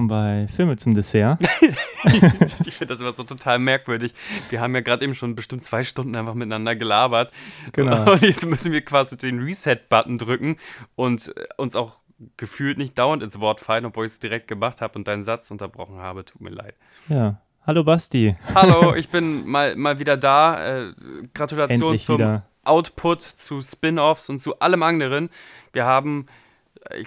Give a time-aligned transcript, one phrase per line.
[0.00, 1.38] willkommen bei Filme zum Dessert.
[2.64, 4.14] ich finde das immer so total merkwürdig.
[4.48, 7.32] Wir haben ja gerade eben schon bestimmt zwei Stunden einfach miteinander gelabert.
[7.72, 8.12] Genau.
[8.12, 10.56] Und jetzt müssen wir quasi den Reset-Button drücken
[10.96, 11.96] und äh, uns auch
[12.36, 15.50] gefühlt nicht dauernd ins Wort fallen, obwohl ich es direkt gemacht habe und deinen Satz
[15.50, 16.24] unterbrochen habe.
[16.24, 16.74] Tut mir leid.
[17.08, 17.40] Ja.
[17.66, 18.34] Hallo Basti.
[18.54, 20.88] Hallo, ich bin mal, mal wieder da.
[20.88, 20.92] Äh,
[21.34, 22.46] Gratulation Endlich zum wieder.
[22.64, 25.28] Output, zu Spin-Offs und zu allem anderen.
[25.72, 26.26] Wir haben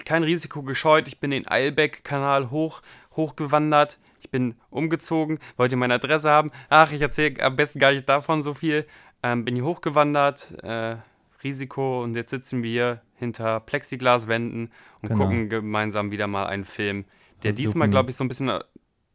[0.04, 1.08] kein Risiko gescheut.
[1.08, 2.82] Ich bin den Eilbeck-Kanal hoch,
[3.16, 3.98] hochgewandert.
[4.20, 6.50] Ich bin umgezogen, wollte meine Adresse haben.
[6.68, 8.86] Ach, ich erzähle am besten gar nicht davon so viel.
[9.22, 10.96] Ähm, bin hier hochgewandert, äh,
[11.42, 14.70] Risiko und jetzt sitzen wir hier hinter Plexiglaswänden
[15.02, 15.24] und Genau.
[15.24, 17.04] gucken gemeinsam wieder mal einen Film,
[17.42, 18.60] der Versuchen- diesmal, glaube ich, so ein bisschen äh,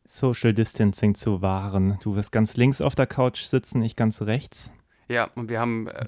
[0.05, 1.97] Social Distancing zu wahren.
[2.03, 4.73] Du wirst ganz links auf der Couch sitzen, ich ganz rechts.
[5.07, 6.05] Ja, und wir haben äh.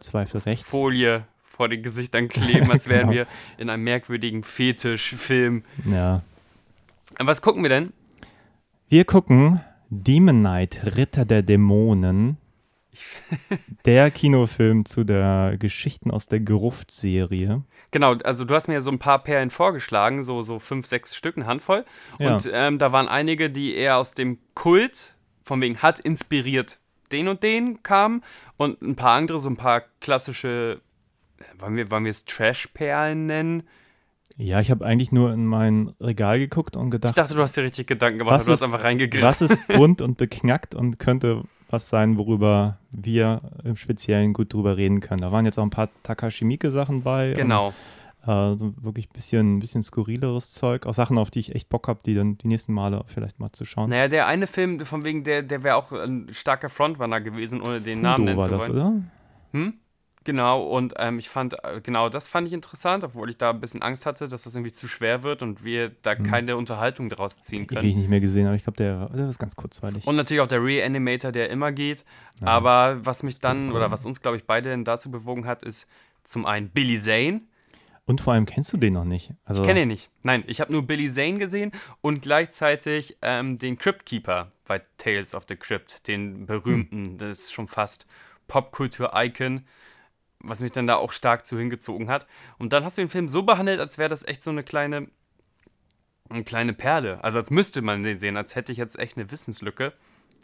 [0.64, 3.13] Folie vor den Gesichtern kleben, als wären Genau.
[3.13, 5.63] wir in einem merkwürdigen Fetischfilm.
[5.85, 6.23] Ja.
[7.19, 7.94] Was gucken wir denn?
[8.89, 12.38] Wir gucken Demon Knight, Ritter der Dämonen.
[13.85, 17.63] der Kinofilm zu der Geschichten aus der Gruft-Serie.
[17.91, 21.16] Genau, also du hast mir ja so ein paar Perlen vorgeschlagen, so, so fünf, sechs
[21.16, 21.85] Stück, eine Handvoll.
[22.19, 22.33] Ja.
[22.33, 26.79] Und ähm, da waren einige, die eher aus dem Kult, von wegen hat inspiriert
[27.11, 28.23] den und den kamen.
[28.57, 30.81] Und ein paar andere, so ein paar klassische,
[31.59, 33.64] wollen wir, wollen wir es Trash-Perlen nennen?
[34.38, 37.58] Ja, ich habe eigentlich nur in mein Regal geguckt und Ich gedacht, dachte, du hast
[37.58, 39.28] dir richtig Gedanken gemacht, was du hast ist, einfach reingegriffen.
[39.28, 44.78] was ist bunt und beknackt und könnte was sein, worüber wir im Speziellen gut drüber
[44.78, 45.22] reden können.
[45.22, 47.34] Da waren jetzt auch ein paar Takashi Miike Sachen bei.
[47.34, 47.68] Genau.
[47.68, 47.73] Und,
[48.28, 50.85] äh, so wirklich ein bisschen, ein bisschen skurrileres Zeug.
[50.85, 53.52] Auch Sachen, auf die ich echt Bock habe, die dann die nächsten Male vielleicht mal
[53.52, 53.90] zu schauen.
[53.90, 57.79] Naja, der eine Film, von wegen, der, der wäre auch ein starker Frontrunner gewesen, ohne
[57.79, 58.78] den Fudo Namen nennen war zu das, wollen.
[58.78, 59.02] oder?
[59.53, 59.73] Hm?
[60.24, 63.59] Genau, und ähm, ich fand, äh, genau das fand ich interessant, obwohl ich da ein
[63.59, 67.42] bisschen Angst hatte, dass das irgendwie zu schwer wird und wir da keine Unterhaltung daraus
[67.42, 67.82] ziehen können.
[67.86, 70.06] nicht mehr gesehen, aber ich glaube, der, der ist ganz kurzweilig.
[70.06, 72.06] Und natürlich auch der Reanimator, der immer geht.
[72.42, 75.90] Aber was mich dann, oder was uns, glaube ich, beide dazu bewogen hat, ist
[76.24, 77.42] zum einen Billy Zane.
[78.06, 79.32] Und vor allem kennst du den noch nicht.
[79.46, 80.09] Also, Ich kenne ihn nicht.
[80.22, 81.72] Nein, ich habe nur Billy Zane gesehen
[82.02, 87.53] und gleichzeitig ähm, den Crypt Keeper bei Tales of the Crypt, den berühmten, das ist
[87.53, 88.06] schon fast
[88.48, 89.66] Popkultur-Icon,
[90.44, 92.28] was mich dann da auch stark zu hingezogen hat.
[92.57, 95.07] Und dann hast du den Film so behandelt, als wäre das echt so eine kleine,
[96.29, 97.24] eine kleine Perle.
[97.24, 99.94] Also als müsste man den sehen, als hätte ich jetzt echt eine Wissenslücke,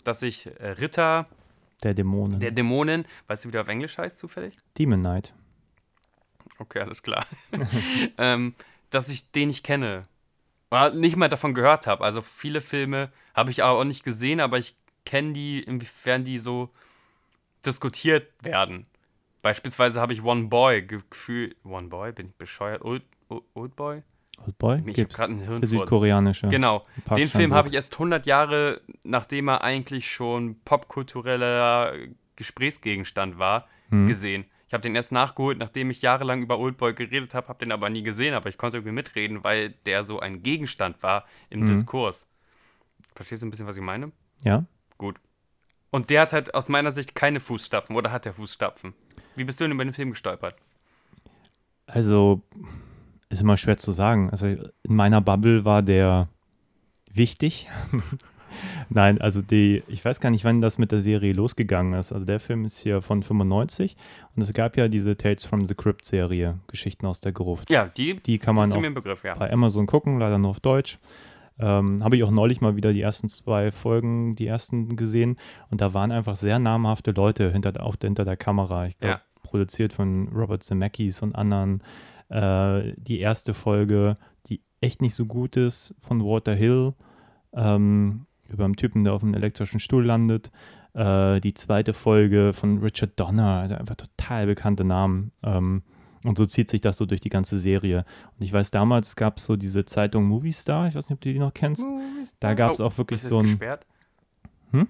[0.04, 1.28] dass ich äh, Ritter
[1.84, 2.40] der Dämonen.
[2.40, 4.54] der Dämonen, weißt du, wie der auf Englisch heißt zufällig?
[4.78, 5.34] Demon Knight.
[6.60, 7.26] Okay, alles klar.
[8.18, 8.56] ähm,
[8.90, 10.04] dass ich den nicht kenne.
[10.72, 12.04] Oder nicht mal davon gehört habe.
[12.04, 14.76] Also viele Filme habe ich auch nicht gesehen, aber ich
[15.06, 16.70] kenne die, inwiefern die so
[17.66, 18.86] diskutiert werden.
[19.42, 21.56] Beispielsweise habe ich One Boy gefühlt.
[21.64, 22.12] One Boy?
[22.12, 22.82] Bin ich bescheuert?
[22.84, 24.04] Old, Old, Old Boy?
[24.46, 24.84] Old Boy?
[24.86, 25.70] Ich habe gerade einen Der Hirnfurz.
[25.70, 26.48] südkoreanische.
[26.50, 26.84] Genau.
[27.06, 31.94] Park Den Film habe ich erst 100 Jahre, nachdem er eigentlich schon popkultureller
[32.36, 34.08] Gesprächsgegenstand war, Mhm.
[34.08, 34.46] gesehen.
[34.68, 37.90] Ich habe den erst nachgeholt, nachdem ich jahrelang über Oldboy geredet habe, habe den aber
[37.90, 41.68] nie gesehen, aber ich konnte irgendwie mitreden, weil der so ein Gegenstand war im Mhm.
[41.68, 42.28] Diskurs.
[43.16, 44.12] Verstehst du ein bisschen, was ich meine?
[44.44, 44.66] Ja?
[44.98, 45.16] Gut.
[45.90, 48.94] Und der hat halt aus meiner Sicht keine Fußstapfen oder hat der Fußstapfen?
[49.38, 50.56] Wie bist du denn über den Film gestolpert?
[51.86, 52.42] Also,
[53.30, 54.30] ist immer schwer zu sagen.
[54.32, 56.28] Also, in meiner Bubble war der
[57.14, 57.68] wichtig.
[58.90, 62.12] Nein, also die, ich weiß gar nicht, wann das mit der Serie losgegangen ist.
[62.12, 63.96] Also der Film ist hier von 95
[64.36, 67.70] und es gab ja diese Tales from the Crypt Serie, Geschichten aus der Gruft.
[67.70, 69.36] Ja, die, Die kann man auch Begriff, ja.
[69.36, 70.98] bei Amazon gucken, leider nur auf Deutsch.
[71.60, 75.38] Ähm, Habe ich auch neulich mal wieder die ersten zwei Folgen, die ersten gesehen
[75.70, 78.86] und da waren einfach sehr namhafte Leute hinter, auch hinter der Kamera.
[78.86, 79.22] Ich glaube, Ja.
[79.44, 81.82] Produziert von Robert Zemeckis und anderen.
[82.30, 84.16] Äh, die erste Folge,
[84.48, 86.94] die echt nicht so gut ist, von Walter Hill,
[87.54, 90.52] ähm, über einen Typen, der auf einem elektrischen Stuhl landet.
[90.94, 95.32] Äh, die zweite Folge von Richard Donner, also einfach total bekannte Namen.
[95.44, 95.84] Ähm,
[96.24, 98.04] und so zieht sich das so durch die ganze Serie.
[98.38, 101.22] Und ich weiß, damals gab es so diese Zeitung Movie Star, ich weiß nicht, ob
[101.22, 101.88] du die noch kennst.
[102.40, 103.46] Da gab es Oh, auch wirklich so ein.
[103.46, 103.86] gesperrt?
[104.72, 104.88] Hm?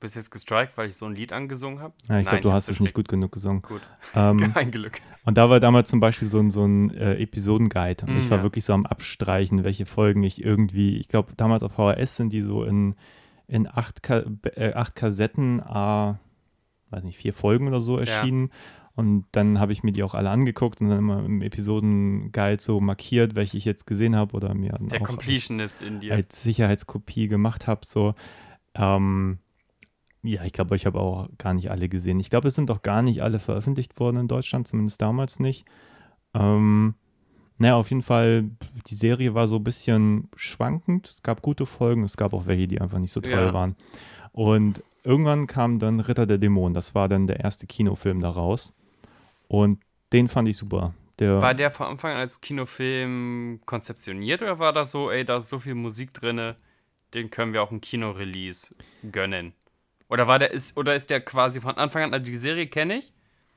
[0.00, 1.92] Bist jetzt gestrikt, weil ich so ein Lied angesungen habe?
[2.08, 3.62] Ja, ich glaube, du hast es nicht gut genug gesungen.
[3.62, 3.82] Gut.
[4.14, 5.00] Ähm, Kein Glück.
[5.26, 8.06] und da war damals zum Beispiel so ein, so ein äh, Episodenguide.
[8.06, 8.42] Und Mm, ich war ja.
[8.44, 12.40] wirklich so am Abstreichen, welche Folgen ich irgendwie, ich glaube, damals auf VHS sind die
[12.42, 12.94] so in,
[13.46, 14.24] in acht, Ka
[14.56, 16.14] äh, acht Kassetten, äh,
[16.90, 18.50] weiß nicht, vier Folgen oder so erschienen.
[18.96, 22.80] Und dann habe ich mir die auch alle angeguckt und dann immer im Episodenguide so
[22.80, 26.14] markiert, welche ich jetzt gesehen habe oder mir Der auch Completionist in dir.
[26.14, 27.82] als Sicherheitskopie gemacht habe.
[27.86, 28.14] So.
[28.74, 29.38] Ähm,
[30.22, 32.20] ja, ich glaube, ich habe auch gar nicht alle gesehen.
[32.20, 35.64] Ich glaube, es sind auch gar nicht alle veröffentlicht worden in Deutschland, zumindest damals nicht.
[36.34, 36.94] Ähm,
[37.58, 38.50] naja, auf jeden Fall,
[38.86, 41.08] die Serie war so ein bisschen schwankend.
[41.08, 43.52] Es gab gute Folgen, es gab auch welche, die einfach nicht so toll Ja.
[43.52, 43.76] waren.
[44.32, 46.74] Und irgendwann kam dann Ritter der Dämonen.
[46.74, 48.74] Das war dann der erste Kinofilm daraus.
[49.48, 49.80] Und
[50.12, 50.94] den fand ich super.
[51.18, 55.36] Der, War der von Anfang an als Kinofilm konzeptioniert oder war das so, ey, da
[55.36, 56.54] ist so viel Musik drin,
[57.12, 58.74] den können wir auch ein Kinorelease
[59.12, 59.52] gönnen?
[60.10, 62.98] Oder war der ist oder ist der quasi von Anfang an, also die Serie kenne
[62.98, 63.12] ich,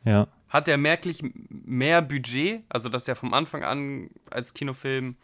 [0.05, 5.15] ja, hat der merklich mehr Budget, also dass der vom Anfang an als Kinofilm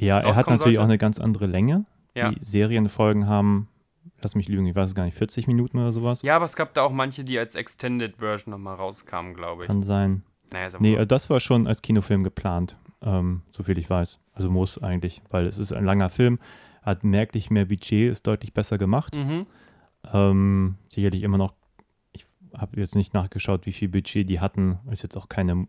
[0.00, 0.80] ja, er hat natürlich sollte?
[0.80, 1.84] auch eine ganz andere Länge.
[2.14, 2.30] Ja.
[2.30, 3.68] Die Serienfolgen haben,
[4.22, 6.22] lass mich lügen, ich weiß es gar nicht, 40 Minuten oder sowas.
[6.22, 9.66] Ja, aber es gab da auch manche, die als Extended Version nochmal rauskamen, glaube ich.
[9.66, 10.22] Kann sein.
[10.52, 14.20] Naja, Nee, äh, das war schon als Kinofilm geplant, ähm, soviel ich weiß.
[14.32, 16.38] Also muss eigentlich, weil es ist ein langer Film,
[16.82, 19.16] hat merklich mehr Budget, ist deutlich besser gemacht.
[19.16, 19.46] mhm.
[20.12, 21.54] Ähm, sicherlich immer noch,
[22.12, 24.78] ich habe jetzt nicht nachgeschaut, wie viel Budget die hatten.
[24.90, 25.66] Ist jetzt auch keine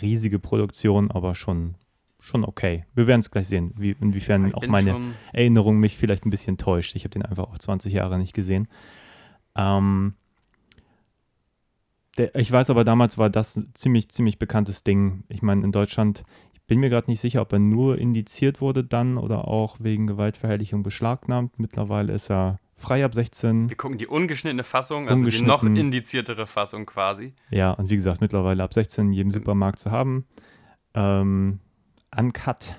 [0.00, 1.74] riesige Produktion, aber schon,
[2.18, 2.84] schon okay.
[2.94, 4.96] Wir werden es gleich sehen, wie, inwiefern Ich auch meine
[5.32, 6.94] Erinnerung mich vielleicht ein bisschen täuscht.
[6.96, 8.68] Ich habe den einfach auch 20 Jahre nicht gesehen.
[9.54, 10.14] Ähm,
[12.18, 15.24] der, ich weiß aber, damals war das ein ziemlich, ziemlich bekanntes Ding.
[15.28, 18.84] Ich meine, in Deutschland, ich bin mir gerade nicht sicher, ob er nur indiziert wurde
[18.84, 21.58] dann oder auch wegen Gewaltverherrlichung beschlagnahmt.
[21.58, 23.68] Mittlerweile ist er frei ab 16.
[23.70, 27.32] Wir gucken die ungeschnittene Fassung, also die noch indiziertere Fassung quasi.
[27.50, 30.26] Ja, und wie gesagt, mittlerweile ab 16 in jedem Supermarkt zu haben.
[30.94, 31.60] Ähm,
[32.16, 32.76] uncut.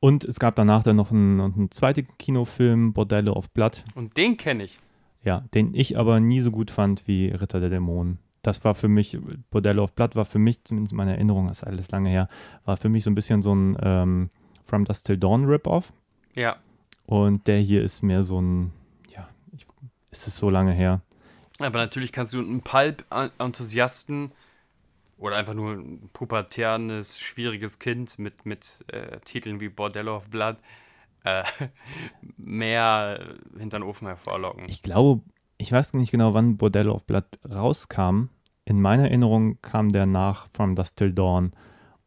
[0.00, 3.84] Und es gab danach dann noch einen, einen zweiten Kinofilm, Bordello of Blood.
[3.94, 4.78] Und den kenne ich.
[5.22, 8.18] Ja, den ich aber nie so gut fand wie Ritter der Dämonen.
[8.42, 9.16] Das war für mich,
[9.50, 12.26] Bordello of Blood war für mich, zumindest meine Erinnerung, das ist alles lange her,
[12.64, 14.30] war für mich so ein bisschen so ein ähm,
[14.64, 15.92] From Dust Till Dawn Rip-Off.
[16.34, 16.56] Ja.
[17.06, 18.72] Und der hier ist mehr so ein,
[19.08, 19.66] ja, ich,
[20.10, 21.00] ist es so lange her.
[21.58, 24.32] Aber natürlich kannst du einen Pulp-Enthusiasten
[25.18, 30.56] oder einfach nur ein pubertäres, schwieriges Kind mit, mit äh, Titeln wie Bordello of Blood
[31.24, 31.44] äh,
[32.36, 34.64] mehr hinter den Ofen hervorlocken.
[34.68, 35.22] Ich glaube,
[35.58, 38.30] ich weiß nicht genau, wann Bordello of Blood rauskam.
[38.64, 41.52] In meiner Erinnerung kam der nach From Dust Till Dawn.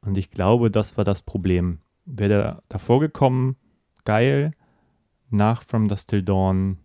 [0.02, 1.80] Und ich glaube, das war das Problem.
[2.06, 3.56] Wäre der davor gekommen,
[4.04, 4.52] geil.
[5.30, 6.78] Nach From Dust Till Dawn,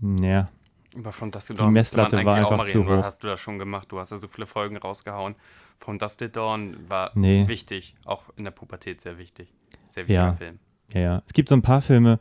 [0.00, 0.48] ja.
[0.96, 3.02] Aber von Dusty Die Dawn man Messlatte war einfach zu hoch.
[3.02, 3.92] hast du das schon gemacht?
[3.92, 5.34] Du hast ja so viele Folgen rausgehauen.
[5.78, 7.46] Von Dusty Dawn war Nee.
[7.48, 9.52] wichtig, auch in der Pubertät sehr wichtig.
[9.84, 10.32] Sehr wichtiger Ja.
[10.32, 10.58] Film.
[10.94, 11.22] Ja, ja.
[11.26, 12.18] Es gibt so ein paar Filme,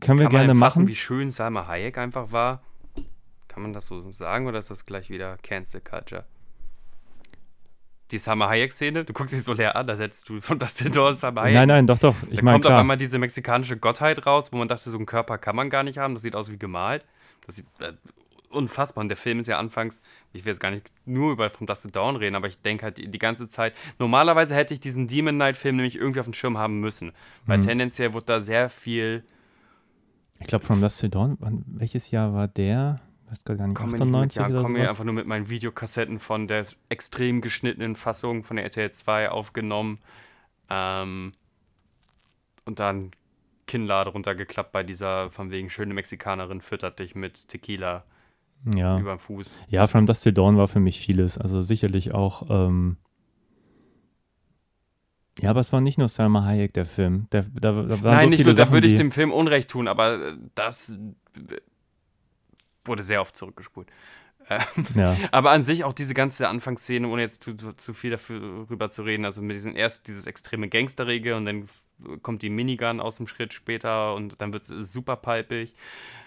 [0.00, 0.88] können wir Kann man gerne fassen, machen.
[0.88, 2.62] wie schön Salma Hayek einfach war?
[3.46, 6.26] Kann man das so sagen oder ist das gleich wieder Cancel Culture?
[8.10, 11.16] Die Salma Hayek-Szene, du guckst mich so leer an, da setzt du von Dustin Dawn
[11.16, 11.54] Salma Hayek.
[11.54, 12.14] Nein, nein, doch, doch.
[12.30, 12.80] Ich da meine, kommt auf klar.
[12.80, 15.98] einmal diese mexikanische Gottheit raus, wo man dachte, so einen Körper kann man gar nicht
[15.98, 16.14] haben.
[16.14, 17.04] Das sieht aus wie gemalt.
[17.46, 17.92] Das sieht äh,
[18.50, 19.02] unfassbar.
[19.02, 20.00] Und der Film ist ja anfangs,
[20.32, 22.84] ich will jetzt gar nicht nur über From Dust to Dawn reden, aber ich denke
[22.84, 26.32] halt die, die ganze Zeit, normalerweise hätte ich diesen Demon Knight-Film nämlich irgendwie auf dem
[26.32, 27.12] Schirm haben müssen.
[27.44, 27.62] Weil Mhm.
[27.62, 29.22] tendenziell wurde da sehr viel
[30.40, 31.36] Ich glaube, From Dust Till Dawn,
[31.66, 33.00] welches Jahr war der?
[33.30, 35.26] Weiß gar nicht, Komm mir, nicht mit, 98 ja, oder komm mir einfach nur mit
[35.26, 39.98] meinen Videokassetten von der extrem geschnittenen Fassung von der RTL 2 aufgenommen.
[40.70, 41.32] Ähm,
[42.64, 43.12] und dann
[43.66, 48.04] Kinnlade runtergeklappt bei dieser, von wegen, schöne Mexikanerin füttert dich mit Tequila
[48.74, 48.98] Ja.
[48.98, 49.58] über den Fuß.
[49.68, 51.38] Ja, From Dust Till Dawn war für mich vieles.
[51.38, 52.48] Also sicherlich auch.
[52.50, 52.96] Ähm
[55.40, 57.26] ja, aber es war nicht nur Salma Hayek, der Film.
[57.30, 59.86] Der, da, da Nein, so nicht nur, da Sachen, würde ich dem Film Unrecht tun,
[59.86, 60.96] aber das
[62.88, 63.88] wurde sehr oft zurückgespult.
[64.48, 64.60] Äh,
[64.94, 69.02] Ja, Aber an sich auch diese ganze Anfangsszene, ohne jetzt zu, zu, viel darüber zu
[69.02, 71.68] reden, also mit diesem erst dieses extreme Gangsterrege und dann
[72.22, 75.74] kommt die Minigun aus dem Schritt später und dann wird es super palpig.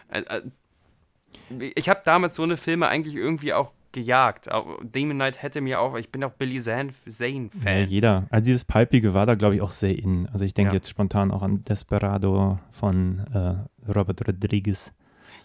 [0.09, 4.47] Äh, äh, Ich habe damals so eine Filme eigentlich irgendwie auch gejagt.
[4.83, 7.85] Demon Knight hätte mir auch, ich bin auch Billy Zane- ja, Zane-Fan.
[7.87, 8.25] jeder.
[8.29, 10.27] Also dieses Palpige war da, glaube ich, auch sehr in.
[10.31, 10.75] Also ich denke Ja.
[10.75, 14.93] jetzt spontan auch an Desperado von äh, Robert Rodriguez.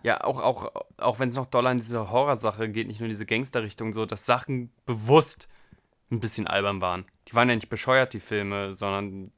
[0.07, 3.13] Ja, auch, auch, auch wenn es noch doll an diese Horrorsache geht, nicht nur in
[3.13, 5.49] diese Gangsterrichtung, so, dass Sachen bewusst
[6.13, 7.07] ein bisschen albern waren.
[7.27, 9.33] Die waren ja nicht bescheuert, die Filme, sondern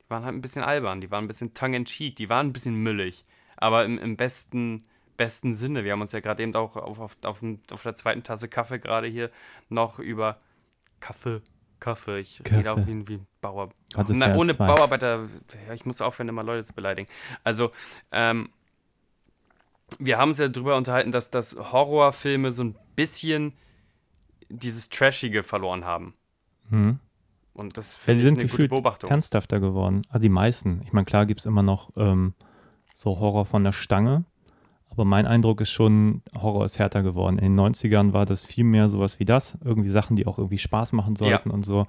[0.00, 2.76] die waren halt ein bisschen albern, die waren ein bisschen tongue-in-cheek, die waren ein bisschen
[2.76, 3.24] müllig.
[3.56, 4.84] Aber im, im besten,
[5.16, 5.82] besten Sinne.
[5.82, 8.78] Wir haben uns ja gerade eben auch auf, auf, auf, auf der zweiten Tasse Kaffee
[8.78, 9.28] gerade hier
[9.70, 10.38] noch über
[11.00, 11.40] Kaffee,
[11.80, 12.58] Kaffee, ich Kaffee.
[12.58, 13.70] rede auch wie, wie ein Bauer.
[13.96, 14.56] Na, ohne S2?
[14.68, 15.28] Bauarbeiter,
[15.74, 17.08] ich muss aufhören, immer Leute zu beleidigen.
[17.42, 17.72] Also,
[18.12, 18.50] ähm,
[19.98, 23.52] wir haben uns ja darüber unterhalten, dass, dass Horrorfilme so ein bisschen
[24.48, 26.14] dieses Trashige verloren haben.
[26.68, 26.98] Hm.
[27.54, 29.10] Und das Ja, finde sie ich sind eine gute Beobachtung.
[29.10, 30.02] ernsthafter geworden.
[30.08, 30.80] Also die meisten.
[30.84, 32.34] Ich meine, klar gibt es immer noch ähm,
[32.94, 34.24] so Horror von der Stange.
[34.88, 37.38] Aber mein Eindruck ist schon, Horror ist härter geworden.
[37.38, 39.56] In den 90ern war das viel mehr sowas wie das.
[39.64, 41.86] Irgendwie Sachen, die auch irgendwie Spaß machen sollten und so.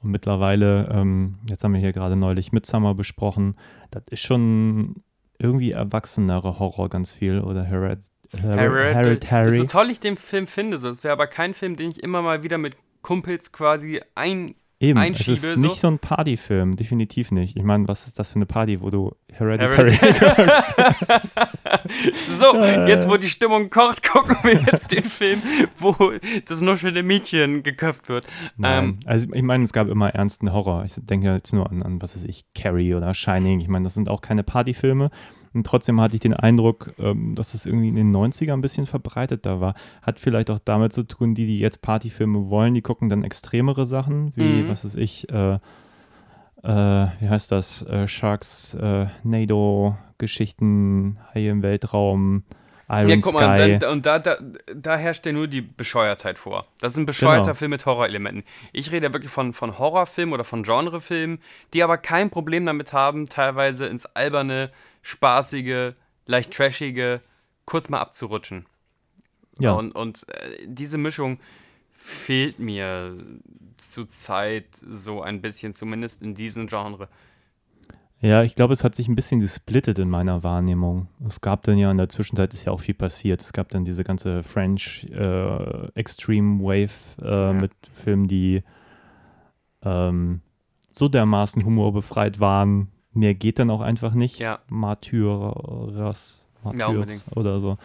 [0.00, 3.54] Und mittlerweile, ähm, jetzt haben wir hier gerade neulich Midsummer besprochen,
[3.90, 5.02] das ist schon
[5.42, 7.40] irgendwie erwachsenere Horror ganz viel.
[7.40, 8.00] Oder Hered
[8.40, 8.94] Hered Hereditary.
[8.94, 9.56] Hereditary.
[9.58, 12.22] So toll ich den Film finde, so, es wäre aber kein Film, den ich immer
[12.22, 14.54] mal wieder mit Kumpels quasi ein.
[14.82, 15.60] Eben, es einschiebe, ist so.
[15.60, 17.56] nicht so ein Partyfilm, definitiv nicht.
[17.56, 19.92] Ich meine, was ist das für eine Party, wo du Hereditary
[22.28, 25.40] So, jetzt wo die Stimmung kocht, gucken wir jetzt den Film,
[25.78, 25.94] wo
[26.46, 28.26] das nuschelnde Mädchen geköpft wird.
[28.56, 28.84] Nein.
[28.84, 30.84] Ähm, also ich meine, es gab immer ernsten Horror.
[30.84, 33.60] Ich denke jetzt nur an, an was weiß ich, Carrie oder Shining.
[33.60, 35.12] Ich meine, das sind auch keine Partyfilme.
[35.54, 38.86] Und trotzdem hatte ich den Eindruck, ähm, dass es irgendwie in den 90ern ein bisschen
[38.86, 39.74] verbreiteter war.
[40.02, 43.84] Hat vielleicht auch damit zu tun, die, die jetzt Partyfilme wollen, die gucken dann extremere
[43.86, 44.68] Sachen, wie, Mhm.
[44.68, 45.58] was weiß ich, äh, äh,
[47.20, 52.44] wie heißt das, äh, Sharks, äh, NATO-Geschichten, Haie im Weltraum,
[52.88, 53.36] Iron ja, guck Sky.
[53.40, 54.36] mal, da, und da, da,
[54.74, 56.66] da herrscht ja nur die Bescheuertheit vor.
[56.80, 57.54] Das ist ein bescheuerter Genau.
[57.54, 58.44] Film mit Horrorelementen.
[58.72, 61.38] Ich rede ja wirklich von, von Horrorfilmen oder von Genrefilmen,
[61.72, 64.70] die aber kein Problem damit haben, teilweise ins alberne,
[65.02, 65.94] spaßige,
[66.26, 67.20] leicht trashige,
[67.64, 68.66] kurz mal abzurutschen.
[69.58, 69.72] ja.
[69.72, 71.38] Und, und äh, diese Mischung
[71.92, 73.16] fehlt mir
[73.76, 77.08] zurzeit so ein bisschen, zumindest in diesem Genre.
[78.20, 81.08] Ja, ich glaube, es hat sich ein bisschen gesplittet in meiner Wahrnehmung.
[81.26, 83.40] Es gab dann ja in der Zwischenzeit ist ja auch viel passiert.
[83.40, 88.62] Es gab dann diese ganze French äh, Extreme Wave äh, mit Filmen, die
[89.82, 90.40] ähm,
[90.92, 92.92] so dermaßen humorbefreit waren.
[93.12, 94.38] Mehr geht dann auch einfach nicht.
[94.38, 94.60] Ja.
[94.68, 97.36] Martyrs, Ja, Martyrs unbedingt.
[97.36, 97.76] oder so.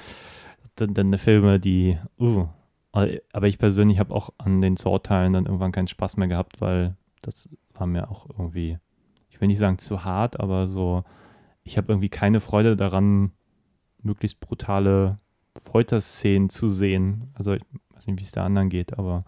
[0.76, 2.48] Dann, dann Filme, die, uh,
[2.92, 6.96] aber ich persönlich habe auch an den Saw-Teilen dann irgendwann keinen Spaß mehr gehabt, weil
[7.22, 8.78] das war mir auch irgendwie
[9.38, 11.04] ich will nicht sagen zu hart, aber so,
[11.62, 13.34] ich habe irgendwie keine Freude daran,
[14.02, 15.20] möglichst brutale
[15.56, 17.30] Folterszenen zu sehen.
[17.36, 19.26] Also ich weiß nicht, wie es der anderen geht, aber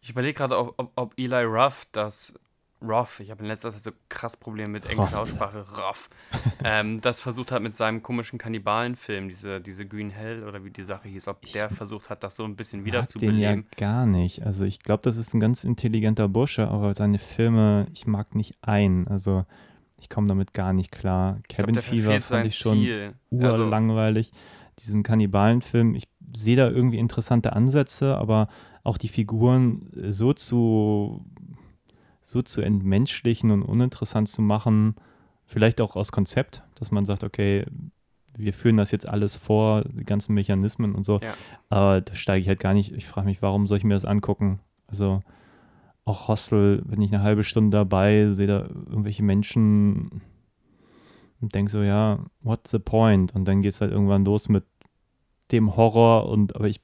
[0.00, 2.40] Ich überlege gerade, ob, ob, ob Eli Ruff das
[2.86, 5.20] Ruff, ich habe in letzter Zeit so krass Probleme mit englischer.
[5.20, 6.10] Aussprache, Ruff,
[6.64, 10.82] ähm, das versucht hat mit seinem komischen Kannibalenfilm, diese, diese Green Hell oder wie die
[10.82, 13.56] Sache hieß, ob der versucht hat, das so ein bisschen wieder mag zu den ja
[13.76, 14.42] gar nicht.
[14.42, 18.56] Also ich glaube, das ist ein ganz intelligenter Bursche, aber seine Filme, ich mag nicht
[18.62, 19.08] ein.
[19.08, 19.44] Also
[19.98, 21.38] ich komme damit gar nicht klar.
[21.40, 23.14] Ich glaub, Cabin der Fever fand ich schon Ziel.
[23.40, 24.32] Also, urlangweilig.
[24.78, 28.48] Diesen Kannibalenfilm, ich sehe da irgendwie interessante Ansätze, aber
[28.82, 31.24] auch die Figuren so zu,
[32.24, 34.96] so zu entmenschlichen und uninteressant zu machen,
[35.44, 37.66] vielleicht auch aus Konzept, dass man sagt, okay,
[38.36, 41.20] wir führen das jetzt alles vor, die ganzen Mechanismen und so.
[41.20, 41.34] Ja.
[41.68, 42.92] Aber da steige ich halt gar nicht.
[42.92, 44.58] Ich frage mich, warum soll ich mir das angucken?
[44.88, 45.22] Also
[46.06, 50.22] auch Hostel, wenn ich eine halbe Stunde dabei sehe da irgendwelche Menschen
[51.40, 53.34] und denke so, ja, what's the point?
[53.34, 54.64] Und dann geht es halt irgendwann los mit
[55.52, 56.80] dem Horror und aber ich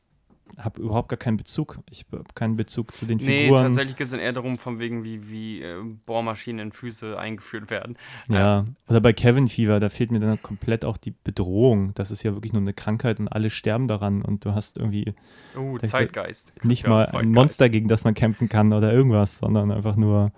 [0.59, 1.78] habe überhaupt gar keinen Bezug.
[1.90, 3.62] Ich habe keinen Bezug zu den Nee, Figuren.
[3.64, 5.76] tatsächlich geht es dann eher darum, von wegen, wie, wie äh,
[6.07, 7.97] Bohrmaschinen in Füße eingeführt werden.
[8.28, 11.92] Ja, oder bei Kevin Fever, da fehlt mir dann komplett auch die Bedrohung.
[11.95, 15.14] Das ist ja wirklich nur eine Krankheit und alle sterben daran und du hast irgendwie
[15.57, 16.52] Oh, Zeitgeist.
[16.64, 17.35] nicht mal ein Zeitgeist.
[17.35, 20.33] Monster, gegen das man kämpfen kann oder irgendwas, sondern einfach nur,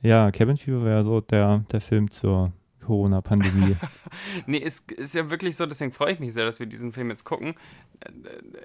[0.00, 2.52] ja, Kevin Fever wäre so der, der Film zur
[2.84, 3.76] Corona-Pandemie.
[4.46, 7.10] Nee, ist, ist ja wirklich so, deswegen freue ich mich sehr, dass wir diesen Film
[7.10, 7.56] jetzt gucken.
[8.00, 8.10] Äh,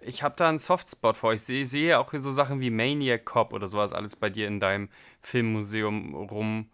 [0.06, 1.34] Ich habe da einen Softspot vor.
[1.34, 4.30] Ich sehe, sehe ja auch hier so Sachen wie Maniac Cop oder sowas alles bei
[4.30, 4.90] dir in deinem
[5.22, 6.70] Filmmuseum rum,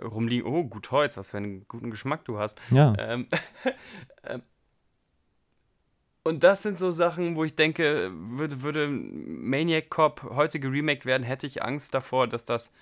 [0.00, 0.46] rumliegen.
[0.46, 2.60] Oh, gut Holz, was für einen guten Geschmack du hast.
[2.70, 3.26] ja, Ähm,
[4.24, 4.42] ähm,
[6.22, 11.22] und das sind so Sachen, wo ich denke, würde, würde Maniac Cop heute geremaked werden,
[11.22, 12.72] hätte ich Angst davor, dass das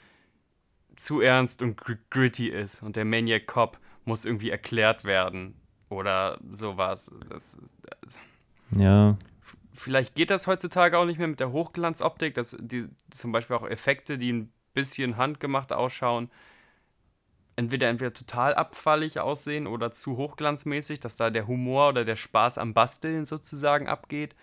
[0.96, 2.82] zu ernst und gr gritty ist.
[2.82, 5.54] Und der Maniac Cop muss irgendwie erklärt werden.
[5.88, 7.14] Oder sowas.
[7.28, 7.58] Das,
[8.02, 8.18] das,
[8.78, 9.18] ja,
[9.74, 13.68] vielleicht geht das heutzutage auch nicht mehr mit der Hochglanzoptik, dass die zum Beispiel auch
[13.68, 16.30] Effekte, die ein bisschen handgemacht ausschauen,
[17.56, 22.58] entweder entweder total abfallig aussehen oder zu hochglanzmäßig, dass da der Humor oder der Spaß
[22.58, 24.34] am Basteln sozusagen abgeht.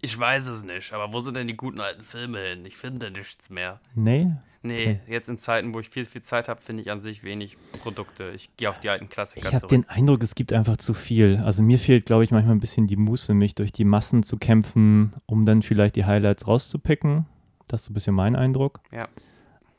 [0.00, 2.64] Ich weiß es nicht, aber wo sind denn die guten alten Filme hin?
[2.66, 3.80] Ich finde nichts mehr.
[3.94, 7.22] nee, Nee, jetzt in Zeiten, wo ich viel, viel Zeit habe, finde ich an sich
[7.22, 8.32] wenig Produkte.
[8.34, 9.70] Ich gehe auf die alten Klassiker Ich habe zurück.
[9.70, 11.40] den Eindruck, es gibt einfach zu viel.
[11.44, 14.36] Also mir fehlt, glaube ich, manchmal ein bisschen die Muße, mich durch die Massen zu
[14.36, 17.26] kämpfen, um dann vielleicht die Highlights rauszupicken.
[17.68, 18.80] Das ist so ein bisschen mein Eindruck.
[18.90, 19.08] Ja.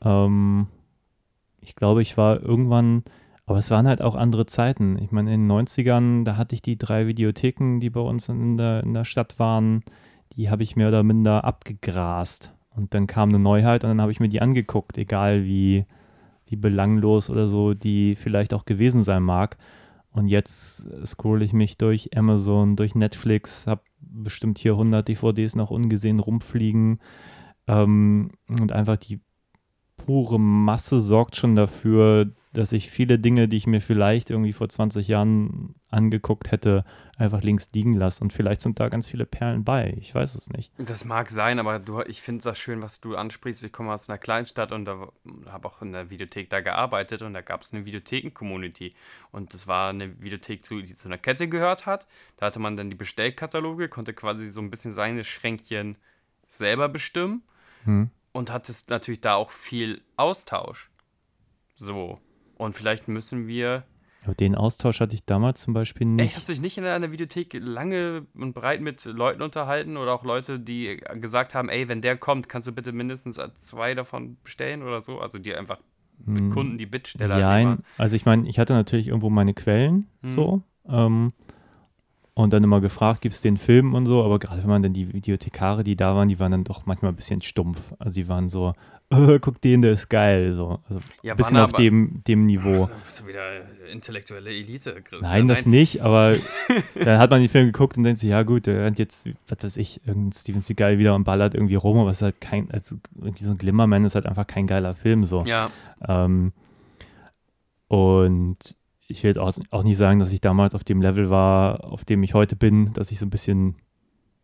[0.02, 0.68] Ähm,
[1.60, 3.04] ich glaube, ich war irgendwann,
[3.44, 4.98] aber es waren halt auch andere Zeiten.
[4.98, 8.56] Ich meine, in den 90ern, da hatte ich die drei Videotheken, die bei uns in
[8.56, 9.84] der, in der Stadt waren.
[10.32, 12.52] Die habe ich mehr oder minder abgegrast.
[12.74, 15.84] Und dann kam eine Neuheit und dann habe ich mir die angeguckt, egal wie,
[16.46, 19.58] wie belanglos oder so die vielleicht auch gewesen sein mag.
[20.12, 25.70] Und jetzt scroll ich mich durch Amazon, durch Netflix, habe bestimmt hier 100 DVDs noch
[25.70, 27.00] ungesehen rumfliegen.
[27.68, 29.20] Ähm, und einfach die
[29.96, 34.68] pure Masse sorgt schon dafür, dass ich viele Dinge, die ich mir vielleicht irgendwie vor
[34.68, 36.84] 20 Jahren angeguckt hätte,
[37.20, 38.22] einfach links liegen lasse.
[38.22, 39.96] Und vielleicht sind da ganz viele Perlen bei.
[40.00, 40.72] Ich weiß es nicht.
[40.78, 43.62] Das mag sein, aber du, ich finde das schön, was du ansprichst.
[43.64, 45.12] Ich komme aus einer Kleinstadt und habe
[45.68, 48.94] auch in der Videothek da gearbeitet und da gab es eine Videotheken-Community.
[49.32, 52.06] Und das war eine Videothek, die zu einer Kette gehört hat.
[52.36, 55.96] Da hatte man dann die Bestellkataloge, konnte quasi so ein bisschen seine Schränkchen
[56.48, 57.42] selber bestimmen.
[57.84, 58.10] Hm.
[58.32, 60.90] Und hattest natürlich da auch viel Austausch.
[61.76, 62.20] So.
[62.56, 63.84] Und vielleicht müssen wir.
[64.24, 66.26] Aber den Austausch hatte ich damals zum Beispiel nicht.
[66.26, 70.12] Echt, hast du dich nicht in einer Videothek lange und breit mit Leuten unterhalten oder
[70.12, 74.36] auch Leute, die gesagt haben, ey, wenn der kommt, kannst du bitte mindestens zwei davon
[74.44, 75.20] bestellen oder so?
[75.20, 75.78] Also die einfach
[76.26, 76.50] mit hm.
[76.50, 80.30] Kunden, die Bittsteller Ja, also ich meine, ich hatte natürlich irgendwo meine Quellen hm.
[80.30, 80.62] so.
[80.86, 81.32] Ähm,
[82.42, 84.92] und dann immer gefragt, gibt es den Film und so, aber gerade wenn man dann
[84.92, 87.92] die Videothekare, die da waren, die waren dann doch manchmal ein bisschen stumpf.
[87.98, 88.74] Also die waren so,
[89.10, 90.54] oh, guck den, der ist geil.
[90.54, 90.80] So.
[90.88, 92.88] Also ja, ein bisschen auf dem, dem Niveau.
[92.90, 93.42] Ach, bist du wieder
[93.92, 95.20] intellektuelle Elite, Chris.
[95.22, 95.70] Nein, das Nein.
[95.70, 96.36] nicht, aber
[96.94, 99.58] dann hat man den Film geguckt und denkt sich, ja gut, der rennt jetzt, was
[99.60, 102.70] weiß ich, irgendein Steven Seagal wieder und ballert irgendwie rum, aber es ist halt kein,
[102.70, 105.44] also irgendwie so ein Glimmerman ist halt einfach kein geiler Film so.
[105.44, 105.70] Ja.
[106.06, 106.52] Ähm,
[107.88, 108.76] und
[109.10, 109.38] ich will jetzt
[109.70, 112.92] auch, nicht sagen, dass ich damals auf dem Level war, auf dem ich heute bin,
[112.92, 113.76] dass ich so ein bisschen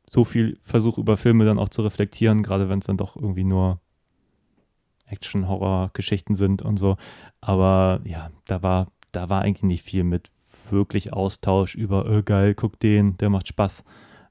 [0.08, 3.44] so viel versuche, über Filme dann auch zu reflektieren, gerade wenn es dann doch irgendwie
[3.44, 3.80] nur
[5.06, 6.96] Action-Horror-Geschichten sind und so.
[7.40, 10.30] Aber ja, da war, da war eigentlich nicht viel mit
[10.70, 13.84] wirklich Austausch über, oh, geil, guck den, der macht Spaß.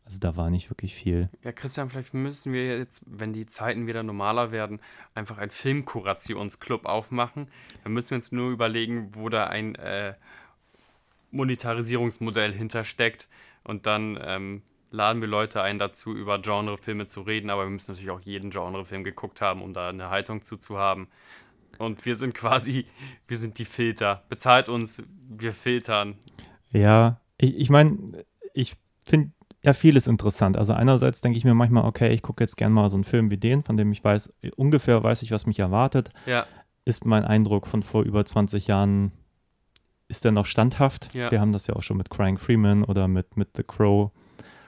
[0.06, 1.30] Also da war nicht wirklich viel.
[1.44, 4.80] Ja, Christian, vielleicht müssen wir jetzt, wenn die Zeiten wieder normaler werden,
[5.16, 7.48] einfach einen Filmkurationsclub aufmachen.
[7.84, 10.14] Dann müssen wir uns nur überlegen, wo da ein äh,
[11.32, 13.28] Monetarisierungsmodell hintersteckt.
[13.64, 17.50] Und dann ähm, laden wir Leute ein, dazu über Genrefilme zu reden.
[17.50, 21.08] Aber wir müssen natürlich auch jeden Genrefilm geguckt haben, um da eine Haltung zuzuhaben.
[21.80, 22.86] Und wir sind quasi,
[23.28, 24.24] wir sind die Filter.
[24.30, 26.16] Bezahlt uns, wir filtern.
[26.70, 29.32] Ja, ich, ich meine, ich finde
[29.66, 30.58] ja, vieles interessant.
[30.58, 33.32] Also einerseits denke ich mir manchmal, okay, ich gucke jetzt gerne mal so einen Film
[33.32, 36.10] wie den, von dem ich weiß, ungefähr weiß ich, was mich erwartet.
[36.28, 36.46] Ja.
[36.86, 39.12] Ist mein Eindruck von vor über 20 Jahren,
[40.08, 41.16] ist der noch standhaft?
[41.16, 41.32] Ja.
[41.32, 44.12] Wir haben das ja auch schon mit Crying Freeman oder mit, mit The Crow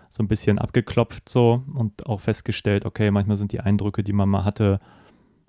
[0.10, 4.28] so ein bisschen abgeklopft so und auch festgestellt, okay, manchmal sind die Eindrücke, die man
[4.28, 4.80] mal hatte,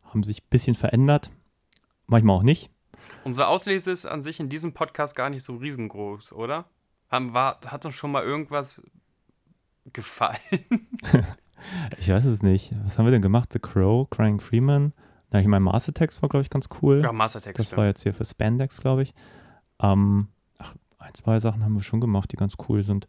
[0.04, 1.30] haben sich ein bisschen verändert,
[2.06, 2.68] manchmal auch nicht.
[3.24, 6.66] Unsere Auslese ist an sich in diesem Podcast gar nicht so riesengroß, oder?
[7.08, 8.82] Haben, war, hat uns schon mal irgendwas
[9.92, 10.38] gefallen?
[11.98, 12.74] ich weiß es nicht.
[12.84, 13.52] Was haben wir denn gemacht?
[13.52, 14.92] The Crow, Crying Freeman.
[15.30, 17.02] Na, ich meine, Mastertext war, glaube ich, ganz cool.
[17.02, 17.60] Ja, Mastertext.
[17.60, 19.14] Das war jetzt hier für Spandex, glaube ich.
[19.80, 23.06] Ähm, ach, ein, zwei Sachen haben wir schon gemacht, die ganz cool sind.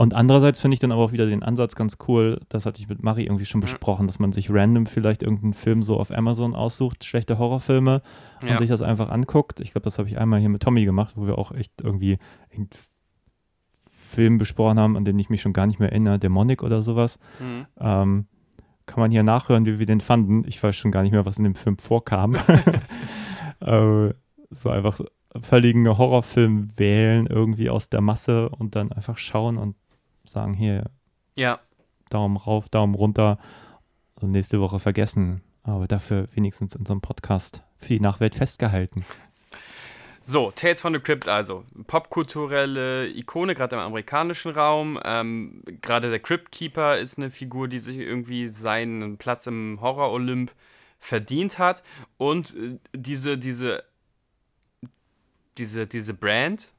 [0.00, 2.88] Und andererseits finde ich dann aber auch wieder den Ansatz ganz cool, das hatte ich
[2.88, 6.54] mit Marie irgendwie schon besprochen, dass man sich random vielleicht irgendeinen Film so auf Amazon
[6.54, 8.00] aussucht, schlechte Horrorfilme
[8.40, 8.56] und ja.
[8.56, 9.60] sich das einfach anguckt.
[9.60, 12.16] Ich glaube, das habe ich einmal hier mit Tommy gemacht, wo wir auch echt irgendwie
[14.10, 17.18] Film besprochen haben, an den ich mich schon gar nicht mehr erinnere, Dämonik oder sowas.
[17.38, 17.66] Mhm.
[17.78, 18.26] Ähm,
[18.86, 20.44] kann man hier nachhören, wie wir den fanden.
[20.46, 22.34] Ich weiß schon gar nicht mehr, was in dem Film vorkam.
[23.60, 24.10] äh,
[24.50, 25.00] so einfach
[25.40, 29.76] völligen Horrorfilm wählen, irgendwie aus der Masse und dann einfach schauen und
[30.24, 30.90] sagen, hier,
[31.36, 31.60] ja.
[32.10, 33.38] Daumen rauf, Daumen runter
[34.16, 35.42] und nächste Woche vergessen.
[35.62, 39.04] Aber dafür wenigstens in so einem Podcast für die Nachwelt festgehalten.
[40.22, 41.64] So, Tales from the Crypt also.
[41.86, 45.00] Popkulturelle Ikone, gerade im amerikanischen Raum.
[45.02, 50.52] Ähm, gerade der Crypt Keeper ist eine Figur, die sich irgendwie seinen Platz im Horror-Olymp
[50.98, 51.82] verdient hat.
[52.18, 53.82] Und äh, diese, diese,
[55.56, 56.70] diese, diese Brand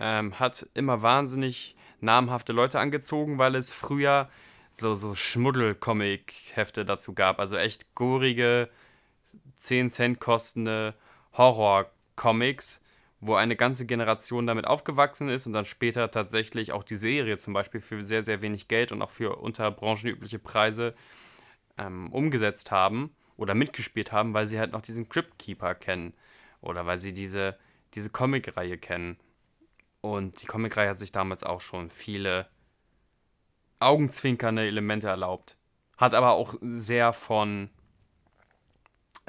[0.00, 4.28] ähm, hat immer wahnsinnig namhafte Leute angezogen, weil es früher
[4.72, 7.38] so, so Schmuddel-Comic-Hefte dazu gab.
[7.38, 8.68] Also echt gorige,
[9.54, 10.94] 10 Cent kostende
[11.36, 12.82] Horror- Comics,
[13.20, 17.52] wo eine ganze Generation damit aufgewachsen ist und dann später tatsächlich auch die Serie zum
[17.52, 20.94] Beispiel für sehr, sehr wenig Geld und auch für unter branchenübliche Preise
[21.78, 26.14] ähm, umgesetzt haben oder mitgespielt haben, weil sie halt noch diesen Crypt Keeper kennen
[26.60, 27.56] oder weil sie diese,
[27.94, 29.18] diese Comic-Reihe kennen.
[30.00, 32.48] Und die Comic-Reihe hat sich damals auch schon viele
[33.78, 35.56] augenzwinkernde Elemente erlaubt.
[35.96, 37.70] Hat aber auch sehr von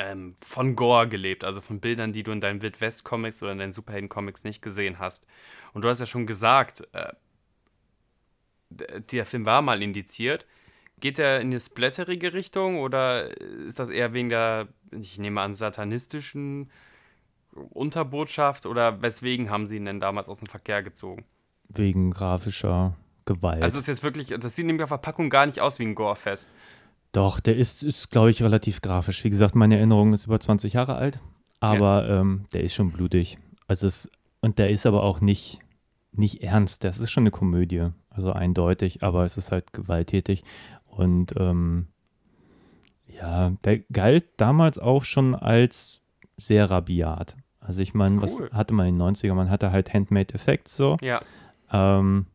[0.04, 3.54] ähm, von Gore gelebt, also von Bildern, die du in deinen Wild West Comics oder
[3.54, 5.26] in deinen Superhelden Comics nicht gesehen hast.
[5.74, 7.13] Und du hast ja schon gesagt, äh,
[8.70, 10.46] der Film war mal indiziert.
[11.00, 15.54] Geht er in eine splatterige Richtung oder ist das eher wegen der, ich nehme an,
[15.54, 16.72] satanistischen
[17.52, 21.26] Unterbotschaft oder weswegen haben sie ihn denn damals aus dem Verkehr gezogen?
[21.70, 23.62] Wegen grafischer Gewalt.
[23.62, 26.50] Also ist jetzt wirklich, das sieht nämlich auf Verpackung gar nicht aus wie ein Gore-Fest.
[27.13, 29.23] Doch, der ist, ist glaube ich, relativ grafisch.
[29.23, 31.19] Wie gesagt, meine Erinnerung ist über 20 Jahre alt,
[31.62, 33.38] aber ähm, der ist schon blutig.
[33.67, 34.10] Also es,
[34.41, 35.60] und der ist aber auch nicht,
[36.12, 36.84] nicht ernst.
[36.84, 40.43] Das ist schon eine Komödie, also eindeutig, aber es ist halt gewalttätig.
[40.86, 41.88] Und ähm,
[43.08, 46.02] ja, der galt damals auch schon als
[46.36, 47.38] sehr rabiat.
[47.60, 48.49] Also ich meine, was Cool.
[48.52, 49.34] hatte man in den 90er?
[49.36, 50.97] Man hatte halt Handmade Effects so.
[51.02, 51.19] Ja,
[51.71, 52.26] Ähm,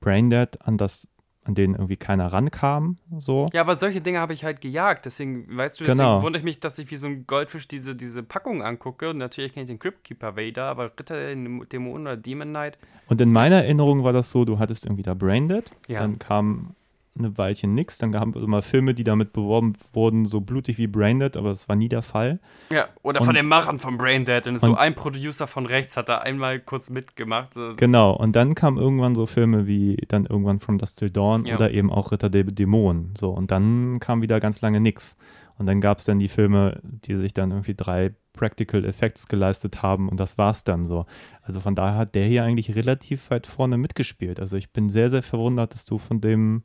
[0.00, 1.08] Braindead, an das,
[1.46, 3.46] an denen irgendwie keiner rankam, so.
[3.52, 5.06] Ja, aber solche Dinge habe ich halt gejagt.
[5.06, 6.22] Deswegen, weißt du, deswegen Genau.
[6.22, 9.10] wundere ich mich, dass ich wie so ein Goldfisch diese, diese Packung angucke.
[9.10, 11.34] Und natürlich kenne ich den Cryptkeeper Vader, aber Ritter der
[11.66, 12.78] Dämonen oder Demon Knight.
[13.08, 16.00] Und in meiner Erinnerung war das so, du hattest irgendwie da Braindead, Ja.
[16.00, 16.74] dann kam
[17.18, 20.86] eine Weilchen nix, dann gab es immer Filme, die damit beworben wurden, so blutig wie
[20.86, 22.40] Braindead, aber das war nie der Fall.
[22.70, 24.46] Ja, oder Und- von den Machern von Braindead.
[24.46, 27.54] Und so Und- ein Producer von rechts hat da einmal kurz mitgemacht.
[27.54, 31.10] So, das- Genau, und dann kamen irgendwann so Filme wie dann irgendwann From Dusk Till
[31.10, 31.56] Dawn Ja.
[31.56, 33.14] oder eben auch Ritter der Dämonen.
[33.16, 35.16] So, und dann kam wieder ganz lange nix.
[35.58, 39.82] Und dann gab es dann die Filme, die sich dann irgendwie drei Practical Effects geleistet
[39.82, 41.06] haben und das war's dann so.
[41.40, 44.38] Also von daher hat der hier eigentlich relativ weit vorne mitgespielt.
[44.38, 46.62] Also ich bin sehr, sehr verwundert, dass du von dem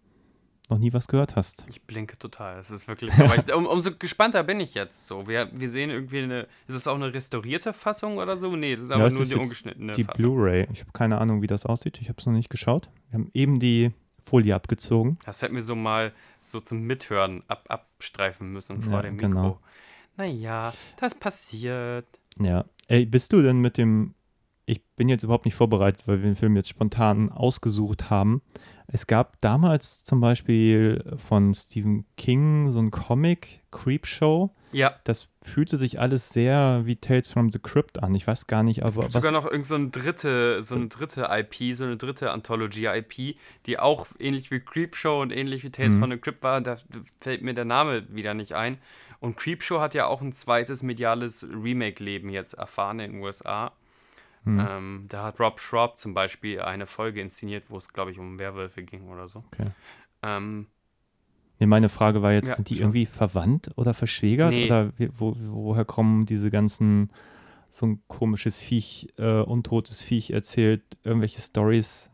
[0.71, 1.65] noch nie was gehört hast.
[1.69, 2.59] Ich blinke total.
[2.59, 3.11] Es ist wirklich.
[3.17, 5.27] Ich, um, umso gespannter bin ich jetzt so.
[5.27, 6.47] Wir, wir sehen irgendwie eine.
[6.67, 8.55] Ist es auch eine restaurierte Fassung oder so?
[8.55, 10.17] Nee, das ist aber es nur ist die ungeschnittene Die Fassung.
[10.17, 10.67] Blu-ray.
[10.73, 11.99] Ich habe keine Ahnung, wie das aussieht.
[12.01, 12.89] Ich habe es noch nicht geschaut.
[13.09, 15.19] Wir haben eben die Folie abgezogen.
[15.25, 19.27] Das hätten wir so mal so zum Mithören ab, abstreifen müssen vor Ja, dem Mikro.
[19.29, 19.59] genau.
[20.17, 22.05] Naja, das passiert.
[22.39, 22.65] Ja.
[22.87, 24.13] Ey, bist du denn mit dem.
[24.65, 28.41] Ich bin jetzt überhaupt nicht vorbereitet, weil wir den Film jetzt spontan ausgesucht haben.
[28.93, 34.49] Es gab damals zum Beispiel von Stephen King so ein Comic, Creepshow.
[34.73, 38.15] Ja, Das fühlte sich alles sehr wie Tales from the Crypt an.
[38.15, 39.23] Ich weiß gar nicht, es aber gibt was.
[39.23, 44.07] sogar noch irgend so, dritte, so eine dritte IP, so eine dritte Anthology-IP, die auch
[44.19, 45.73] ähnlich wie Creepshow und ähnlich wie Mhm.
[45.73, 46.61] Tales from the Crypt war.
[46.61, 46.77] Da
[47.19, 48.77] fällt mir der Name wieder nicht ein.
[49.19, 53.71] Und Creepshow hat ja auch ein zweites mediales Remake-Leben jetzt erfahren in den USA.
[54.43, 54.67] Mhm.
[54.69, 58.39] Ähm, da hat Rob Schraub zum Beispiel eine Folge inszeniert, wo es, glaube ich, um
[58.39, 59.43] Werwölfe ging oder so.
[59.51, 59.69] Okay.
[60.23, 60.67] Ähm,
[61.59, 62.85] Nee, meine Frage war jetzt, Ja, sind die schon.
[62.85, 64.49] irgendwie verwandt oder verschwägert?
[64.49, 64.65] Nee.
[64.65, 67.11] Oder wo, woher kommen diese ganzen,
[67.69, 72.09] so ein komisches Viech, äh, untotes Viech erzählt, irgendwelche Stories,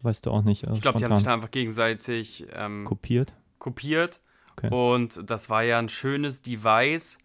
[0.00, 0.64] weißt du auch nicht.
[0.64, 3.34] äh, ich glaube, die haben sich da einfach gegenseitig ähm, kopiert.
[3.58, 4.20] kopiert.
[4.56, 4.70] Okay.
[4.72, 7.18] Und das war ja ein schönes Device.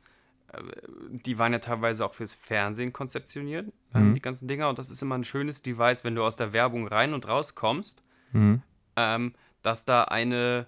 [1.11, 4.13] Die waren ja teilweise auch fürs Fernsehen konzeptioniert, ähm, Mhm.
[4.15, 4.69] die ganzen Dinger.
[4.69, 7.55] Und das ist immer ein schönes Device, wenn du aus der Werbung rein und raus
[7.55, 8.61] kommst, Mhm.
[8.95, 10.67] ähm, dass da eine,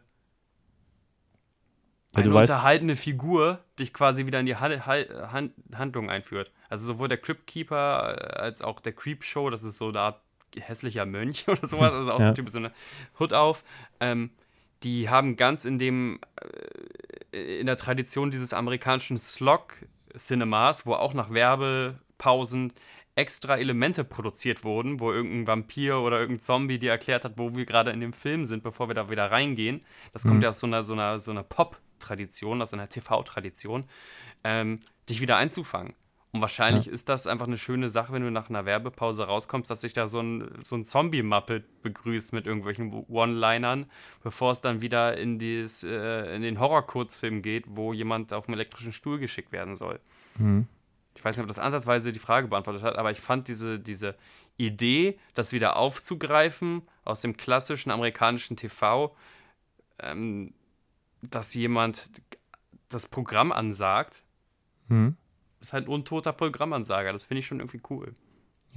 [2.13, 6.51] Ja, eine weißt- unterhaltene Figur dich quasi wieder in die Han Han Han Handlung einführt.
[6.69, 10.21] Also sowohl der Crypt-Keeper äh, als auch der Creep-Show, das ist so eine Art
[10.57, 12.29] hässlicher Mönch oder sowas, also auch so Ja.
[12.29, 12.71] ein Typ so einer
[13.19, 13.63] Hut auf.
[14.01, 14.31] Ähm,
[14.83, 16.19] die haben ganz in dem,
[17.33, 22.73] äh, in der Tradition dieses amerikanischen Slog-Cinemas, wo auch nach Werbepausen
[23.15, 27.65] extra Elemente produziert wurden, wo irgendein Vampir oder irgendein Zombie dir erklärt hat, wo wir
[27.65, 29.81] gerade in dem Film sind, bevor wir da wieder reingehen.
[30.13, 33.83] Das kommt ja aus so einer, so einer, so einer Pop-Tradition, aus einer TV-Tradition,
[34.43, 35.93] ähm, dich wieder einzufangen.
[36.33, 39.81] Und wahrscheinlich ist das einfach eine schöne Sache, wenn du nach einer Werbepause rauskommst, dass
[39.81, 43.85] sich da so ein, so ein Zombie-Muppet begrüßt mit irgendwelchen One-Linern,
[44.23, 48.53] bevor es dann wieder in, dieses, äh, in den Horror-Kurzfilm geht, wo jemand auf dem
[48.53, 49.99] elektrischen Stuhl geschickt werden soll.
[50.37, 50.67] Mhm.
[51.15, 54.15] Ich weiß nicht, ob das ansatzweise die Frage beantwortet hat, aber ich fand diese, diese
[54.55, 59.13] Idee, das wieder aufzugreifen aus dem klassischen amerikanischen TV,
[59.99, 60.53] ähm,
[61.21, 62.09] dass jemand
[62.87, 64.23] das Programm ansagt,
[64.91, 65.15] Mhm.
[65.61, 67.13] Ist halt ein untoter Programmansager.
[67.13, 68.15] Das finde ich schon irgendwie cool.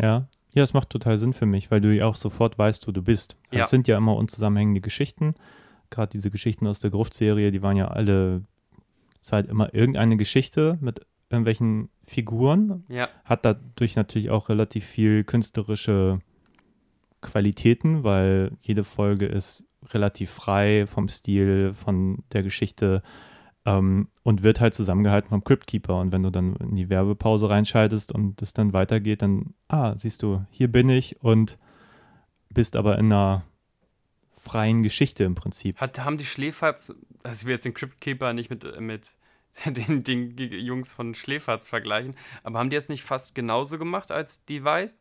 [0.01, 0.29] Ja.
[0.55, 3.03] Ja, es macht total Sinn für mich, weil du ja auch sofort weißt, wo du
[3.03, 3.37] bist.
[3.51, 3.65] Ja.
[3.65, 5.35] Es sind ja immer unzusammenhängende Geschichten.
[5.91, 8.43] Gerade diese Geschichten aus der Gruft-Serie, die waren ja alle,
[9.21, 15.25] es halt immer irgendeine Geschichte mit irgendwelchen Figuren Ja, hat dadurch natürlich auch relativ viel
[15.25, 16.21] künstlerische
[17.21, 23.03] Qualitäten, weil jede Folge ist relativ frei vom Stil, von der Geschichte
[23.67, 25.99] ähm, und wird halt zusammengehalten vom Cryptkeeper.
[25.99, 30.23] Und wenn du dann in die Werbepause reinschaltest und es dann weitergeht, dann, ah, siehst
[30.23, 31.59] du, hier bin ich und
[32.51, 33.45] bist aber in einer
[34.37, 35.81] freien Geschichte im Prinzip.
[35.81, 39.13] Hat, haben die Schläferz, also ich will jetzt den Cryptkeeper nicht mit, mit
[39.65, 44.45] den, den Jungs von Schläferz vergleichen, aber haben die es nicht fast genauso gemacht als
[44.45, 45.01] Device?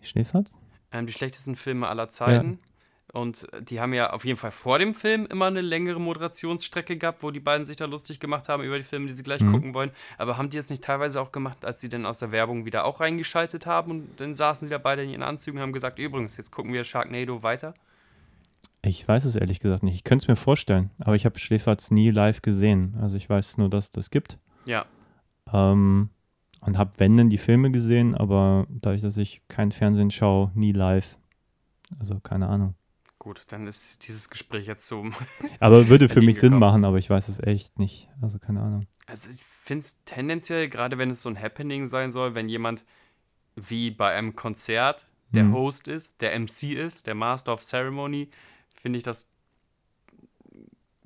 [0.00, 0.52] Schläferz?
[0.90, 2.60] Ähm, die schlechtesten Filme aller Zeiten.
[3.14, 7.22] Und die haben ja auf jeden Fall vor dem Film immer eine längere Moderationsstrecke gehabt,
[7.22, 9.52] wo die beiden sich da lustig gemacht haben über die Filme, die sie gleich Mhm.
[9.52, 9.90] gucken wollen.
[10.18, 12.84] Aber haben die es nicht teilweise auch gemacht, als sie dann aus der Werbung wieder
[12.84, 15.98] auch reingeschaltet haben und dann saßen sie da beide in ihren Anzügen und haben gesagt,
[15.98, 17.72] übrigens, jetzt gucken wir Sharknado weiter?
[18.82, 19.94] Ich weiß es ehrlich gesagt nicht.
[19.94, 22.94] Ich könnte es mir vorstellen, aber ich habe Schläferz nie live gesehen.
[23.00, 24.38] Also ich weiß nur, dass es das gibt.
[24.66, 24.84] Ja.
[25.52, 26.10] Ähm,
[26.60, 30.72] und habe, wenn denn, die Filme gesehen, aber dadurch, dass ich kein Fernsehen schaue, nie
[30.72, 31.18] live.
[31.98, 32.74] Also keine Ahnung.
[33.18, 35.04] Gut, dann ist dieses Gespräch jetzt so.
[35.60, 36.60] Aber würde für mich Sinn gekommen.
[36.60, 38.08] machen, aber ich weiß es echt nicht.
[38.20, 38.86] Also keine Ahnung.
[39.06, 42.84] Also ich finde es tendenziell, gerade wenn es so ein Happening sein soll, wenn jemand
[43.56, 45.52] wie bei einem Konzert der Mhm.
[45.54, 48.28] Host ist, der MC ist, der Master of Ceremony,
[48.80, 49.30] finde ich das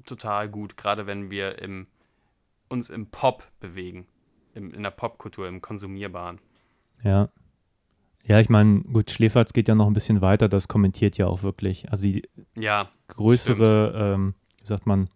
[0.04, 1.86] total gut, gerade wenn wir im,
[2.68, 4.06] uns im Pop bewegen,
[4.54, 6.40] im, in der Popkultur, im Konsumierbaren.
[7.02, 7.30] Ja.
[8.24, 11.42] Ja, ich meine, gut, Schläferz geht ja noch ein bisschen weiter, das kommentiert ja auch
[11.42, 11.90] wirklich.
[11.90, 12.22] Also die
[12.56, 15.08] Ja, größere, ähm, wie sagt man,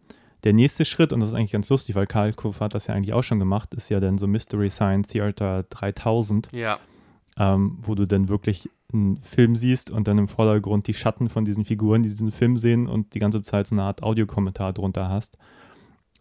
[0.45, 2.95] der nächste Schritt, und das ist eigentlich ganz lustig, weil Karl Kuff hat das ja
[2.95, 6.79] eigentlich auch schon gemacht, ist ja dann so Mystery Science Theater 3000, ja,
[7.39, 11.45] ähm, wo du dann wirklich einen Film siehst und dann im Vordergrund die Schatten von
[11.45, 15.09] diesen Figuren, die diesen Film sehen und die ganze Zeit so eine Art Audiokommentar drunter
[15.09, 15.39] hast.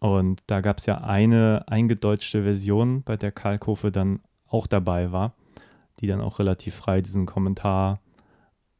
[0.00, 5.12] Und da gab es ja eine eingedeutschte Version, bei der Karl Kofe dann auch dabei
[5.12, 5.34] war,
[6.00, 8.00] die dann auch relativ frei diesen Kommentar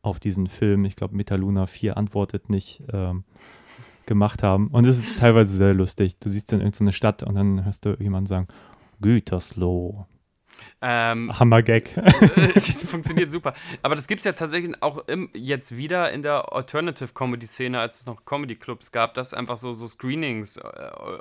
[0.03, 3.25] auf diesen Film, ich glaube Metaluna 4 antwortet nicht, ähm,
[4.07, 4.69] gemacht haben.
[4.69, 6.19] Und es ist teilweise sehr lustig.
[6.21, 8.47] Du siehst dann irgendeine Stadt und dann hörst du jemanden sagen,
[9.01, 10.07] Gütersloh.
[10.81, 11.91] ähm, Hammergag.
[12.55, 13.53] das funktioniert super.
[13.83, 18.07] Aber das gibt es ja tatsächlich auch im, jetzt wieder in der Alternative-Comedy-Szene, als es
[18.07, 20.63] noch Comedy-Clubs gab, dass einfach so, so Screenings äh,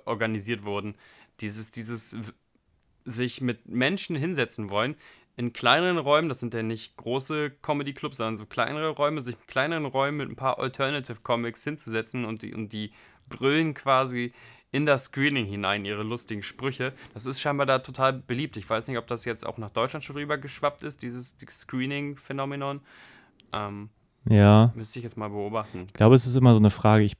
[0.05, 0.95] organisiert wurden.
[1.41, 2.15] Dieses, dieses
[3.03, 4.95] sich mit Menschen hinsetzen wollen,
[5.37, 9.47] in kleineren Räumen, das sind ja nicht große Comedy-Clubs, sondern so kleinere Räume, sich in
[9.47, 12.91] kleineren Räumen mit ein paar Alternative-Comics hinzusetzen und die, und die
[13.27, 14.33] brüllen quasi
[14.71, 16.93] in das Screening hinein ihre lustigen Sprüche.
[17.13, 18.57] Das ist scheinbar da total beliebt.
[18.57, 22.81] Ich weiß nicht, ob das jetzt auch nach Deutschland schon rüber geschwappt ist, dieses Screening-Phänomenon.
[23.53, 23.89] Ähm,
[24.29, 25.83] Ja, müsste ich jetzt mal beobachten.
[25.87, 27.03] ich glaube, es ist immer so eine Frage.
[27.03, 27.13] Ich,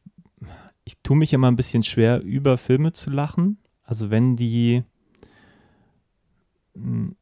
[0.84, 3.58] ich tue mich immer ein bisschen schwer, über Filme zu lachen.
[3.84, 4.84] Also wenn die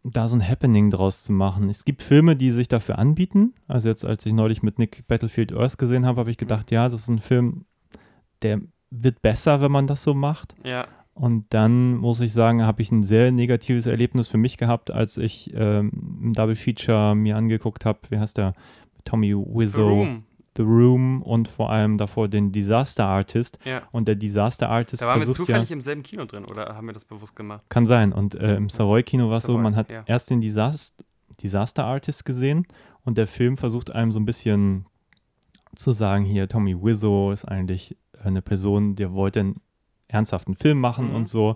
[0.03, 1.69] da so ein Happening draus zu machen.
[1.69, 3.53] Es gibt Filme, die sich dafür anbieten.
[3.67, 6.89] Also jetzt, als ich neulich mit Nick Battlefield Earth gesehen habe, habe ich gedacht, ja,
[6.89, 7.65] das ist ein Film,
[8.41, 10.55] der wird besser, wenn man das so macht.
[10.63, 14.89] Ja, Und dann muss ich sagen, habe ich ein sehr negatives Erlebnis für mich gehabt,
[14.91, 15.91] als ich ähm,
[16.23, 17.99] ein Double Feature mir angeguckt habe.
[18.09, 18.53] Wie heißt der?
[19.05, 19.87] Tommy The Wiseau.
[19.89, 20.23] Room.
[20.55, 23.57] The Room und vor allem davor den Disaster Artist.
[23.65, 23.81] Ja.
[23.91, 26.75] Und der Disaster Artist Da waren wir versucht zufällig ja, im selben Kino drin, oder
[26.75, 27.63] haben wir das bewusst gemacht?
[27.69, 28.13] kann sein.
[28.13, 30.03] Und äh, im Savoy-Kino war es so, man hat ja.
[30.05, 31.03] erst den Disaster,
[31.41, 32.67] Disaster Artist gesehen
[33.03, 34.85] und der Film versucht einem so ein bisschen
[35.75, 39.61] zu sagen, hier, Tommy Wiseau ist eigentlich eine Person, der wollte einen
[40.07, 41.15] ernsthaften Film machen Mhm.
[41.15, 41.55] und so.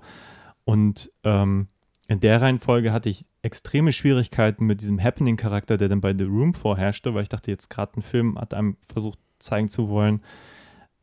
[0.66, 1.68] Und ähm,
[2.08, 6.54] in der Reihenfolge hatte ich extreme Schwierigkeiten mit diesem Happening-Charakter, der dann bei The Room
[6.54, 10.22] vorherrschte, weil ich dachte, jetzt gerade ein Film hat einem versucht zeigen zu wollen,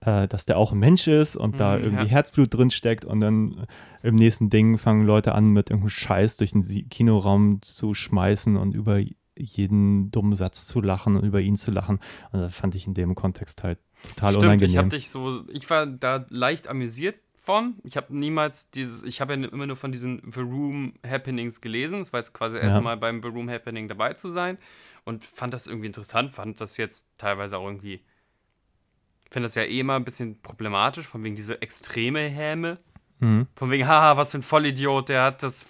[0.01, 2.11] äh, dass der auch ein Mensch ist und da Mhm, irgendwie ja.
[2.11, 3.67] Herzblut drin steckt und dann
[4.03, 8.75] im nächsten Ding fangen Leute an, mit irgendeinem Scheiß durch den Kinoraum zu schmeißen und
[8.75, 9.01] über
[9.37, 11.99] jeden dummen Satz zu lachen und über ihn zu lachen.
[12.31, 13.79] Und das fand ich in dem Kontext halt
[14.11, 14.71] total Stimmt, unangenehm.
[14.71, 17.77] ich habe dich so, ich war da leicht amüsiert von.
[17.85, 22.01] Ich habe niemals dieses, ich habe ja immer nur von diesen The Room Happenings gelesen.
[22.01, 22.81] Es war jetzt quasi Ja.
[22.81, 24.57] Mal beim The Room Happening dabei zu sein
[25.05, 28.01] und fand das irgendwie interessant, fand das jetzt teilweise auch irgendwie,
[29.25, 32.79] ich finde das ja eh immer ein bisschen problematisch, von wegen diese extreme Häme.
[33.25, 33.47] Mhm.
[33.55, 35.65] Von wegen, haha, was für ein Vollidiot, der hat das,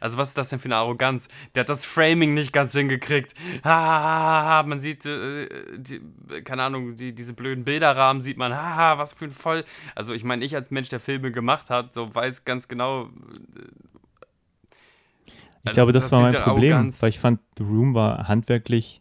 [0.00, 1.28] also was ist das denn für eine Arroganz?
[1.54, 3.34] Der hat das Framing nicht ganz hingekriegt.
[3.64, 6.00] Haha, man sieht, äh, die,
[6.44, 9.64] keine Ahnung, die, diese blöden Bilderrahmen sieht man, haha, was für ein Voll.
[9.96, 13.08] Also ich meine, ich als Mensch, der Filme gemacht hat, so weiß ganz genau.
[15.62, 18.99] Ich also, glaube, das war mein Problem, Arroganz- weil ich fand, The Room war handwerklich,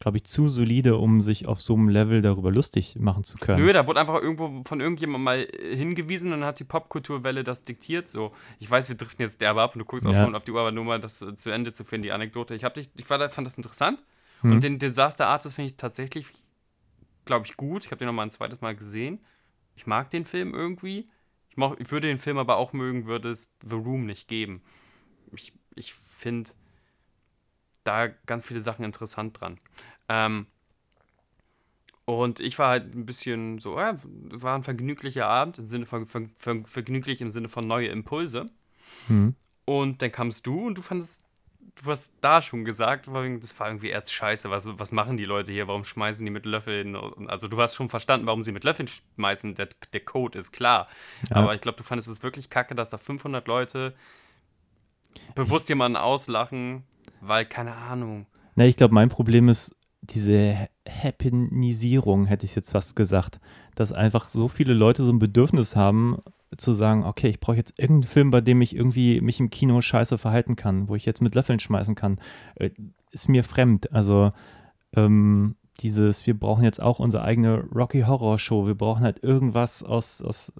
[0.00, 3.62] glaube ich, zu solide, um sich auf so einem Level darüber lustig machen zu können.
[3.64, 7.44] Nö, da wurde einfach irgendwo von irgendjemandem mal äh, hingewiesen und dann hat die Popkulturwelle
[7.44, 8.08] das diktiert.
[8.08, 10.24] So, ich weiß, wir driften jetzt derbe ab und du guckst auch Ja.
[10.24, 12.54] schon auf die Uhr, aber nur mal das äh, zu Ende zu finden, die Anekdote.
[12.54, 14.02] Ich, dich, ich war fand das interessant
[14.40, 14.52] Hm.
[14.52, 16.26] und den Disaster Artist finde ich tatsächlich,
[17.26, 17.84] glaube ich, gut.
[17.84, 19.20] Ich habe den noch mal ein zweites Mal gesehen.
[19.76, 21.08] Ich mag den Film irgendwie.
[21.50, 24.62] Ich, moch, ich würde den Film aber auch mögen, würde es The Room nicht geben.
[25.36, 26.50] Ich, ich finde
[27.84, 29.58] da ganz viele Sachen interessant dran.
[30.10, 30.46] Ähm,
[32.04, 36.06] und ich war halt ein bisschen so, ja, war ein vergnüglicher Abend, im Sinne von
[36.06, 38.46] ver, ver, vergnüglich im Sinne von neue Impulse.
[39.06, 39.36] Mhm.
[39.64, 41.22] Und dann kamst du und du fandest,
[41.80, 44.50] du hast da schon gesagt, das war irgendwie erzscheiße.
[44.50, 45.68] Was, was machen die Leute hier?
[45.68, 46.96] Warum schmeißen die mit Löffeln?
[47.28, 49.54] Also, du hast schon verstanden, warum sie mit Löffeln schmeißen.
[49.54, 50.88] Der, der Code ist klar.
[51.28, 51.36] Ja.
[51.36, 53.94] Aber ich glaube, du fandest es wirklich kacke, dass da 500 Leute
[55.36, 56.82] bewusst jemanden auslachen,
[57.20, 58.26] weil, keine Ahnung.
[58.56, 59.76] Na, ich glaube, mein Problem ist
[60.14, 63.40] diese Happenisierung, hätte ich jetzt fast gesagt.
[63.74, 66.18] Dass einfach so viele Leute so ein Bedürfnis haben,
[66.56, 69.80] zu sagen, okay, ich brauche jetzt irgendeinen Film, bei dem ich irgendwie mich im Kino
[69.80, 72.18] scheiße verhalten kann, wo ich jetzt mit Löffeln schmeißen kann,
[72.56, 72.70] äh,
[73.12, 73.92] ist mir fremd.
[73.92, 74.32] Also
[74.94, 79.82] ähm, dieses, wir brauchen jetzt auch unsere eigene Rocky Horror Show, wir brauchen halt irgendwas
[79.82, 80.52] aus, aus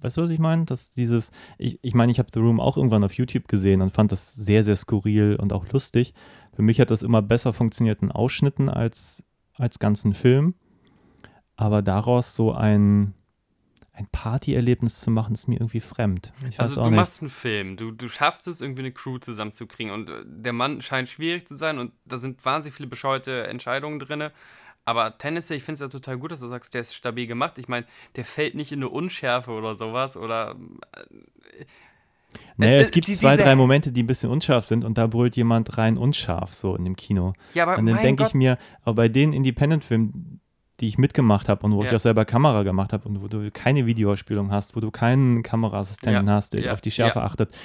[0.00, 0.64] weißt du, was ich meine?
[0.64, 3.92] Dass dieses, ich, ich meine, ich habe The Room auch irgendwann auf YouTube gesehen und
[3.92, 6.14] fand das sehr, sehr skurril und auch lustig.
[6.56, 10.54] Für mich hat das immer besser funktioniert in Ausschnitten als, als ganzen Film.
[11.54, 13.12] Aber daraus so ein,
[13.92, 16.32] ein Partyerlebnis zu machen, ist mir irgendwie fremd.
[16.56, 16.96] also du nicht.
[16.96, 20.80] machst einen Film, du, du schaffst es, irgendwie eine Crew zusammenzukriegen und äh, der Mann
[20.80, 24.30] scheint schwierig zu sein und da sind wahnsinnig viele bescheuerte Entscheidungen drin.
[24.86, 27.58] Aber tendenziell, ich finde es ja total gut, dass du sagst, der ist stabil gemacht.
[27.58, 30.56] Ich meine, der fällt nicht in eine Unschärfe oder sowas oder.
[32.36, 34.98] Äh, naja, es, es gibt die, zwei, drei Momente, die ein bisschen unscharf sind und
[34.98, 37.34] da brüllt jemand rein unscharf, so in dem Kino.
[37.54, 40.40] Ja, aber und dann denke ich mir, aber bei den Independent-Filmen,
[40.80, 41.88] die ich mitgemacht habe und wo ja.
[41.88, 45.42] ich auch selber Kamera gemacht habe und wo du keine Videospielung hast, wo du keinen
[45.42, 46.32] Kameraassistenten ja.
[46.34, 46.72] hast, der ja.
[46.72, 47.56] auf die Schärfe achtet,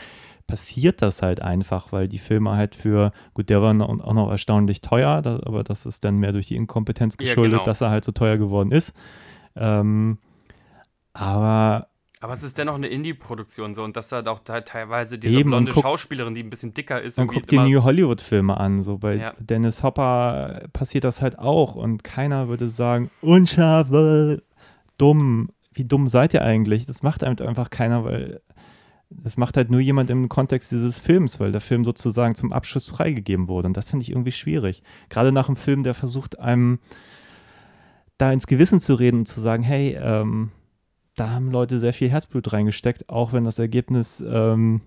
[0.47, 4.81] passiert das halt einfach, weil die Filme halt für, gut, der war auch noch erstaunlich
[4.81, 7.63] teuer, aber das ist dann mehr durch die Inkompetenz geschuldet, genau.
[7.63, 8.93] dass er halt so teuer geworden ist.
[9.55, 10.17] Ähm,
[11.13, 11.87] aber
[12.21, 15.71] aber es ist dennoch eine Indie-Produktion so und das hat auch teilweise diese Eben, blonde
[15.71, 17.17] guck, Schauspielerin, die ein bisschen dicker ist.
[17.17, 19.33] Man guckt die New Hollywood-Filme an, so bei ja.
[19.39, 23.89] Dennis Hopper passiert das halt auch und keiner würde sagen, unscharf,
[24.97, 25.49] dumm.
[25.73, 26.85] Wie dumm seid ihr eigentlich?
[26.85, 28.41] Das macht einfach keiner, weil
[29.09, 32.89] das macht halt nur jemand im Kontext dieses Films, weil der Film sozusagen zum Abschluss
[32.89, 34.83] freigegeben wurde und das finde ich irgendwie schwierig.
[35.09, 36.79] Gerade nach einem Film, der versucht einem
[38.19, 40.51] da ins Gewissen zu reden und zu sagen, hey, ähm,
[41.15, 44.81] da haben Leute sehr viel Herzblut reingesteckt, auch wenn das Ergebnis ähm,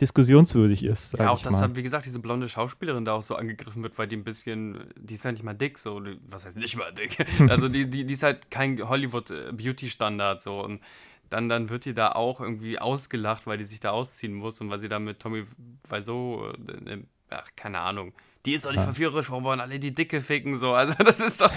[0.00, 1.14] diskussionswürdig ist.
[1.14, 4.06] Ja, auch dass dann, wie gesagt, diese blonde Schauspielerin da auch so angegriffen wird, weil
[4.06, 7.26] die ein bisschen, die ist ja nicht mal dick, so, was heißt nicht mal dick?
[7.50, 10.80] also die, die, die ist halt kein Hollywood-Beauty-Standard, so, und
[11.30, 14.70] dann, dann wird die da auch irgendwie ausgelacht, weil die sich da ausziehen muss und
[14.70, 15.44] weil sie da mit Tommy
[15.88, 16.52] Wiseau,
[16.86, 18.12] äh, ach, keine Ahnung,
[18.46, 18.84] die ist doch nicht ja.
[18.84, 21.52] verführerisch, warum wollen alle die Dicke ficken, so, also das ist doch,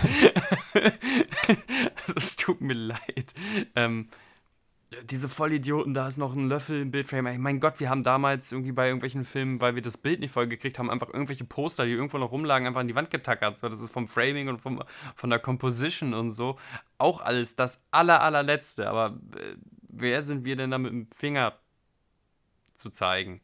[2.15, 3.33] es tut mir leid.
[3.75, 4.09] Ähm,
[5.03, 7.37] diese Vollidioten, da ist noch ein Löffel im Bildframe.
[7.37, 10.47] Mein Gott, wir haben damals irgendwie bei irgendwelchen Filmen, weil wir das Bild nicht voll
[10.47, 13.59] gekriegt haben, einfach irgendwelche Poster, die irgendwo noch rumlagen, einfach an die Wand getackert.
[13.59, 14.83] So, das ist vom Framing und vom,
[15.15, 16.57] von der Composition und so.
[16.97, 18.89] Auch alles das aller, allerletzte.
[18.89, 19.55] Aber äh,
[19.89, 21.53] wer sind wir denn da mit dem Finger
[22.75, 23.41] zu zeigen?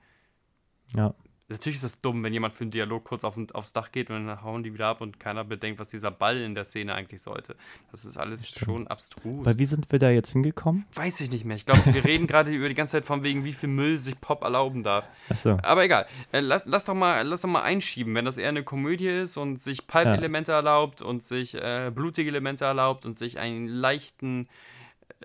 [0.95, 1.13] Ja.
[1.47, 4.25] Natürlich ist es dumm, wenn jemand für einen Dialog kurz auf, aufs Dach geht und
[4.25, 7.21] dann hauen die wieder ab und keiner bedenkt, was dieser Ball in der Szene eigentlich
[7.21, 7.55] sollte.
[7.91, 8.65] Das ist alles Stimmt.
[8.65, 9.45] schon abstrus.
[9.45, 10.85] Weil wie sind wir da jetzt hingekommen?
[10.95, 11.55] Weiß ich nicht mehr.
[11.55, 14.19] Ich glaube, wir reden gerade über die ganze Zeit von wegen, wie viel Müll sich
[14.19, 15.07] Pop erlauben darf.
[15.29, 15.59] Achso.
[15.61, 16.07] Aber egal.
[16.31, 19.37] Äh, lass, lass, doch mal, lass doch mal einschieben, wenn das eher eine Komödie ist
[19.37, 20.57] und sich Pulp-Elemente ja.
[20.57, 24.47] erlaubt und sich äh, blutige Elemente erlaubt und sich einen leichten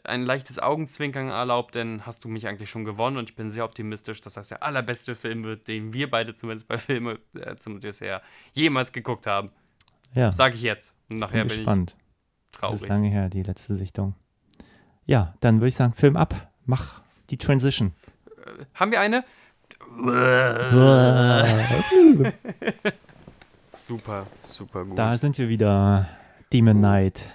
[0.05, 3.65] ein leichtes Augenzwinkern erlaubt, denn hast du mich eigentlich schon gewonnen und ich bin sehr
[3.65, 7.81] optimistisch, dass das der allerbeste Film wird, den wir beide zumindest bei Filmen äh, zum
[7.81, 8.23] Dessert
[8.53, 9.51] jemals geguckt haben.
[10.15, 10.33] Ja.
[10.33, 10.95] Sage ich jetzt.
[11.11, 11.97] Und nachher bin, gespannt.
[11.97, 12.05] bin
[12.53, 12.75] ich traurig.
[12.75, 14.15] Das ist lange her, die letzte Sichtung.
[15.07, 16.51] Ja, dann würde ich sagen, Film ab.
[16.67, 17.93] Mach die Transition.
[18.27, 19.25] Äh, haben wir eine?
[23.73, 24.99] super, super gut.
[24.99, 26.09] Da sind wir wieder.
[26.53, 27.31] Demon Knight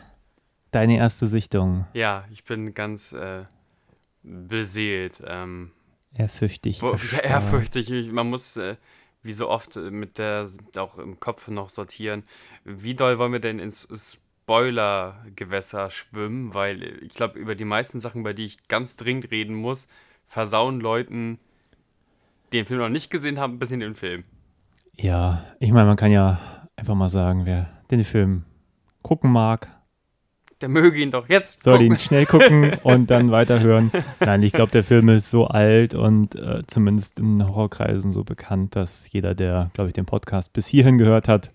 [0.76, 1.88] deine erste Sichtung?
[1.94, 3.46] Ja, ich bin ganz äh,
[4.24, 5.24] beseelt.
[5.26, 5.72] Ähm,
[6.14, 6.82] ehrfürchtig.
[6.82, 8.12] Wo, ehrfürchtig.
[8.12, 8.76] Man muss, äh,
[9.24, 12.24] wie so oft, äh, mit der auch im Kopf noch sortieren.
[12.64, 13.88] Wie doll wollen wir denn ins
[14.44, 16.54] Spoiler-Gewässer schwimmen?
[16.54, 19.88] Weil ich glaube, über die meisten Sachen, bei die ich ganz dringend reden muss,
[20.28, 21.40] versauen Leuten,
[22.52, 24.24] die den Film noch nicht gesehen haben, bis in den Film.
[24.98, 26.40] Ja, ich meine, man kann ja
[26.76, 28.46] einfach mal sagen, wer den Film
[29.02, 29.75] gucken mag,
[30.66, 31.92] der möge ihn doch jetzt Soll gucken.
[31.92, 33.92] ihn schnell gucken und dann weiterhören.
[34.20, 38.76] Nein, ich glaube, der Film ist so alt und äh, zumindest in Horrorkreisen so bekannt,
[38.76, 41.52] dass jeder, der, glaube ich, den Podcast bis hierhin gehört hat,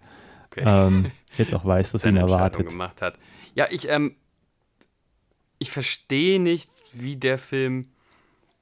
[0.47, 0.63] okay.
[0.65, 2.69] ähm, jetzt auch weiß, was ihn erwartet.
[2.69, 3.19] Gemacht hat.
[3.57, 4.15] Ja, ich, ähm,
[5.59, 7.89] ich verstehe nicht, wie der Film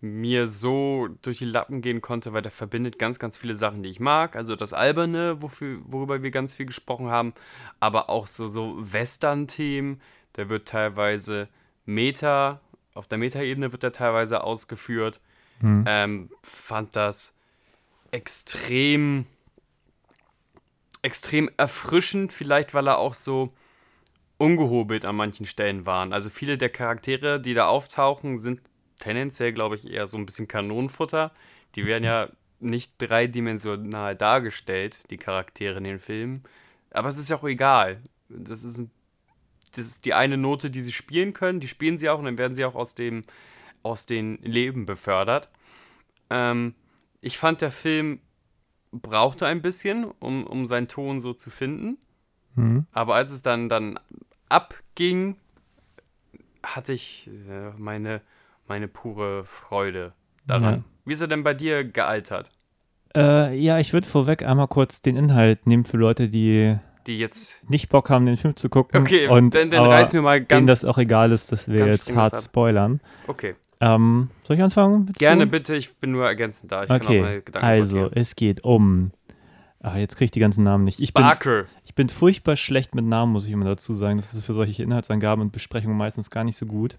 [0.01, 3.91] mir so durch die Lappen gehen konnte, weil der verbindet ganz, ganz viele Sachen, die
[3.91, 4.35] ich mag.
[4.35, 7.35] Also das Alberne, wofür, worüber wir ganz viel gesprochen haben,
[7.81, 10.01] aber auch so, so Western-Themen,
[10.39, 11.49] der wird teilweise
[11.85, 12.61] Meta,
[12.95, 15.21] auf der Meta-Ebene wird er teilweise ausgeführt.
[15.61, 15.85] Mhm.
[15.87, 17.37] Ähm, fand das
[18.11, 19.27] extrem
[21.03, 23.53] extrem erfrischend, vielleicht weil er auch so
[24.37, 26.13] ungehobelt an manchen Stellen waren.
[26.13, 28.61] Also viele der Charaktere, die da auftauchen, sind
[28.99, 31.33] tendenziell, glaube ich, eher so ein bisschen Kanonenfutter.
[31.75, 32.29] Die werden ja
[32.61, 36.43] nicht dreidimensional dargestellt, die Charaktere in den Filmen.
[36.91, 38.01] Aber es ist ja auch egal.
[38.29, 38.91] Das ist, ein,
[39.79, 41.61] das ist die eine Note, die sie spielen können.
[41.61, 43.25] Die spielen sie auch und dann werden sie auch aus dem
[43.83, 45.49] aus den Leben befördert.
[46.31, 46.75] Ähm,
[47.21, 48.21] ich fand, der Film
[48.93, 51.99] brauchte ein bisschen, um, um seinen Ton so zu finden.
[52.55, 52.87] Mhm.
[52.93, 53.99] Aber als es dann, dann
[54.49, 55.37] abging,
[56.63, 58.21] hatte ich äh, meine,
[58.67, 60.13] meine pure Freude
[60.47, 60.75] daran.
[60.75, 60.85] Ja.
[61.05, 62.51] Wie ist er denn bei dir gealtert?
[63.15, 66.77] Äh, ja, ich würde vorweg einmal kurz den Inhalt nehmen für Leute, die
[67.09, 67.69] Die jetzt.
[67.69, 69.01] nicht Bock haben, den Film zu gucken.
[69.01, 70.83] Okay, und dann, dann aber reiß mir mal denen ganz.
[70.83, 72.41] das auch egal ist, dass wir jetzt hart ab.
[72.41, 73.01] spoilern.
[73.27, 75.09] okay, Ähm, soll ich anfangen?
[75.09, 76.83] Willst gerne bitte, ich bin nur ergänzend da.
[76.83, 78.13] Ich kann auch Okay, also sortieren.
[78.21, 79.11] es geht um.
[79.81, 81.01] Ah, jetzt kriege ich die ganzen Namen nicht.
[81.01, 81.65] Ich bin, Barker.
[81.85, 84.17] ich bin furchtbar schlecht mit Namen, muss ich immer dazu sagen.
[84.19, 86.99] Das ist für solche Inhaltsangaben und Besprechungen meistens gar nicht so gut.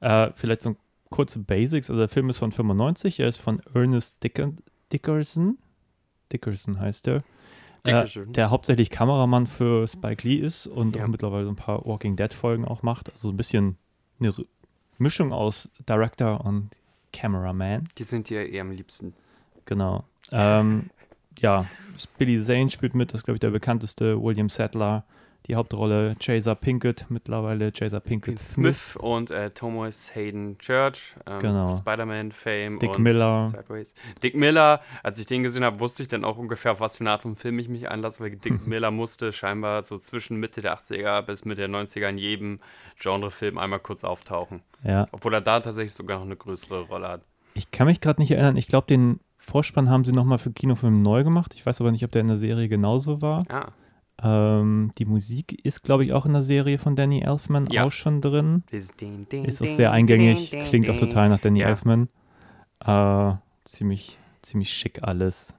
[0.00, 0.76] Äh, vielleicht so
[1.10, 1.90] kurze Basics.
[1.90, 3.18] Also der Film ist von 95.
[3.20, 4.52] Er ist von Ernest Dicker,
[4.92, 5.58] Dickerson.
[6.32, 7.22] Dickerson heißt er.
[7.86, 8.32] Dickerson.
[8.32, 11.04] der hauptsächlich Kameramann für Spike Lee ist und Ja.
[11.04, 13.10] auch mittlerweile ein paar Walking Dead Folgen auch macht.
[13.10, 13.76] Also ein bisschen
[14.20, 14.34] eine
[14.98, 16.70] Mischung aus Director und
[17.12, 17.88] Cameraman.
[17.98, 19.14] Die sind dir eher am liebsten.
[19.64, 20.04] Genau.
[20.30, 20.90] Ähm,
[21.40, 21.66] ja,
[22.18, 24.22] Billy Zane spielt mit, das ist, glaube ich, der bekannteste.
[24.22, 25.04] William Sadler,
[25.50, 26.14] die Hauptrolle.
[26.18, 28.92] Chaser Pinkett, mittlerweile Chaser Pinkett Smith.
[28.92, 31.76] Smith und äh, Thomas Hayden Church, ähm, Genau.
[31.76, 33.48] Spider-Man-Fame Dick und Miller.
[33.48, 33.94] Sideways.
[34.22, 37.02] Dick Miller, als ich den gesehen habe, wusste ich dann auch ungefähr, auf was für
[37.02, 40.62] eine Art von Film ich mich einlasse, weil Dick Miller musste scheinbar so zwischen Mitte
[40.62, 42.56] der 80er bis Mitte der 90er in jedem
[42.98, 44.62] Genrefilm einmal kurz auftauchen.
[44.84, 47.22] Ja, Obwohl er da tatsächlich sogar noch eine größere Rolle hat.
[47.54, 48.56] ich kann mich gerade nicht erinnern.
[48.56, 51.54] Ich glaube, den Vorspann haben sie nochmal für Kinofilm neu gemacht.
[51.54, 53.42] Ich weiß aber nicht, ob der in der Serie genauso war.
[53.48, 53.68] Ah,
[54.22, 57.84] Ähm, die Musik ist, glaube ich, auch in der Serie von Danny Elfman Ja.
[57.84, 58.64] auch schon drin.
[58.70, 61.68] dieses Ding, Ding, Ist auch sehr eingängig, Ding, klingt auch total nach Danny Ja.
[61.68, 62.08] Elfman.
[62.84, 63.32] Äh,
[63.64, 65.54] ziemlich, ziemlich schick alles.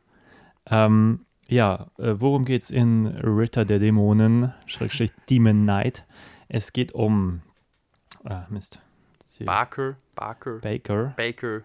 [0.70, 6.06] Ähm, ja, äh, worum geht's in Ritter der Dämonen, Schrägstrich Demon Knight?
[6.48, 7.42] Es geht um,
[8.24, 8.80] ah, Mist,
[9.46, 11.62] Barker, Barker, Baker, Baker.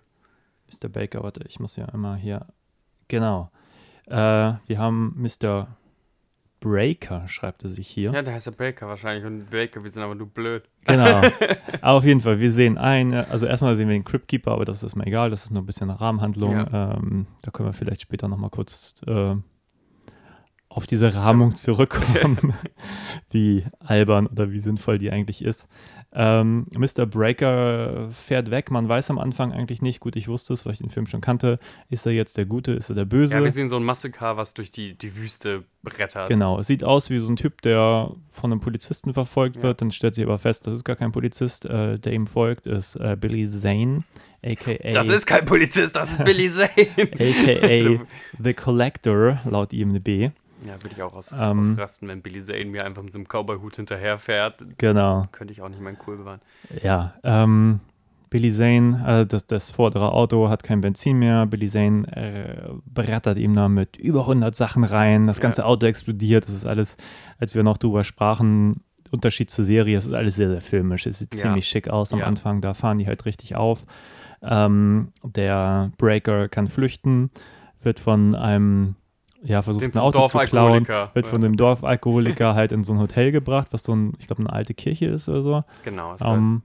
[0.70, 0.88] Mr.
[0.88, 2.46] Baker, warte, ich muss ja immer hier,
[3.08, 3.50] genau.
[4.06, 4.14] Äh,
[4.66, 5.68] wir haben Mr.
[6.66, 8.10] Breaker, schreibt er sich hier.
[8.10, 10.64] Ja, der heißt ja Baker wahrscheinlich und Baker, wir sind aber nur blöd.
[10.84, 11.22] Genau.
[11.80, 14.64] aber auf jeden Fall, wir sehen eine, also erstmal sehen wir den Crypt Keeper, aber
[14.64, 16.66] das ist mal egal, das ist nur ein bisschen eine Rahmenhandlung.
[16.72, 19.36] Ähm, da können wir vielleicht später nochmal kurz äh,
[20.68, 22.54] auf diese Rahmung zurückkommen,
[23.30, 25.68] wie albern oder wie sinnvoll die eigentlich ist.
[26.18, 27.04] Ähm, Mr.
[27.04, 30.78] Breaker fährt weg, man weiß am Anfang eigentlich nicht, gut, ich wusste es, weil ich
[30.78, 31.58] den Film schon kannte,
[31.90, 33.34] ist er jetzt der Gute, ist er der Böse?
[33.36, 36.28] Ja, wir sehen so ein Massaker, was durch die, die Wüste brettert.
[36.28, 39.62] Genau, es sieht aus wie so ein Typ, der von einem Polizisten verfolgt Ja.
[39.64, 39.82] wird.
[39.82, 42.96] Dann stellt sich aber fest, das ist gar kein Polizist, äh, der ihm folgt, ist
[42.96, 44.02] äh, Billy Zane,
[44.42, 44.92] a.k.a.
[44.94, 46.70] Das ist kein Polizist, das ist Billy Zane.
[46.96, 48.04] a.k.a.
[48.42, 50.30] The Collector, laut IMDb.
[50.66, 51.60] Ja, würde ich auch aus, Ähm.
[51.60, 54.62] ausrasten, wenn Billy Zane mir einfach mit so einem Cowboy-Hut hinterherfährt.
[54.78, 56.40] Genau, Könnte ich auch nicht meinen Cool bewahren.
[56.82, 57.14] ja.
[57.22, 57.80] Ähm,
[58.28, 61.46] Billy Zane, äh, das, das vordere Auto hat kein Benzin mehr.
[61.46, 65.28] Billy Zane äh, brettert ihm da mit über 100 Sachen rein.
[65.28, 65.42] Das Ja.
[65.42, 66.44] ganze Auto explodiert.
[66.44, 66.96] Das ist alles,
[67.38, 71.06] als wir noch drüber sprachen, Unterschied zur Serie, es ist alles sehr, sehr filmisch.
[71.06, 71.42] Es sieht Ja.
[71.42, 72.26] ziemlich schick aus am Ja.
[72.26, 72.60] Anfang.
[72.60, 73.86] Da fahren die halt richtig auf.
[74.42, 77.30] Ähm, der Breaker kann flüchten,
[77.82, 78.96] wird von einem,
[79.46, 83.32] ja, versucht ein Auto zu klauen, wird von dem Dorfalkoholiker halt in so ein Hotel
[83.32, 85.64] gebracht, was so ein, ich glaube, eine alte Kirche ist oder so.
[85.84, 86.14] Genau.
[86.14, 86.62] ist halt- Ähm,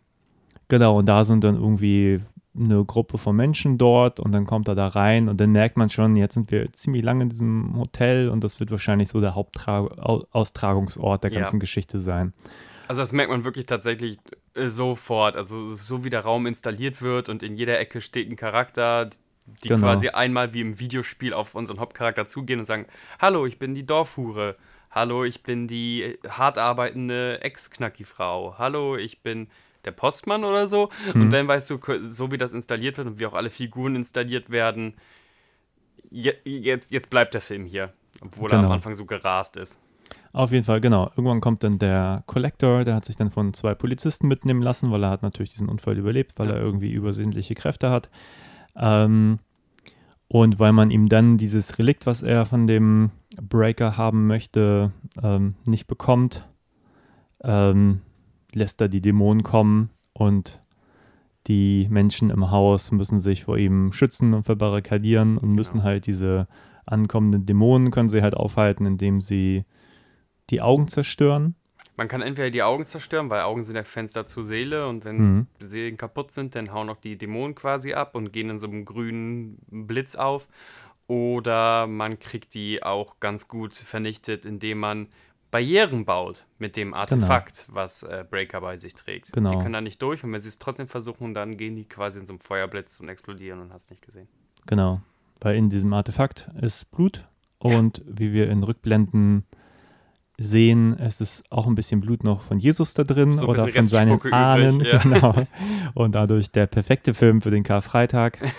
[0.68, 2.20] genau, und da sind dann irgendwie
[2.54, 5.90] eine Gruppe von Menschen dort und dann kommt er da rein und dann merkt man
[5.90, 9.36] schon, jetzt sind wir ziemlich lange in diesem Hotel und das wird wahrscheinlich so der
[9.36, 11.38] Hauptaustragungsort der Ja.
[11.40, 12.34] ganzen Geschichte sein.
[12.88, 14.18] Also das merkt man wirklich tatsächlich
[14.56, 15.38] äh, sofort.
[15.38, 19.10] Also so wie der Raum installiert wird und in jeder Ecke steht ein Charakter,
[19.64, 19.88] die Genau.
[19.88, 22.86] quasi einmal wie im Videospiel auf unseren Hauptcharakter zugehen und sagen,
[23.20, 24.56] hallo, ich bin die Dorfhure.
[24.92, 28.56] Hallo, ich bin die äh, hart arbeitende Ex-Knacki-Frau.
[28.58, 29.48] Hallo, ich bin
[29.86, 30.90] der Postmann oder so.
[31.14, 31.22] Mhm.
[31.22, 34.50] Und dann weißt du, so wie das installiert wird und wie auch alle Figuren installiert
[34.50, 34.96] werden,
[36.10, 37.94] je, jetzt, jetzt bleibt der Film hier.
[38.22, 38.74] Obwohl er am Genau.
[38.76, 39.80] Anfang so gerast ist.
[40.34, 41.08] Auf jeden Fall, genau.
[41.18, 45.04] Irgendwann kommt dann der Collector, der hat sich dann von zwei Polizisten mitnehmen lassen, weil
[45.04, 48.10] er hat natürlich diesen Unfall überlebt, weil er irgendwie übersinnliche Kräfte hat.
[48.76, 49.40] Ähm,
[50.28, 53.12] und weil man ihm dann dieses Relikt, was er von dem
[53.42, 54.92] Breaker haben möchte,
[55.22, 56.48] ähm, nicht bekommt,
[57.44, 58.02] ähm,
[58.54, 60.60] lässt er die Dämonen kommen und
[61.48, 65.84] die Menschen im Haus müssen sich vor ihm schützen und verbarrikadieren und müssen Genau.
[65.86, 66.48] halt diese
[66.86, 69.66] ankommenden Dämonen können sie halt aufhalten, indem sie
[70.50, 71.56] die Augen zerstören.
[72.02, 75.18] Man kann entweder die Augen zerstören, weil Augen sind ja Fenster zur Seele und wenn
[75.18, 75.48] Mhm.
[75.60, 78.86] Seelen kaputt sind, dann hauen auch die Dämonen quasi ab und gehen in so einem
[78.86, 80.48] grünen Blitz auf.
[81.06, 85.10] Oder man kriegt die auch ganz gut vernichtet, indem man
[85.52, 89.32] Barrieren baut mit dem Artefakt, was äh, Breaker bei sich trägt.
[89.32, 89.52] Genau.
[89.52, 92.20] Die können da nicht durch und wenn sie es trotzdem versuchen, dann gehen die quasi
[92.20, 94.28] in so einem Feuerblitz und explodieren und hast nicht gesehen.
[94.66, 95.02] Genau.
[95.40, 97.28] Weil in diesem Artefakt ist Blut
[97.60, 99.46] und wie wir in Rückblenden
[100.38, 103.88] sehen, es ist auch ein bisschen Blut noch von Jesus da drin So oder von
[103.88, 104.76] seinen Restspucke Ahnen.
[104.82, 105.00] übrig, ja.
[105.04, 105.36] Genau.
[105.94, 108.40] Und dadurch der perfekte Film für den Karfreitag.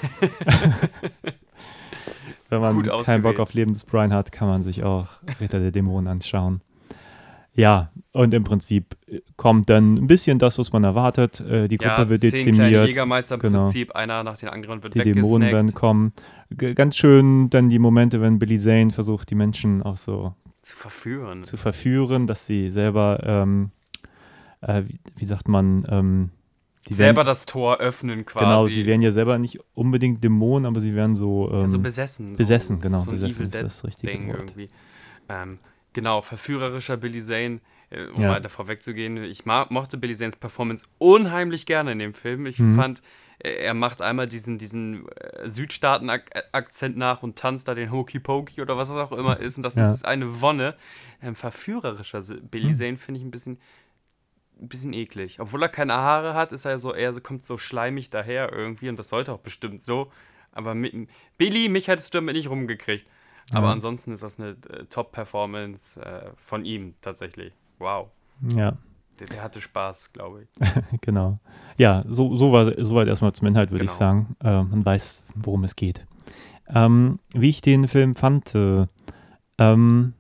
[2.48, 3.22] Wenn man keinen.
[3.22, 5.08] Bock auf Leben des Brian hat, kann man sich auch
[5.40, 6.60] Ritter der Dämonen anschauen.
[7.54, 11.40] Ja, und im Prinzip äh, kommt dann ein bisschen das, was man erwartet.
[11.40, 12.86] Äh, Die Gruppe wird zehn kleine dezimiert.
[12.88, 13.62] Jägermeister im Genau.
[13.64, 16.12] Prinzip, einer nach den anderen wird die Dämonen werden kommen.
[16.50, 20.76] G ganz schön dann die Momente, wenn Billy Zane versucht, die Menschen auch so Zu
[20.76, 21.42] verführen.
[21.44, 23.70] zu verführen, dass sie selber, ähm,
[24.60, 26.30] äh, wie, wie sagt man, ähm,
[26.88, 28.44] Selber werden, das Tor öffnen quasi.
[28.44, 31.78] genau, sie werden ja selber nicht unbedingt Dämonen, aber sie werden so, ähm, Ja, so
[31.78, 32.34] besessen.
[32.36, 34.38] besessen, so, genau, so besessen ist das richtige Ding Wort.
[34.40, 34.70] irgendwie.
[35.28, 35.58] Ähm,
[35.92, 37.60] genau, verführerischer Billy Zane.
[37.90, 38.28] Äh, um Ja.
[38.28, 42.46] mal davor wegzugehen, ich mochte Billy Zanes Performance unheimlich gerne in dem Film.
[42.46, 42.74] Ich Mhm.
[42.76, 43.02] fand,
[43.44, 48.62] er er macht einmal diesen, diesen äh, Südstaaten-Akzent nach und tanzt da den Hokey Pokey
[48.62, 49.56] oder was es auch immer ist.
[49.56, 49.92] Und das Ja.
[49.92, 50.76] ist eine Wonne.
[51.20, 52.76] Ähm, verführerischer Billy Mhm.
[52.76, 53.58] Zane finde ich ein bisschen,
[54.60, 55.40] ein bisschen eklig.
[55.40, 58.98] Obwohl er keine Haare hat, ist er so so, kommt so schleimig daher irgendwie und
[58.98, 60.12] das sollte auch bestimmt so.
[60.52, 63.06] Aber mit, Billy, mich hättest du damit nicht rumgekriegt.
[63.52, 63.72] Aber Ja.
[63.72, 67.52] ansonsten ist das eine äh, Top-Performance äh, von ihm tatsächlich.
[67.78, 68.10] Wow.
[68.56, 68.76] Ja,
[69.22, 70.48] Der, der hatte Spaß, glaube ich.
[71.00, 71.38] genau.
[71.78, 73.98] Ja, so, so war, soweit erstmal zum Inhalt, würde ich Genau.
[73.98, 74.36] sagen.
[74.42, 76.04] Äh, man weiß, worum es geht.
[76.68, 78.86] Ähm, wie ich den Film fand, äh,
[79.58, 80.14] ähm,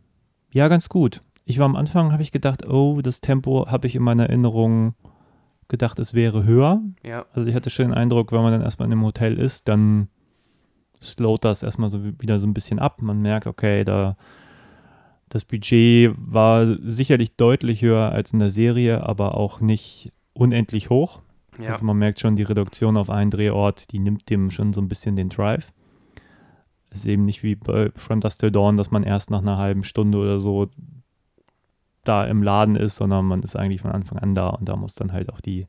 [0.54, 1.20] ja, ganz gut.
[1.44, 4.94] Ich war am Anfang, habe ich gedacht, oh, das Tempo habe ich in meiner Erinnerung
[5.66, 6.80] gedacht, es wäre höher.
[7.02, 9.66] Ja, Also ich hatte schon den Eindruck, wenn man dann erstmal in einem Hotel ist,
[9.66, 10.08] dann
[11.00, 13.02] slowt das erstmal so wie- wieder so ein bisschen ab.
[13.02, 14.16] Man merkt, okay, da
[15.32, 21.22] das Budget war sicherlich deutlich höher als in der Serie, aber auch nicht unendlich hoch.
[21.58, 21.70] ja.
[21.70, 24.88] Also man merkt schon, die Reduktion auf einen Drehort, die nimmt dem schon so ein
[24.88, 25.72] bisschen den Drive.
[26.90, 29.56] Es ist eben nicht wie bei From Dust Till Dawn, dass man erst nach einer
[29.56, 30.68] halben Stunde oder so
[32.04, 34.94] da im Laden ist, sondern man ist eigentlich von Anfang an da und da muss
[34.94, 35.66] dann halt auch die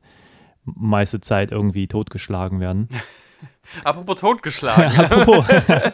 [0.64, 2.88] meiste Zeit irgendwie totgeschlagen werden.
[3.84, 4.98] Apropos totgeschlagen.
[4.98, 5.46] Apropos.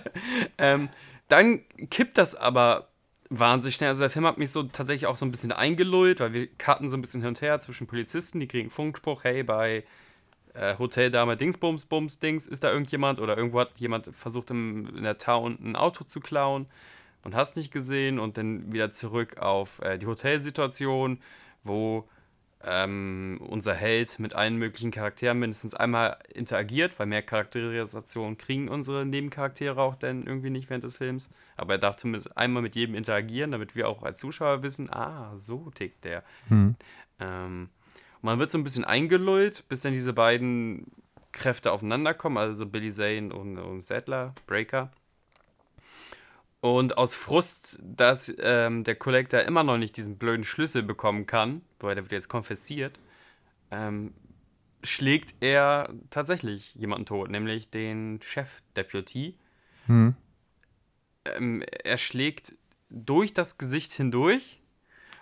[0.59, 0.89] ähm,
[1.29, 1.61] dann
[1.91, 2.90] kippt das aber
[3.31, 3.89] wahnsinnig schnell.
[3.89, 6.91] Also der Film hat mich so tatsächlich auch so ein bisschen eingelullt, weil wir cutten
[6.91, 9.85] so ein bisschen hin und her zwischen Polizisten, die kriegen Funkspruch, hey, bei
[10.55, 15.05] äh, Hoteldame Dingsbums, Bums, Dings, ist da irgendjemand oder irgendwo hat jemand versucht im, in
[15.05, 16.67] der Town ein Auto zu klauen
[17.23, 21.21] und hast nicht gesehen und dann wieder zurück auf äh, die Hotelsituation,
[21.63, 22.09] wo
[22.63, 29.07] ähm, unser Held mit allen möglichen Charakteren mindestens einmal interagiert, weil mehr Charakterisation kriegen unsere
[29.07, 31.31] Nebencharaktere auch dann irgendwie nicht während des Films.
[31.57, 35.33] Aber er darf zumindest einmal mit jedem interagieren, damit wir auch als Zuschauer wissen, ah,
[35.39, 36.23] so tickt der.
[36.49, 36.77] Hm.
[37.19, 37.71] Ähm,
[38.21, 40.87] man wird so ein bisschen eingelullt, bis dann diese beiden
[41.33, 44.91] Kräfte aufeinander kommen, also Billy Zane und, und Sattler, Breaker.
[46.61, 51.63] Und aus Frust, dass ähm, der Collector immer noch nicht diesen blöden Schlüssel bekommen kann,
[51.83, 52.99] weil der wird jetzt konfessiert,
[53.71, 54.15] ähm,
[54.83, 59.37] schlägt er tatsächlich jemanden tot, nämlich den Chef-Deputy.
[59.87, 60.15] Hm.
[61.25, 62.55] Ähm, er schlägt
[62.89, 64.61] durch das Gesicht hindurch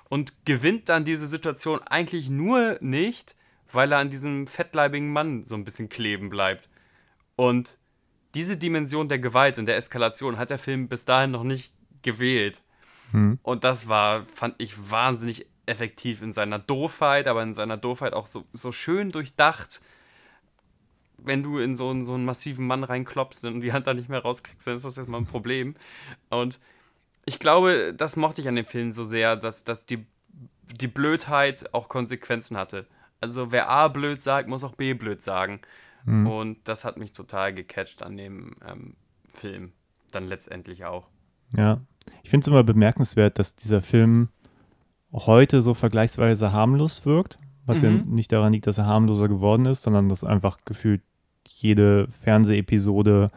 [0.09, 3.37] und gewinnt dann diese Situation eigentlich nur nicht,
[3.73, 6.69] weil er an diesem fettleibigen Mann so ein bisschen kleben bleibt.
[7.37, 7.79] Und
[8.35, 12.63] diese Dimension der Gewalt und der Eskalation hat der Film bis dahin noch nicht gewählt.
[13.13, 13.39] Hm.
[13.43, 18.27] Und das war, fand ich, wahnsinnig effektiv in seiner Doofheit, aber in seiner Doofheit auch
[18.27, 19.81] so, so schön durchdacht.
[21.19, 24.09] Wenn du in so einen, so einen massiven Mann reinklopfst und die Hand da nicht
[24.09, 25.75] mehr rauskriegst, dann ist das jetzt mal ein Problem.
[26.31, 26.61] Und
[27.25, 30.07] ich glaube, das mochte ich an dem Film so sehr, dass, dass die,
[30.81, 32.87] die Blödheit auch Konsequenzen hatte.
[33.21, 35.61] Also wer A blöd sagt, muss auch B blöd sagen.
[36.05, 36.27] Hm.
[36.27, 38.95] Und das hat mich total gecatcht an dem ähm,
[39.29, 39.73] Film.
[40.13, 41.09] Dann letztendlich auch.
[41.57, 41.81] Ja,
[42.23, 44.29] ich finde es immer bemerkenswert, dass dieser Film
[45.13, 48.15] heute so vergleichsweise harmlos wirkt, was ja Mhm.
[48.15, 51.03] nicht daran liegt, dass er harmloser geworden ist, sondern dass einfach gefühlt
[51.49, 53.29] jede Fernsehepisode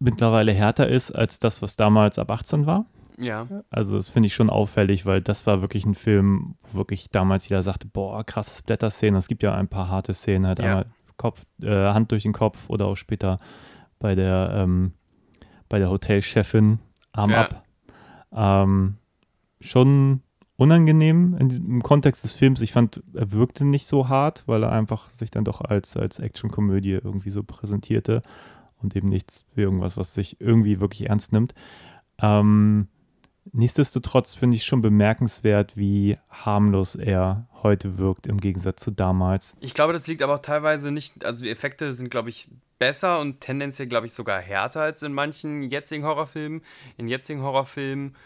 [0.00, 2.84] mittlerweile härter ist als das, was damals ab 18 war.
[3.18, 3.48] Ja.
[3.70, 7.48] Also das finde ich schon auffällig, weil das war wirklich ein Film, wo wirklich damals
[7.48, 9.18] jeder sagte, boah, krasse Splatter-Szenen.
[9.18, 10.64] Es gibt ja ein paar harte Szenen, halt Ja.
[10.66, 13.40] einmal Kopf, äh, Hand durch den Kopf oder auch später
[13.98, 14.92] bei der, ähm,
[15.68, 16.78] bei der Hotelchefin
[17.10, 17.40] Arm Ja.
[17.40, 17.64] ab.
[18.30, 18.97] Ähm,
[19.60, 20.22] schon
[20.56, 22.60] unangenehm in diesem, im Kontext des Films.
[22.60, 26.18] Ich fand, er wirkte nicht so hart, weil er einfach sich dann doch als, als
[26.18, 28.22] Actionkomödie irgendwie so präsentierte
[28.82, 31.54] und eben nichts wie irgendwas, was sich irgendwie wirklich ernst nimmt.
[32.20, 32.88] Ähm,
[33.52, 39.56] nichtsdestotrotz finde ich schon bemerkenswert, wie harmlos er heute wirkt im Gegensatz zu damals.
[39.60, 42.48] Ich glaube, das liegt aber auch teilweise nicht, also die Effekte sind, glaube ich,
[42.80, 46.62] besser und tendenziell, glaube ich, sogar härter als in manchen jetzigen Horrorfilmen.
[46.96, 48.16] In jetzigen Horrorfilmen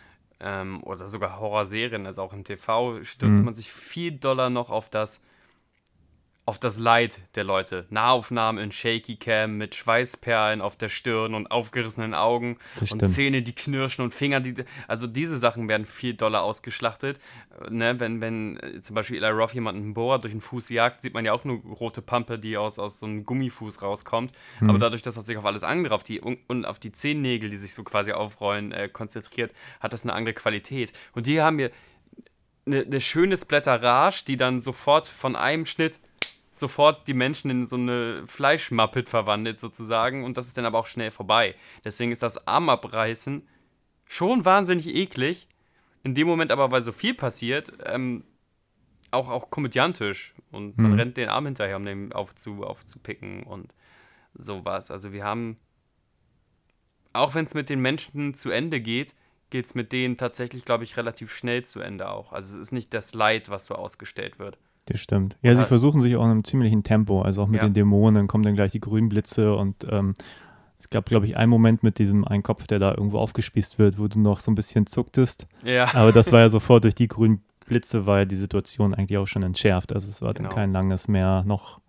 [0.42, 3.44] ähm, oder sogar Horrorserien, also auch im TV, stürzt Mhm.
[3.46, 5.22] man sich viel doller noch auf das,
[6.44, 7.86] auf das Leid der Leute.
[7.90, 13.08] Nahaufnahmen in Shaky Cam mit Schweißperlen auf der Stirn und aufgerissenen Augen und.
[13.08, 14.54] Zähne, die knirschen und Finger, die.
[14.88, 17.18] Also diese Sachen werden viel doller ausgeschlachtet.
[17.60, 21.02] Äh, Ne, wenn, wenn äh, zum Beispiel Eli Roth jemanden Bohrer durch den Fuß jagt,
[21.02, 24.32] sieht man ja auch nur rote Pampe, die aus, aus so einem Gummifuß rauskommt.
[24.60, 24.70] Mhm.
[24.70, 27.50] Aber dadurch, dass er sich auf alles andere, auf die und, und auf die Zehennägel,
[27.50, 30.92] die sich so quasi aufrollen, äh, konzentriert, hat das eine andere Qualität.
[31.14, 31.70] Und die haben wir
[32.66, 35.98] eine, eine schöne Splatterage, die dann sofort von einem Schnitt
[36.54, 40.86] sofort die Menschen in so eine Fleischmappet verwandelt sozusagen und das ist dann aber auch
[40.86, 41.54] schnell vorbei.
[41.84, 43.48] Deswegen ist das Armabreißen
[44.04, 45.48] schon wahnsinnig eklig.
[46.04, 48.24] In dem Moment aber, weil so viel passiert, ähm,
[49.10, 50.98] auch, auch komödiantisch und man Mhm.
[50.98, 53.72] rennt den Arm hinterher, um den aufzu, aufzupicken und
[54.34, 54.90] sowas.
[54.90, 55.58] Also wir haben,
[57.12, 59.14] auch wenn es mit den Menschen zu Ende geht,
[59.50, 62.32] geht es mit denen tatsächlich, glaube ich, relativ schnell zu Ende auch.
[62.32, 64.58] Also es ist nicht das Leid, was so ausgestellt wird.
[64.86, 65.36] Das stimmt.
[65.42, 65.66] Ja, sie Ja.
[65.66, 67.68] versuchen sich auch in einem ziemlichen Tempo, also auch mit Ja.
[67.68, 70.14] den Dämonen, dann kommen dann gleich die grünen Blitze und ähm,
[70.78, 73.98] es gab, glaube ich, einen Moment mit diesem einen Kopf, der da irgendwo aufgespießt wird,
[74.00, 75.46] wo du noch so ein bisschen zucktest.
[75.64, 75.94] Ja.
[75.94, 79.28] Aber das war ja sofort durch die grünen Blitze, war ja die Situation eigentlich auch
[79.28, 79.92] schon entschärft.
[79.92, 80.48] Also es war Genau.
[80.48, 81.80] dann kein langes mehr noch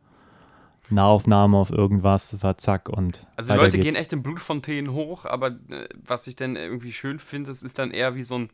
[0.89, 3.93] Nahaufnahme auf irgendwas, es war zack und Also die Leute geht's.
[3.95, 7.79] gehen echt in Blutfontänen hoch, aber äh, was ich dann irgendwie schön finde, das ist
[7.79, 8.49] dann eher wie so ein,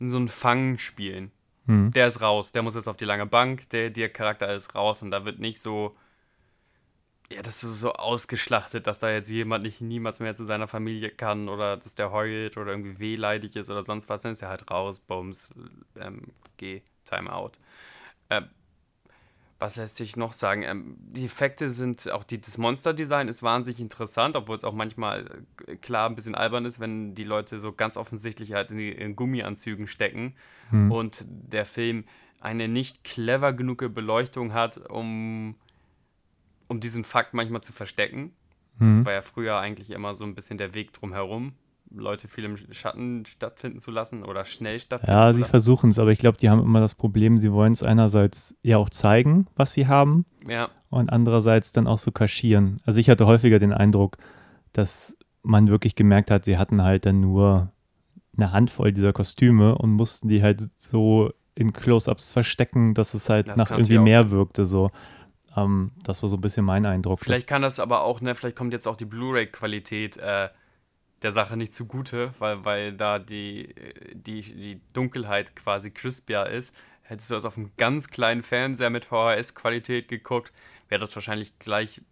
[0.00, 1.30] so ein Fangspielen.
[1.66, 1.92] Hm.
[1.92, 5.02] Der ist raus, der muss jetzt auf die lange Bank, der, der Charakter ist raus
[5.02, 5.96] und da wird nicht so,
[7.32, 11.10] ja, das ist so ausgeschlachtet, dass da jetzt jemand nicht niemals mehr zu seiner Familie
[11.10, 14.50] kann oder dass der heult oder irgendwie wehleidig ist oder sonst was, dann ist er
[14.50, 15.54] halt raus, Bums,
[15.98, 17.58] ähm, geh, Time out.
[18.30, 18.48] Ähm,
[19.58, 20.62] was lässt sich noch sagen?
[20.62, 25.44] Ähm, die Effekte sind, auch die, das Monster-Design ist wahnsinnig interessant, obwohl es auch manchmal
[25.66, 28.90] äh, klar ein bisschen albern ist, wenn die Leute so ganz offensichtlich halt in, die,
[28.90, 30.34] in Gummianzügen stecken
[30.70, 30.90] Hm.
[30.90, 32.04] und der Film
[32.40, 35.54] eine nicht clever genug Beleuchtung hat, um,
[36.68, 38.34] um diesen Fakt manchmal zu verstecken.
[38.78, 39.04] Das Mhm.
[39.06, 41.52] war ja früher eigentlich immer so ein bisschen der Weg drumherum,
[41.96, 45.50] Leute viel im Schatten stattfinden zu lassen oder schnell stattfinden Ja, zu sie lassen.
[45.50, 48.78] versuchen es, aber ich glaube, die haben immer das Problem, sie wollen es einerseits ja
[48.78, 52.76] auch zeigen, was sie haben, Ja, und andererseits dann auch so kaschieren.
[52.86, 54.16] Also ich hatte häufiger den Eindruck,
[54.72, 57.70] dass man wirklich gemerkt hat, sie hatten halt dann nur
[58.36, 63.46] eine Handvoll dieser Kostüme und mussten die halt so in Close-ups verstecken, dass es halt
[63.48, 64.66] Das nach irgendwie mehr wirkte.
[64.66, 64.90] So.
[65.56, 67.20] Ähm, das war so ein bisschen mein Eindruck.
[67.20, 70.48] Vielleicht kann das aber auch, ne, vielleicht kommt jetzt auch die Blu-ray-Qualität äh,
[71.24, 73.74] der Sache nicht zugute, weil, weil da die,
[74.12, 76.76] die, die Dunkelheit quasi crispier ist.
[77.02, 80.52] Hättest du das auf einem ganz kleinen Fernseher mit VHS-Qualität geguckt,
[80.88, 82.02] wäre das wahrscheinlich gleich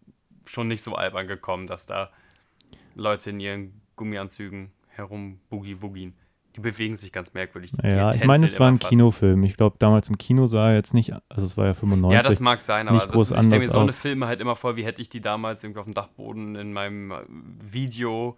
[0.47, 2.11] schon nicht so albern gekommen, dass da
[2.95, 6.15] Leute in ihren Gummianzügen herum boogie-woogien.
[6.57, 7.71] Die bewegen sich ganz merkwürdig.
[7.73, 8.91] Die ja, ich meine, es war ein fast.
[8.91, 9.43] Kinofilm.
[9.45, 12.15] Ich glaube, damals im Kino sah er jetzt nicht, also es war ja 95.
[12.15, 13.93] Ja, das mag sein, aber nicht das groß ist, ich denke mir so eine.
[13.93, 17.15] Filme halt immer vor, wie hätte ich die damals irgendwie auf dem Dachboden in meinem
[17.61, 18.37] Video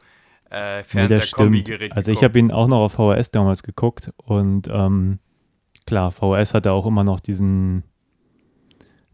[0.55, 1.97] äh, Nee, Fernseher-Kombi-Gerät stimmt.
[1.97, 5.19] Also ich habe ihn auch noch auf VHS damals geguckt und ähm,
[5.87, 7.83] klar, VHS hatte auch immer noch diesen,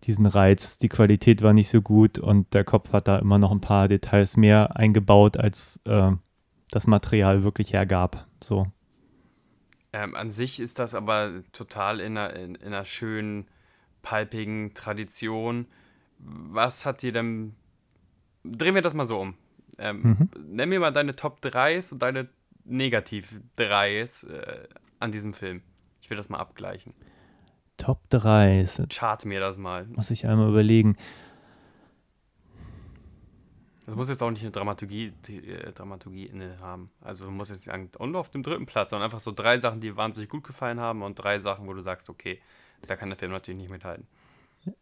[0.05, 0.79] diesen Reiz.
[0.79, 3.89] Die Qualität war nicht so gut und der Kopf hat da immer noch ein paar
[3.89, 6.13] Details mehr eingebaut, als äh,
[6.71, 8.27] das Material wirklich hergab.
[8.43, 8.67] So.
[9.93, 13.47] Ähm, an sich ist das aber total in einer, in, in einer schönen,
[14.03, 15.67] palpigen Tradition.
[16.19, 17.55] Was hat dir denn.
[18.45, 19.35] Drehen wir das mal so um.
[19.81, 20.31] Ähm, Mhm.
[20.57, 22.29] Nenn mir mal deine Top 3s und deine
[22.65, 24.69] Negativ 3s äh,
[24.99, 25.63] an diesem Film.
[26.03, 26.93] Ich will das mal abgleichen.
[27.79, 29.87] Top 3, ist- Chart mir das mal.
[29.87, 30.97] muss ich einmal überlegen.
[33.87, 36.91] Das muss jetzt auch nicht eine Dramaturgie, die, äh, Dramaturgie inne haben.
[37.01, 39.81] Also du musst jetzt sagen, und auf dem dritten Platz, sondern einfach so drei Sachen,
[39.81, 42.39] die wahnsinnig gut gefallen haben und drei Sachen, wo du sagst, okay,
[42.87, 44.07] da kann der Film natürlich nicht mithalten.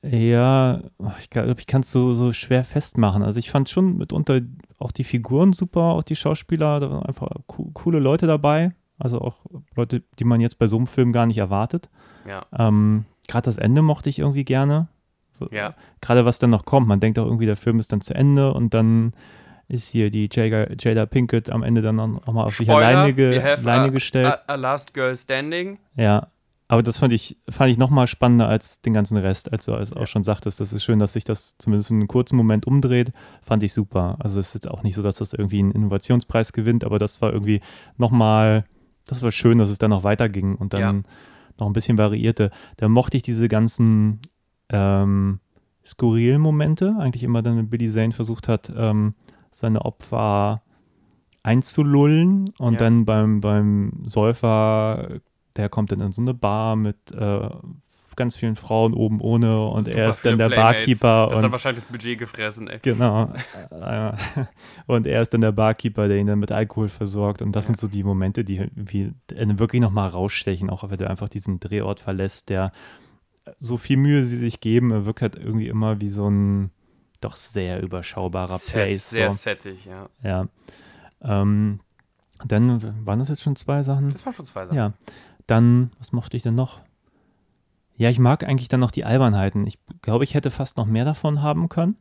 [0.03, 0.81] Ja,
[1.21, 3.23] ich glaube, ich kann es so, so schwer festmachen.
[3.23, 4.41] Also ich fand schon mitunter
[4.79, 8.73] auch die Figuren super, auch die Schauspieler, da waren einfach co coole Leute dabei.
[8.99, 9.37] Also auch
[9.77, 11.89] Leute, die man jetzt bei so einem Film gar nicht erwartet.
[12.27, 14.89] Ja, Ähm, Gerade das Ende mochte ich irgendwie gerne.
[15.53, 15.75] ja.
[16.01, 16.89] Gerade was dann noch kommt.
[16.89, 19.13] Man denkt auch irgendwie, der Film ist dann zu Ende und dann
[19.69, 23.13] ist hier die Jada, Jada Pinkett am Ende dann auch mal auf sich Spoiler, alleine,
[23.13, 24.27] ge, alleine a, gestellt.
[24.47, 25.79] A, a Last Girl Standing.
[25.95, 26.29] Ja,
[26.69, 29.51] aber das fand ich, fand ich noch mal spannender als den ganzen Rest.
[29.51, 32.09] Also, als du auch schon sagtest, das ist schön, dass sich das zumindest in einem
[32.09, 33.13] kurzen Moment umdreht.
[33.43, 34.17] Fand ich super.
[34.21, 37.21] Also, es ist jetzt auch nicht so, dass das irgendwie einen Innovationspreis gewinnt, aber das
[37.23, 37.61] war irgendwie
[37.97, 38.65] noch mal,
[39.07, 40.93] das war schön, dass es dann noch weiterging und dann Ja.
[41.59, 42.51] noch ein bisschen variierte.
[42.77, 44.21] Da mochte ich diese ganzen
[44.71, 45.41] ähm,
[45.87, 49.15] skurrilen Momente, eigentlich immer dann, wenn Billy Zane versucht hat, ähm,
[49.51, 50.61] seine Opfer
[51.43, 52.79] einzulullen und Ja.
[52.79, 55.21] dann beim, beim Säufer,
[55.57, 57.49] der kommt dann in so eine Bar mit äh,
[58.17, 60.79] ganz vielen Frauen oben ohne und Super er ist dann der Playmates.
[60.79, 62.81] Barkeeper Das hat und wahrscheinlich das Budget gefressen, ey.
[62.83, 63.33] genau
[64.87, 67.67] und er ist dann der Barkeeper, der ihn dann mit Alkohol versorgt und das Ja.
[67.69, 69.13] sind so die Momente, die äh,
[69.59, 72.73] wirklich nochmal rausstechen, auch wenn du einfach diesen Drehort verlässt, der
[73.61, 76.71] so viel Mühe sie sich geben, er wirkt halt irgendwie immer wie so ein
[77.21, 79.11] doch sehr überschaubarer Set, Place.
[79.11, 79.39] sehr so.
[79.39, 80.09] settig, ja.
[80.23, 80.49] Ja.
[81.23, 81.81] Ähm,
[82.47, 84.13] dann waren das jetzt schon zwei Sachen.
[84.13, 84.77] Das waren schon zwei Sachen.
[84.77, 84.93] Ja.
[85.49, 86.81] Dann, was mochte ich denn noch?
[87.97, 89.67] Ja, ich mag eigentlich dann noch die Albernheiten.
[89.67, 91.97] Ich glaube, ich hätte fast noch mehr davon haben können.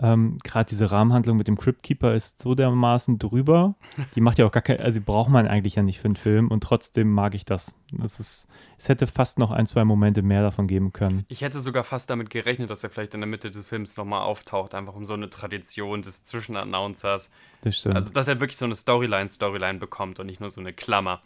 [0.00, 3.74] Ähm, Gerade diese Rahmenhandlung mit dem Crypt Keeper ist so dermaßen drüber.
[4.14, 6.14] Die macht ja auch gar keine, also die braucht man eigentlich ja nicht für einen
[6.14, 7.74] Film und trotzdem mag ich das.
[7.90, 8.46] Das ist,
[8.76, 11.24] es hätte fast noch ein, zwei Momente mehr davon geben können.
[11.28, 14.22] Ich hätte sogar fast damit gerechnet, dass er vielleicht in der Mitte des Films nochmal
[14.22, 17.30] auftaucht, einfach um so eine Tradition des Zwischenannouncers.
[17.62, 17.96] Das stimmt.
[17.96, 21.22] Also, dass er wirklich so eine Storyline-Storyline bekommt und nicht nur so eine Klammer.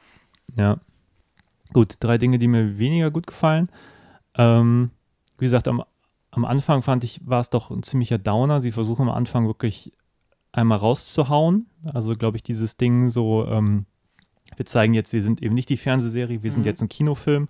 [0.57, 0.78] Ja.
[1.72, 3.68] Gut, drei Dinge, die mir weniger gut gefallen.
[4.36, 4.90] Ähm,
[5.38, 5.82] wie gesagt, am,
[6.30, 8.60] am Anfang fand ich, war es doch ein ziemlicher Downer.
[8.60, 9.92] Sie versuchen am Anfang wirklich
[10.52, 11.66] einmal rauszuhauen.
[11.92, 13.86] Also, glaube ich, dieses Ding so, ähm,
[14.56, 16.66] wir zeigen jetzt, wir sind eben nicht die Fernsehserie, wir sind Mhm.
[16.66, 17.48] jetzt ein Kinofilm.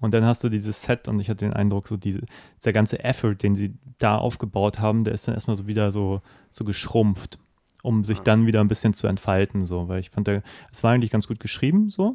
[0.00, 2.22] Und dann hast du dieses Set und ich hatte den Eindruck, so diese,
[2.60, 6.22] dieser ganze Effort, den sie da aufgebaut haben, der ist dann erstmal so wieder so,
[6.50, 7.38] so geschrumpft,
[7.82, 8.24] um sich Ja.
[8.24, 11.26] dann wieder ein bisschen zu entfalten, so, weil ich fand, der, es war eigentlich ganz
[11.26, 12.14] gut geschrieben, so.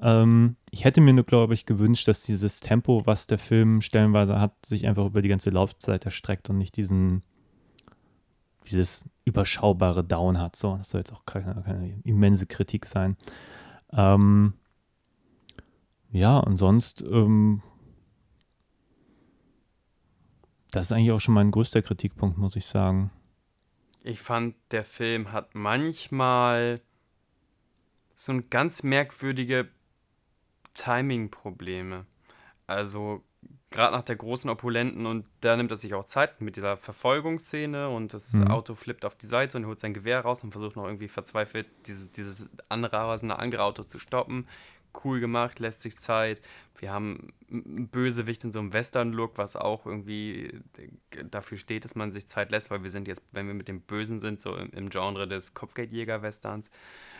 [0.00, 4.40] Ähm, ich hätte mir nur, glaube ich, gewünscht, dass dieses Tempo, was der Film stellenweise
[4.40, 7.22] hat, sich einfach über die ganze Laufzeit erstreckt und nicht diesen,
[8.66, 10.56] dieses überschaubare Down hat.
[10.56, 13.16] So, das soll jetzt auch keine, keine immense Kritik sein.
[13.92, 14.54] Ähm,
[16.10, 17.62] ja, und sonst, ähm,
[20.70, 23.10] das ist eigentlich auch schon mein größter Kritikpunkt, muss ich sagen.
[24.04, 26.80] Ich fand, der Film hat manchmal
[28.14, 29.68] so ein ganz merkwürdige
[30.78, 32.06] Timing-Probleme.
[32.66, 33.22] Also
[33.70, 37.88] gerade nach der großen Opulenten und da nimmt er sich auch Zeit mit dieser Verfolgungsszene
[37.88, 38.48] und das Mhm.
[38.48, 41.66] Auto flippt auf die Seite und holt sein Gewehr raus und versucht noch irgendwie verzweifelt
[41.86, 44.46] dieses, dieses anrasende andere Auto zu stoppen.
[45.04, 46.40] Cool gemacht, lässt sich Zeit.
[46.78, 50.60] Wir haben einen Bösewicht in so einem Western-Look, was auch irgendwie
[51.30, 53.82] dafür steht, dass man sich Zeit lässt, weil wir sind jetzt, wenn wir mit dem
[53.82, 56.70] Bösen sind, so im, im Genre des Kopfgeldjäger-Westerns.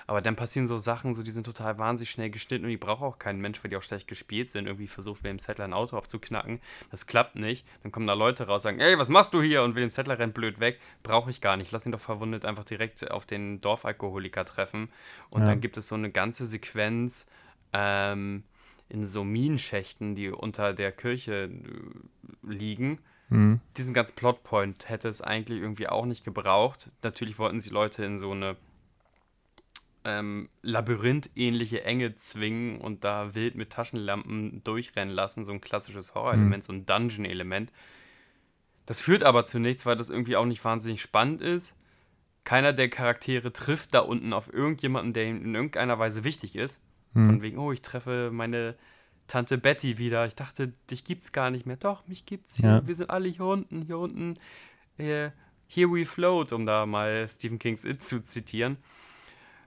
[0.08, 3.02] Aber dann passieren so Sachen, so die sind total wahnsinnig schnell geschnitten und die braucht
[3.02, 4.66] auch kein Mensch, weil die auch schlecht gespielt sind.
[4.66, 6.60] Irgendwie versucht William Zettler ein Auto aufzuknacken.
[6.90, 7.66] Das klappt nicht.
[7.82, 9.62] Dann kommen da Leute raus, sagen, ey, was machst du hier?
[9.62, 10.80] Und William Zettler rennt blöd weg.
[11.02, 11.70] Brauche ich gar nicht.
[11.72, 14.88] Lass ihn doch verwundet einfach direkt auf den Dorfalkoholiker treffen.
[15.28, 15.48] Und Ja.
[15.48, 17.26] dann gibt es so eine ganze Sequenz
[17.74, 18.44] ähm,
[18.88, 22.98] in so Minenschächten, die unter der Kirche äh, liegen
[23.30, 23.60] Mhm.
[23.76, 26.88] diesen ganzen Plotpoint hätte es eigentlich irgendwie auch nicht gebraucht.
[27.02, 28.56] Natürlich wollten sie Leute in so eine
[30.08, 35.44] ähm, Labyrinth-ähnliche Enge zwingen und da wild mit Taschenlampen durchrennen lassen.
[35.44, 37.70] So ein klassisches Horrorelement, so ein Dungeon-Element.
[38.86, 41.76] Das führt aber zu nichts, weil das irgendwie auch nicht wahnsinnig spannend ist.
[42.44, 46.82] Keiner der Charaktere trifft da unten auf irgendjemanden, der ihm in irgendeiner Weise wichtig ist.
[47.12, 48.76] Von wegen, oh, ich treffe meine
[49.26, 50.26] Tante Betty wieder.
[50.26, 51.76] Ich dachte, dich gibt's gar nicht mehr.
[51.76, 52.68] Doch, mich gibt's hier.
[52.68, 52.86] Ja.
[52.86, 54.38] Wir sind alle hier unten, hier unten.
[54.98, 55.30] Äh,
[55.66, 58.78] here we float, um da mal Stephen Kings It zu zitieren.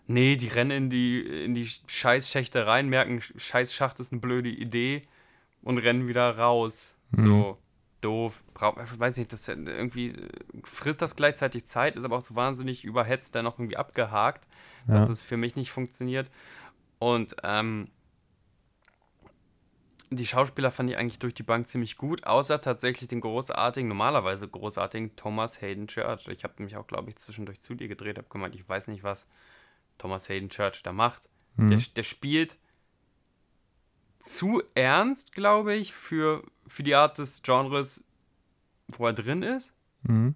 [0.08, 5.04] Nee, die rennen in die, in die Scheißschächte rein, merken, Scheißschacht ist eine blöde Idee
[5.62, 6.96] und rennen wieder raus.
[7.14, 7.58] So,
[8.02, 8.44] doof.
[8.54, 10.30] Brauch, weiß nicht, das irgendwie äh,
[10.64, 14.46] frisst das gleichzeitig Zeit, ist aber auch so wahnsinnig überhetzt, dann noch irgendwie abgehakt,
[14.88, 15.14] dass Ja.
[15.14, 16.30] es für mich nicht funktioniert.
[17.00, 17.90] Und ähm,
[20.10, 24.48] die Schauspieler fand ich eigentlich durch die Bank ziemlich gut, außer tatsächlich den großartigen, normalerweise
[24.48, 26.28] großartigen Thomas Hayden Church.
[26.28, 29.04] Ich habe mich auch, glaube ich, zwischendurch zu dir gedreht, habe gemeint, ich weiß nicht,
[29.04, 29.26] was
[30.02, 31.30] Thomas Hayden Church da macht.
[31.58, 32.58] Der, der spielt
[34.24, 38.04] zu ernst, glaube ich, für, für die Art des Genres,
[38.88, 39.74] wo er drin ist.
[40.04, 40.36] Mhm.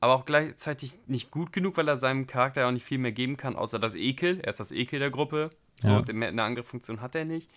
[0.00, 3.36] Aber auch gleichzeitig nicht gut genug, weil er seinem Charakter auch nicht viel mehr geben
[3.36, 4.40] kann, außer das Ekel.
[4.40, 5.50] Er ist das Ekel der Gruppe.
[5.80, 6.12] So, Ja.
[6.12, 7.48] mehr eine Angriffsfunktion hat er nicht.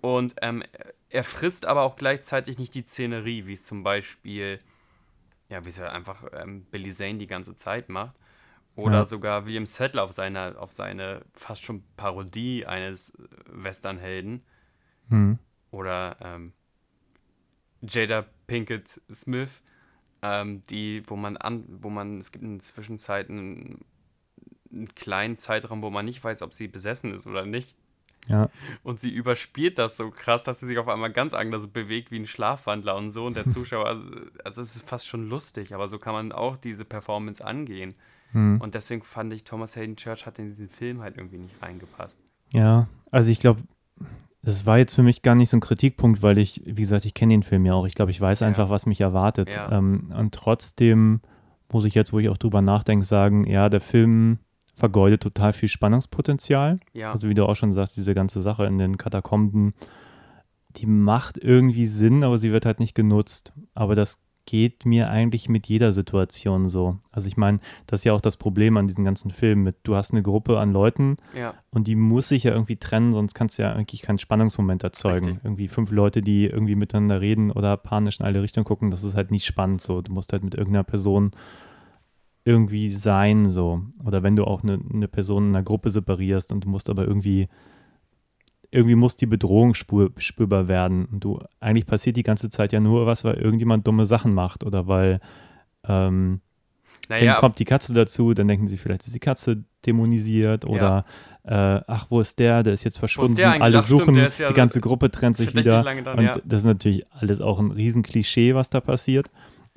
[0.00, 0.62] Und ähm,
[1.10, 4.58] er frisst aber auch gleichzeitig nicht die Szenerie, wie es zum Beispiel
[5.48, 8.14] ja, wie es ja einfach ähm, Billy Zane die ganze Zeit macht.
[8.78, 9.04] Oder Ja.
[9.04, 14.44] sogar William Settler auf seine, auf seine fast schon Parodie eines äh, Westernhelden.
[15.08, 15.40] Hm.
[15.72, 16.52] Oder ähm,
[17.82, 19.62] Jada Pinkett Smith,
[20.22, 23.84] ähm, die, wo man an, wo man, es gibt in Zwischenzeiten einen,
[24.72, 27.74] einen kleinen Zeitraum, wo man nicht weiß, ob sie besessen ist oder nicht.
[28.28, 28.48] Ja.
[28.84, 32.20] Und sie überspielt das so krass, dass sie sich auf einmal ganz anders bewegt wie
[32.20, 33.26] ein Schlafwandler und so.
[33.26, 34.04] Und der Zuschauer, also,
[34.44, 37.96] also es ist fast schon lustig, aber so kann man auch diese Performance angehen.
[38.32, 38.60] Hm.
[38.60, 42.16] Und deswegen fand ich, Thomas Hayden Church hat in diesen Film halt irgendwie nicht reingepasst.
[42.52, 43.62] Ja, also ich glaube,
[44.42, 47.14] das war jetzt für mich gar nicht so ein Kritikpunkt, weil ich, wie gesagt, ich
[47.14, 47.86] kenne den Film ja auch.
[47.86, 48.46] Ich glaube, ich weiß Ja.
[48.46, 49.54] einfach, was mich erwartet.
[49.54, 49.72] Ja.
[49.72, 51.20] Ähm, und trotzdem
[51.70, 54.38] muss ich jetzt, wo ich auch drüber nachdenke, sagen, ja, der Film
[54.74, 56.78] vergeudet total viel Spannungspotenzial.
[56.92, 59.72] Ja, Also wie du auch schon sagst, diese ganze Sache in den Katakomben,
[60.76, 63.52] die macht irgendwie Sinn, aber sie wird halt nicht genutzt.
[63.74, 66.96] Aber das geht mir eigentlich mit jeder Situation so.
[67.12, 69.94] Also ich meine, das ist ja auch das Problem an diesen ganzen Filmen mit, du
[69.94, 73.58] hast eine Gruppe an Leuten ja, und die muss sich ja irgendwie trennen, sonst kannst
[73.58, 75.26] du ja eigentlich keinen Spannungsmoment erzeugen.
[75.26, 75.44] Richtig.
[75.44, 79.14] Irgendwie fünf Leute, die irgendwie miteinander reden oder panisch in alle Richtungen gucken, das ist
[79.14, 80.00] halt nicht spannend so.
[80.00, 81.32] Du musst halt mit irgendeiner Person
[82.46, 83.82] irgendwie sein so.
[84.02, 87.06] Oder wenn du auch eine, eine Person in einer Gruppe separierst und du musst aber
[87.06, 87.48] irgendwie
[88.70, 91.06] irgendwie muss die Bedrohung spür, spürbar werden.
[91.06, 94.64] Und du, eigentlich passiert die ganze Zeit ja nur was, weil irgendjemand dumme Sachen macht
[94.64, 95.20] oder weil
[95.84, 96.40] ähm,
[97.08, 101.06] dann naja, kommt die Katze dazu, dann denken sie, vielleicht ist die Katze dämonisiert oder
[101.44, 102.62] äh, ach, wo ist der?
[102.62, 103.40] Der ist jetzt verschwunden.
[103.40, 103.62] eigentlich?
[103.62, 105.82] Alle suchen, ist ja die ganze Gruppe trennt sich wieder.
[105.82, 106.32] dann, und ja.
[106.44, 109.30] das ist natürlich alles auch ein Riesenklischee, was da passiert.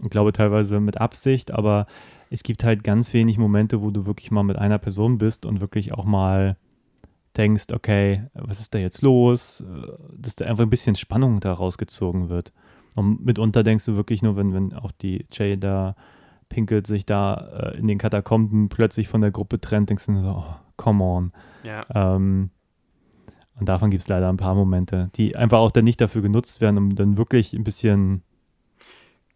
[0.03, 1.85] Ich glaube teilweise mit Absicht, aber
[2.29, 5.61] es gibt halt ganz wenig Momente, wo du wirklich mal mit einer Person bist und
[5.61, 6.57] wirklich auch mal
[7.37, 9.63] denkst, okay, was ist da jetzt los?
[10.15, 12.51] Dass da einfach ein bisschen Spannung da rausgezogen wird.
[12.95, 15.95] Und mitunter denkst du wirklich nur, wenn, wenn auch die Jay da
[16.49, 20.27] Pinkett sich da äh, in den Katakomben plötzlich von der Gruppe trennt, denkst du so,
[20.27, 21.31] oh, come on.
[21.63, 22.49] ja, Ähm,
[23.57, 26.59] und davon gibt es leider ein paar Momente, die einfach auch dann nicht dafür genutzt
[26.59, 28.23] werden, um dann wirklich ein bisschen,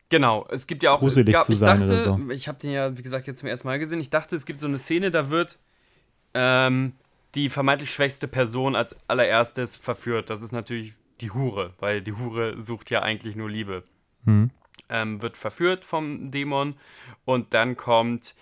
[0.10, 1.00] Genau, es gibt ja auch.
[1.00, 2.20] gruselig gab, ich dachte, so.
[2.30, 4.00] ich habe den ja, wie gesagt, jetzt zum ersten Mal gesehen.
[4.00, 5.58] Ich dachte, es gibt so eine Szene, da wird
[6.34, 6.94] ähm,
[7.36, 10.30] die vermeintlich schwächste Person als allererstes verführt.
[10.30, 13.84] Das ist natürlich die Hure, weil die Hure sucht ja eigentlich nur Liebe.
[14.24, 14.52] hm,
[14.90, 16.76] Ähm, wird verführt vom Dämon
[17.26, 18.36] und dann kommt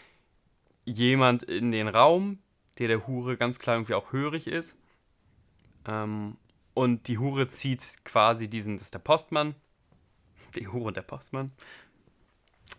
[0.86, 2.40] jemand in den Raum,
[2.78, 4.78] der der Hure ganz klar irgendwie auch hörig ist.
[5.88, 6.38] Ähm,
[6.74, 9.56] und die Hure zieht quasi diesen, das ist der Postmann,
[10.56, 11.52] die Hure und der Postmann,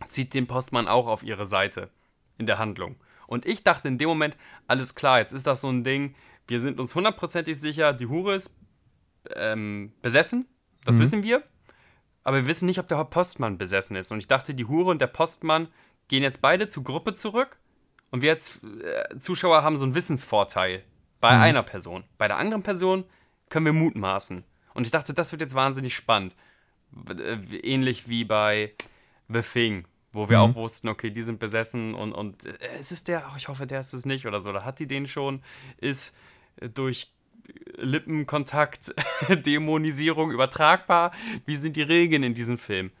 [0.09, 1.89] zieht den Postmann auch auf ihre Seite
[2.37, 2.97] in der Handlung.
[3.27, 6.15] Und ich dachte in dem Moment, alles klar, jetzt ist das so ein Ding,
[6.47, 8.57] wir sind uns hundertprozentig sicher, die Hure ist
[9.35, 10.45] ähm, besessen,
[10.85, 10.99] das Mhm.
[10.99, 11.43] wissen wir,
[12.23, 14.11] aber wir wissen nicht, ob der Postmann besessen ist.
[14.11, 15.67] Und ich dachte, die Hure und der Postmann
[16.07, 17.57] gehen jetzt beide zur Gruppe zurück
[18.11, 20.83] und wir als äh, Zuschauer haben so einen Wissensvorteil
[21.19, 22.03] bei einer Person.
[22.19, 23.05] Bei der anderen Person
[23.49, 24.43] können wir mutmaßen.
[24.75, 26.35] Und ich dachte, das wird jetzt wahnsinnig spannend.
[27.09, 28.73] Äh, Ähnlich wie bei
[29.29, 30.43] The Thing, wo wir Mhm.
[30.51, 33.25] auch wussten, okay, die sind besessen und, und äh, ist es der?
[33.27, 34.49] Ach, ich hoffe, der ist es nicht oder so.
[34.49, 35.43] Oder hat die den schon?
[35.79, 36.15] Ist
[36.57, 37.11] äh, durch
[37.77, 38.93] Lippenkontakt,
[39.29, 41.11] Dämonisierung übertragbar?
[41.45, 42.91] Wie sind die Regeln in diesem Film?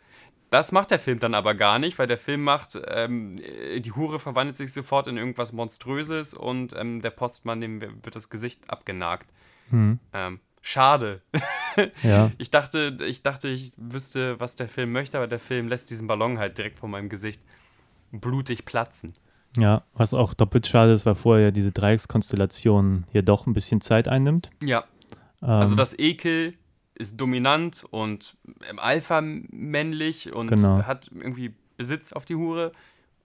[0.51, 3.91] Das macht der Film dann aber gar nicht, weil der Film macht, ähm, äh, die
[3.91, 8.69] Hure verwandelt sich sofort in irgendwas Monströses und ähm, der Postmann, dem wird das Gesicht
[8.69, 9.27] abgenagt.
[9.69, 11.21] hm, Ähm, schade.
[12.03, 15.89] ja, Ich dachte, ich dachte, ich wüsste, was der Film möchte, aber der Film lässt
[15.89, 17.41] diesen Ballon halt direkt vor meinem Gesicht
[18.11, 19.13] blutig platzen.
[19.57, 23.81] ja, was auch doppelt schade ist, weil vorher ja diese Dreieckskonstellation hier doch ein bisschen
[23.81, 24.49] Zeit einnimmt.
[24.61, 24.83] Ja,
[25.41, 26.53] Ähm, also das Ekel
[26.97, 28.37] ist dominant und
[28.69, 30.83] im Alpha männlich und Genau.
[30.83, 32.71] hat irgendwie Besitz auf die Hure.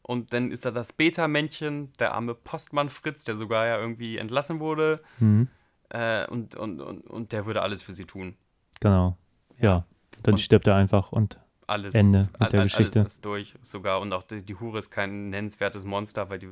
[0.02, 4.58] Und dann ist da das Beta-Männchen, der arme Postmann Fritz, der sogar ja irgendwie entlassen
[4.58, 5.00] wurde.
[5.18, 5.46] hm,
[5.90, 8.34] Äh, und, und, und, und der würde alles für sie tun.
[8.80, 9.16] Genau,
[9.58, 9.84] ja,
[10.22, 13.00] dann Und- stirbt er einfach und Alles, Ende ist, mit der all- Geschichte.
[13.00, 14.00] alles ist durch sogar.
[14.00, 16.48] Und auch die, die Hure ist kein nennenswertes Monster, weil die,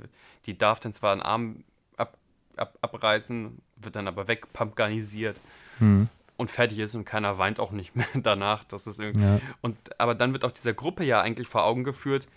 [0.46, 1.64] die darf dann zwar einen Arm
[1.96, 2.16] ab,
[2.56, 5.36] ab, abreißen, wird dann aber wegpumpganisiert
[5.78, 8.64] hm, und fertig ist und keiner weint auch nicht mehr danach.
[8.64, 9.24] Das ist irgendwie.
[9.24, 12.28] ja, Und, aber dann wird auch dieser Gruppe ja eigentlich vor Augen geführt,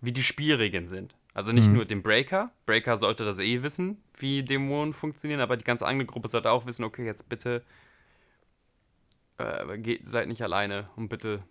[0.00, 1.14] wie die Spielregeln sind.
[1.34, 1.74] Also nicht Mhm.
[1.74, 2.50] nur den Breaker.
[2.66, 6.66] Breaker sollte das eh wissen, wie Dämonen funktionieren, aber die ganze andere Gruppe sollte auch
[6.66, 7.62] wissen, okay, jetzt bitte
[9.38, 11.42] äh, geht, seid nicht alleine und bitte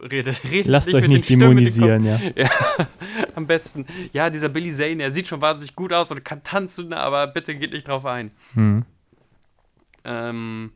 [0.00, 2.20] redet, redet lasst euch nicht mit den dämonisieren, ja.
[2.36, 2.50] Ja,
[3.34, 3.86] am besten.
[4.12, 7.54] Ja, dieser Billy Zane, er sieht schon wahnsinnig gut aus und kann tanzen, aber bitte
[7.56, 8.32] geht nicht drauf ein.
[8.54, 8.84] Hm,
[10.04, 10.72] Ähm,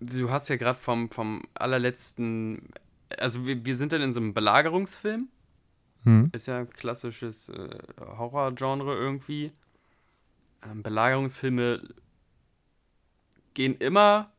[0.00, 2.68] du hast ja gerade vom, vom allerletzten
[3.18, 5.28] also wir, wir sind dann in so einem Belagerungsfilm.
[6.04, 6.30] Hm.
[6.32, 9.52] Ist ja ein klassisches äh, Horrorgenre irgendwie.
[10.64, 11.82] Ähm, Belagerungsfilme
[13.54, 14.32] gehen immer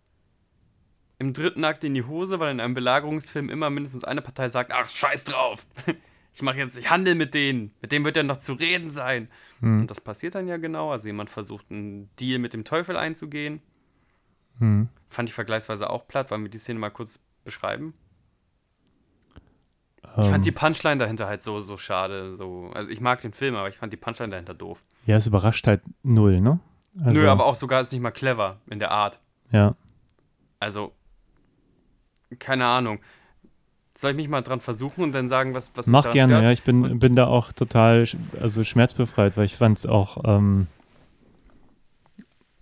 [1.20, 4.72] im dritten Akt in die Hose, weil in einem Belagerungsfilm immer mindestens eine Partei sagt,
[4.74, 5.66] ach, scheiß drauf.
[6.36, 7.76] Ich mache jetzt, ich handel mit denen.
[7.80, 9.28] Mit denen wird ja noch zu reden sein.
[9.60, 9.82] Hm.
[9.82, 10.90] Und das passiert dann ja genau.
[10.92, 13.62] Also jemand versucht einen Deal mit dem Teufel einzugehen.
[14.58, 14.90] Hm.
[15.10, 16.32] Fand ich vergleichsweise auch platt.
[16.32, 17.94] Wollen wir die Szene mal kurz beschreiben?
[20.04, 22.34] Ich Ähm, fand die Punchline dahinter halt so, so schade.
[22.34, 22.72] So.
[22.74, 24.84] Also ich mag den Film, aber ich fand die Punchline dahinter doof.
[25.06, 26.60] ja, es überrascht halt null, ne?
[27.04, 29.20] Also, Nö, aber auch sogar ist nicht mal clever in der Art.
[29.52, 29.76] Ja.
[30.60, 30.94] Also,
[32.40, 33.00] keine Ahnung.
[33.96, 36.44] Soll ich mich mal dran versuchen und dann sagen, was, was Mach gerne, stört?
[36.44, 36.52] ja.
[36.52, 38.06] Ich bin, Und- bin da auch total
[38.42, 40.68] also schmerzbefreit, weil ich fand es auch, ähm,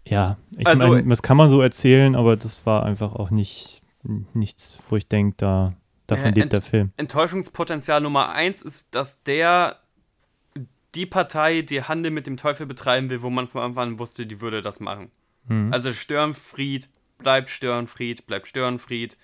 [0.06, 3.82] ja, ich Also- meine, das kann man so erzählen, aber das war einfach auch nicht
[4.34, 5.74] nichts, wo ich denke, da,
[6.08, 6.92] davon Äh, lebt der Film.
[6.98, 9.78] Enttäuschungspotenzial Nummer eins ist, dass der
[10.96, 14.26] die Partei, die Handel mit dem Teufel betreiben will, wo man von Anfang an wusste,
[14.26, 15.12] die würde das machen.
[15.48, 15.72] Mhm.
[15.72, 19.18] Also Störenfried, bleibt Störenfried, bleibt Störenfried.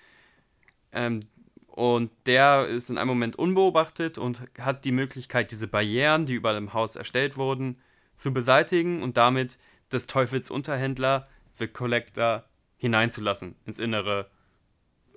[0.92, 1.20] Ähm,
[1.66, 6.56] und der ist in einem Moment unbeobachtet und hat die Möglichkeit, diese Barrieren, die überall
[6.56, 7.78] im Haus erstellt wurden,
[8.16, 9.58] zu beseitigen und damit
[9.92, 11.24] des Teufels Unterhändler,
[11.54, 12.44] The Collector,
[12.78, 14.30] hineinzulassen ins Innere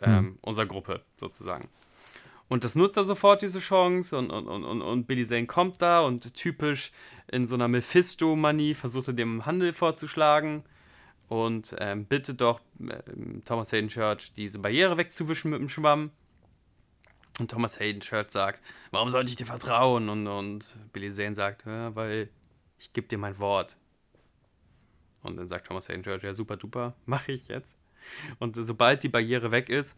[0.01, 1.69] ähm, unserer Gruppe sozusagen.
[2.47, 4.17] Und das nutzt er sofort, diese Chance.
[4.17, 6.91] Und, und, und, und- und Billy Zane kommt da und typisch
[7.31, 10.63] in so einer Mephisto-Manie versucht er dem Handel vorzuschlagen
[11.31, 16.11] und ähm, bittet doch ähm, Thomas Hayden Church, diese Barriere wegzuwischen mit dem Schwamm.
[17.39, 18.59] Und Thomas Hayden Church sagt,
[18.91, 20.09] warum sollte ich dir vertrauen?
[20.09, 22.27] Und, und Billy Zane sagt, ja, weil
[22.79, 23.77] ich gebe dir mein Wort.
[25.23, 27.77] Und dann sagt Thomas Hayden Church, ja super duper, mache ich jetzt.
[28.39, 29.97] Und sobald die Barriere weg ist,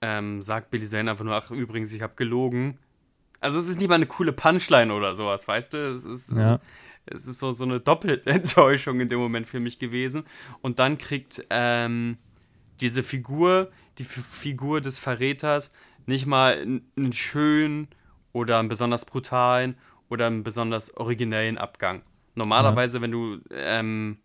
[0.00, 2.76] ähm, sagt Billy Zane einfach nur, ach übrigens, ich habe gelogen.
[3.38, 5.94] Also es ist nicht mal eine coole Punchline oder sowas, weißt du?
[5.94, 6.58] Es ist, Ja.
[7.06, 10.24] Es ist so, so eine doppelte Enttäuschung in dem Moment für mich gewesen.
[10.60, 12.18] Und dann kriegt ähm,
[12.80, 15.72] diese Figur, die F Figur des Verräters,
[16.06, 16.60] nicht mal
[16.96, 17.88] einen schönen
[18.32, 19.76] oder einen besonders brutalen
[20.08, 22.02] oder einen besonders originellen Abgang.
[22.34, 24.18] Normalerweise, wenn du ähm,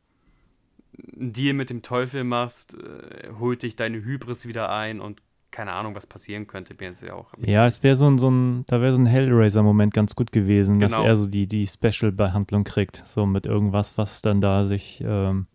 [1.15, 5.21] einen Deal mit dem Teufel machst, äh, holt dich deine Hybris wieder ein und
[5.56, 6.74] keine Ahnung, was passieren könnte.
[6.76, 7.28] Bin jetzt ja auch.
[7.39, 10.80] Ja, es wäre so ein, so ein, da wäre so ein Hellraiser-Moment ganz gut gewesen,
[10.82, 11.06] dass Genau.
[11.08, 15.45] er so die, die Special-Behandlung kriegt, so mit irgendwas, was dann da sich ähm,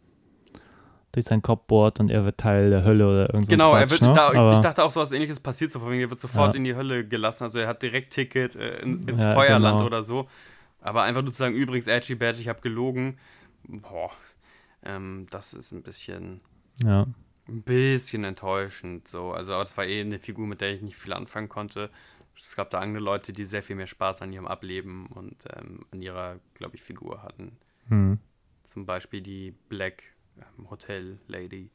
[1.12, 3.74] durch seinen Kopf bohrt und er wird Teil der Hölle oder irgend so ein Genau,
[3.74, 4.12] er Quatsch, wird, ne?
[4.14, 6.54] da, Aber, ich dachte auch, so was ähnliches passiert so, von wegen, er wird sofort
[6.54, 6.58] Ja.
[6.58, 7.44] in die Hölle gelassen.
[7.44, 9.86] Also er hat direkt Ticket äh, in, ins Ja, Feuerland genau.
[9.86, 10.28] oder so.
[10.80, 13.18] Aber einfach nur zu sagen, übrigens, Edgy Badge, ich habe gelogen.
[13.68, 14.10] Boah,
[14.82, 16.40] ähm, das ist ein bisschen,
[16.82, 17.06] ja.
[17.50, 19.08] Ein bisschen enttäuschend.
[19.08, 19.32] So.
[19.32, 21.90] Also aber das war eh eine Figur, mit der ich nicht viel anfangen konnte.
[22.36, 25.84] Es gab da andere Leute, die sehr viel mehr Spaß an ihrem Ableben und ähm,
[25.90, 27.58] an ihrer, glaube ich, Figur hatten.
[27.88, 28.18] Hm.
[28.64, 30.04] Zum Beispiel die Black
[30.38, 31.70] ähm, Hotel Lady.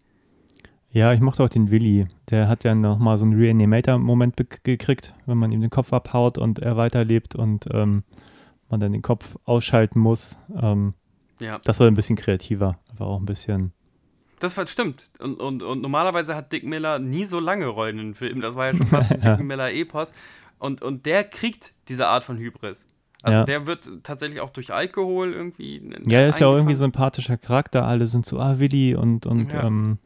[0.89, 2.07] Ja, ich mochte auch den Willi.
[2.29, 6.59] Der hat ja nochmal so einen Reanimator-Moment gekriegt, wenn man ihm den Kopf abhaut und
[6.59, 8.03] er weiterlebt und ähm,
[8.69, 10.39] man dann den Kopf ausschalten muss.
[10.59, 10.93] Ähm,
[11.39, 11.59] Ja.
[11.65, 12.79] das war ein bisschen kreativer.
[12.97, 13.73] War auch ein bisschen.
[14.45, 15.09] Das war, stimmt.
[15.19, 18.41] Und, und, und normalerweise hat Dick Miller nie so lange Rollen in Filmen.
[18.41, 19.21] Das war ja schon fast ein.
[19.21, 20.13] Dick Miller-Epos.
[20.59, 22.87] Und, und der kriegt diese Art von Hybris.
[23.23, 23.43] Also Ja.
[23.45, 25.81] der wird tatsächlich auch durch Alkohol irgendwie.
[26.07, 27.85] Ja, er ist ja auch irgendwie sympathischer Charakter.
[27.85, 29.63] Alle sind so, ah, Willi und, und Ja.
[29.63, 29.97] ähm,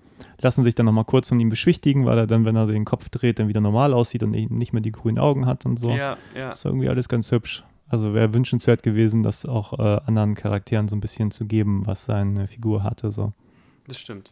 [0.41, 3.09] lassen sich dann nochmal kurz von ihm beschwichtigen, weil er dann, wenn er den Kopf
[3.09, 5.91] dreht, dann wieder normal aussieht und eben nicht mehr die grünen Augen hat und so.
[5.91, 6.47] Ja, ja.
[6.47, 7.63] Das war irgendwie alles ganz hübsch.
[7.89, 12.05] Also wäre wünschenswert gewesen, das auch äh, anderen Charakteren so ein bisschen zu geben, was
[12.05, 13.11] seine Figur hatte.
[13.11, 13.31] So.
[13.89, 14.31] Das stimmt.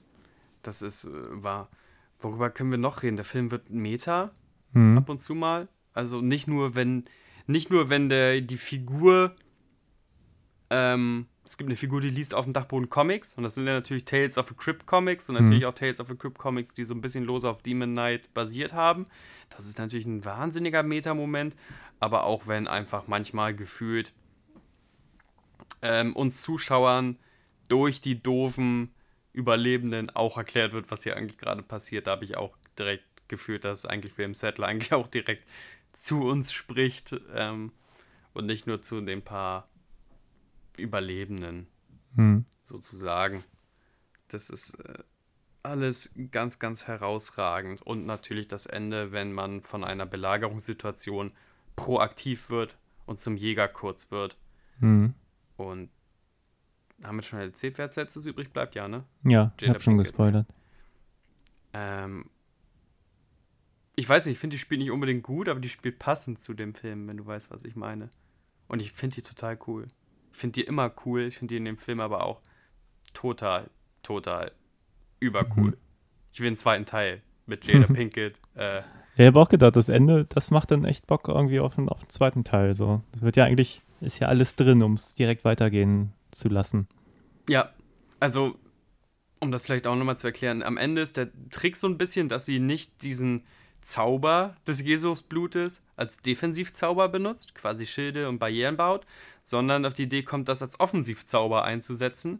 [0.63, 1.09] Das ist äh,
[1.43, 1.69] wahr.
[2.19, 3.15] Worüber können wir noch reden?
[3.17, 4.31] Der Film wird Meta
[4.73, 4.97] Hm.
[4.97, 5.67] ab und zu mal.
[5.93, 7.05] Also nicht nur, wenn,
[7.47, 9.35] nicht nur, wenn der, die Figur,
[10.69, 13.73] ähm, es gibt eine Figur, die liest auf dem Dachboden Comics und das sind ja
[13.73, 16.83] natürlich Tales of a Crypt Comics und natürlich auch Tales of a Crypt Comics, die
[16.83, 19.07] so ein bisschen lose auf Demon Knight basiert haben.
[19.49, 21.55] Das ist natürlich ein wahnsinniger Meta-Moment,
[21.99, 24.13] aber auch wenn einfach manchmal gefühlt
[25.81, 27.17] ähm, uns Zuschauern
[27.69, 28.89] durch die doofen
[29.37, 32.07] Überlebenden auch erklärt wird, was hier eigentlich gerade passiert.
[32.07, 35.47] Da habe ich auch direkt gefühlt, dass eigentlich William Settler eigentlich auch direkt
[35.97, 37.71] zu uns spricht ähm,
[38.33, 39.69] und nicht nur zu den paar
[40.77, 41.67] Überlebenden
[42.15, 42.45] Hm.
[42.63, 43.43] sozusagen.
[44.27, 45.03] Das ist äh,
[45.63, 47.81] alles ganz, ganz herausragend.
[47.81, 51.31] Und natürlich das Ende, wenn man von einer Belagerungssituation
[51.75, 54.35] proaktiv wird und zum Jäger kurz wird.
[54.79, 55.13] Hm.
[55.57, 55.89] Und
[57.03, 58.75] haben wir schon erzählt, wer als letztes übrig bleibt?
[58.75, 59.03] Ja, ne?
[59.23, 60.47] Ja, ich Jada habe schon gespoilert.
[61.73, 62.25] Ähm,
[63.95, 66.53] ich weiß nicht, ich finde, die spielt nicht unbedingt gut, aber die spielt passend zu
[66.53, 68.09] dem Film, wenn du weißt, was ich meine.
[68.67, 69.87] Und ich finde die total cool.
[70.33, 72.41] Ich finde die immer cool, ich finde die in dem Film aber auch
[73.13, 73.69] total,
[74.03, 74.51] total
[75.19, 75.71] übercool.
[75.71, 75.77] Mhm.
[76.31, 78.39] Ich will einen zweiten Teil mit Jada Pinkett.
[78.55, 78.83] Äh, Ja,
[79.15, 82.01] ich habe auch gedacht, das Ende, das macht dann echt Bock irgendwie auf den, auf
[82.01, 82.75] den zweiten Teil.
[82.75, 83.01] So.
[83.13, 86.87] Das wird ja eigentlich, ist ja alles drin, um es direkt weitergehen zu lassen.
[87.49, 87.69] Ja,
[88.19, 88.57] also,
[89.39, 92.29] um das vielleicht auch nochmal zu erklären, am Ende ist der Trick so ein bisschen,
[92.29, 93.43] dass sie nicht diesen
[93.81, 99.05] Zauber des Jesusblutes als Defensivzauber benutzt, quasi Schilde und Barrieren baut,
[99.43, 102.39] sondern auf die Idee kommt, das als Offensivzauber einzusetzen.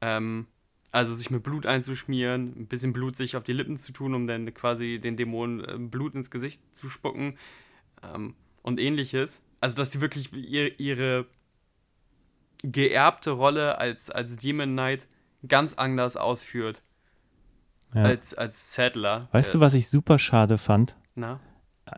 [0.00, 0.46] Ähm,
[0.90, 4.26] also sich mit Blut einzuschmieren, ein bisschen Blut sich auf die Lippen zu tun, um
[4.26, 7.36] dann quasi den Dämonen äh, Blut ins Gesicht zu spucken
[8.02, 9.42] ähm, und ähnliches.
[9.60, 11.26] Also dass sie wirklich ihr, ihre
[12.72, 15.06] geerbte Rolle als, als Demon Knight
[15.46, 16.82] ganz anders ausführt
[17.94, 18.02] Ja.
[18.04, 19.28] als, als Saddler.
[19.32, 20.96] weißt du, was ich super schade fand?
[21.14, 21.40] Na?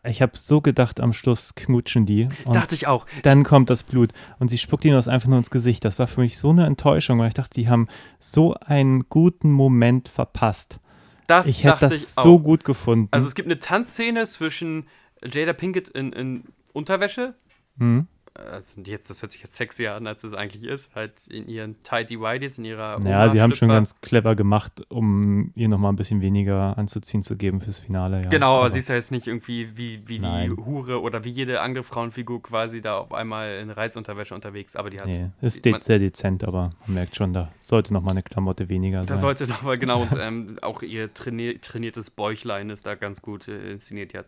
[0.02, 2.28] Ich habe so gedacht, am Schluss knutschen die.
[2.44, 3.06] Und Dachte ich auch.
[3.22, 4.10] dann kommt das Blut
[4.40, 5.84] und sie spuckt ihm das einfach nur ins Gesicht.
[5.84, 7.86] Das war für mich so eine Enttäuschung, weil ich dachte, die haben
[8.18, 10.80] so einen guten Moment verpasst.
[11.28, 13.08] Das Ich hätte das ich so gut gefunden.
[13.12, 14.88] Also es gibt eine Tanzszene zwischen
[15.24, 17.34] Jada Pinkett in, in Unterwäsche.
[17.76, 18.08] Mhm.
[18.36, 20.94] Also jetzt, das hört sich jetzt sexier an, als es eigentlich ist.
[20.94, 25.52] Halt in ihren tighty whities, in ihrer Ja, sie haben schon ganz clever gemacht, um
[25.54, 28.22] ihr nochmal ein bisschen weniger anzuziehen zu geben fürs Finale.
[28.22, 28.28] Ja.
[28.28, 30.50] Genau, aber sie ist ja jetzt nicht irgendwie wie, wie die.
[30.50, 34.98] Hure oder wie jede andere Frauenfigur quasi da auf einmal in Reizunterwäsche unterwegs, aber die
[35.00, 35.06] hat.
[35.06, 38.68] Nee, ist de man- sehr dezent, aber man merkt schon, da sollte nochmal eine Klamotte
[38.68, 39.18] weniger Da sein.
[39.18, 43.48] sollte noch mal genau, und ähm, auch ihr trainier, trainiertes Bäuchlein ist da ganz gut
[43.48, 44.12] äh, inszeniert.
[44.12, 44.26] Die hat,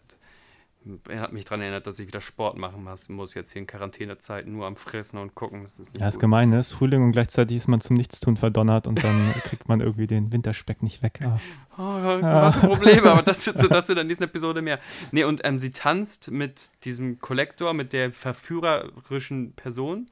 [1.09, 3.66] er hat mich daran erinnert, dass ich wieder Sport machen muss, muss jetzt hier in
[3.66, 5.62] Quarantänezeiten nur am Fressen und gucken.
[5.62, 6.20] Das ist ja, ist gut.
[6.22, 6.59] gemein, ne?
[6.59, 10.07] Es ist Frühling und gleichzeitig ist man zum Nichtstun verdonnert und dann kriegt man irgendwie
[10.07, 11.20] den Winterspeck nicht weg.
[11.22, 11.39] Ah.
[11.76, 14.80] Oh, du hast Probleme, aber das dazu in der nächsten Episode mehr.
[15.12, 20.07] Nee, und ähm, sie tanzt mit diesem Kollektor, mit der verführerischen Person.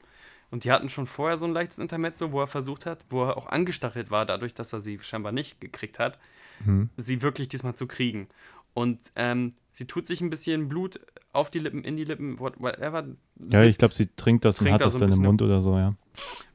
[0.50, 3.36] Und die hatten schon vorher so ein leichtes Intermezzo, wo er versucht hat, wo er
[3.36, 6.18] auch angestachelt war, dadurch, dass er sie scheinbar nicht gekriegt hat,
[6.64, 6.88] Mhm.
[6.96, 8.28] sie wirklich diesmal zu kriegen.
[8.76, 11.00] Und ähm, sie tut sich ein bisschen Blut
[11.32, 13.06] auf die Lippen, in die Lippen, what- whatever.
[13.48, 15.40] Ja, ich glaube, sie trinkt das und trinkt hat da das ein dann im Mund
[15.40, 15.94] oder so, ja.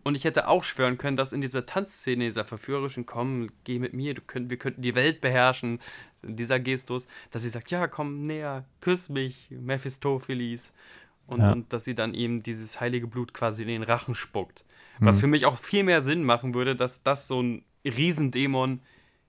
[0.03, 3.93] Und ich hätte auch schwören können, dass in dieser Tanzszene, dieser verführerischen, komm, geh mit
[3.93, 5.79] mir, du könnt, wir könnten die Welt beherrschen,
[6.21, 10.73] dieser Gestus, dass sie sagt, ja, komm näher, küss mich, Mephistopheles.
[11.25, 11.51] Und, Ja.
[11.53, 14.63] und dass sie dann ihm dieses heilige Blut quasi in den Rachen spuckt.
[14.99, 15.19] Was Mhm.
[15.21, 18.79] für mich auch viel mehr Sinn machen würde, dass das so ein Riesendämon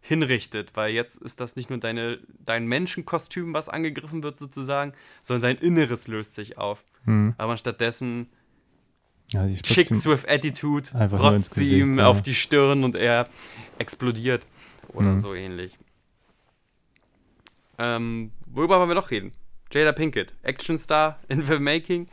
[0.03, 4.93] hinrichtet, weil jetzt ist das nicht nur deine, dein Menschenkostüm, was angegriffen wird sozusagen,
[5.23, 6.85] sondern dein Inneres löst sich auf.
[7.05, 7.35] Mhm.
[7.39, 8.29] Aber stattdessen
[9.31, 12.07] ja Chicks ihm- with Attitude, rotzt sie ihm ja.
[12.09, 13.29] auf die Stirn und er
[13.79, 14.45] explodiert.
[14.89, 15.21] Oder Mhm.
[15.21, 15.79] so ähnlich.
[17.79, 19.33] Ähm, worüber wollen wir noch reden?
[19.73, 22.09] Jada Pinkett, Actionstar in the Making.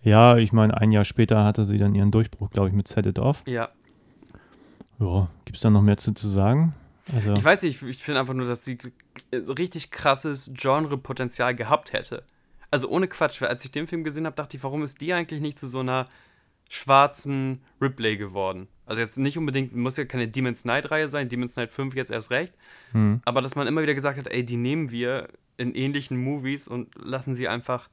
[0.00, 3.06] Ja, ich meine, ein Jahr später hatte sie dann ihren Durchbruch, glaube ich, mit Set
[3.06, 3.42] It Off.
[3.46, 3.68] Ja,
[4.98, 6.74] Ja, gibt es da noch mehr zu, zu sagen?
[7.14, 8.78] Also, ich weiß nicht, ich, ich finde einfach nur, dass sie
[9.32, 12.24] richtig krasses Genre-Potenzial gehabt hätte.
[12.70, 15.12] Also ohne Quatsch, weil als ich den Film gesehen habe, dachte ich, warum ist die
[15.14, 16.06] eigentlich nicht zu so einer
[16.68, 18.68] schwarzen Ripley geworden?
[18.84, 22.30] Also jetzt nicht unbedingt, muss ja keine Demon's Night-Reihe sein, Demon's Night 5 jetzt erst
[22.30, 22.52] recht,
[22.92, 26.68] hm, aber dass man immer wieder gesagt hat, ey, die nehmen wir in ähnlichen Movies
[26.68, 27.88] und lassen sie einfach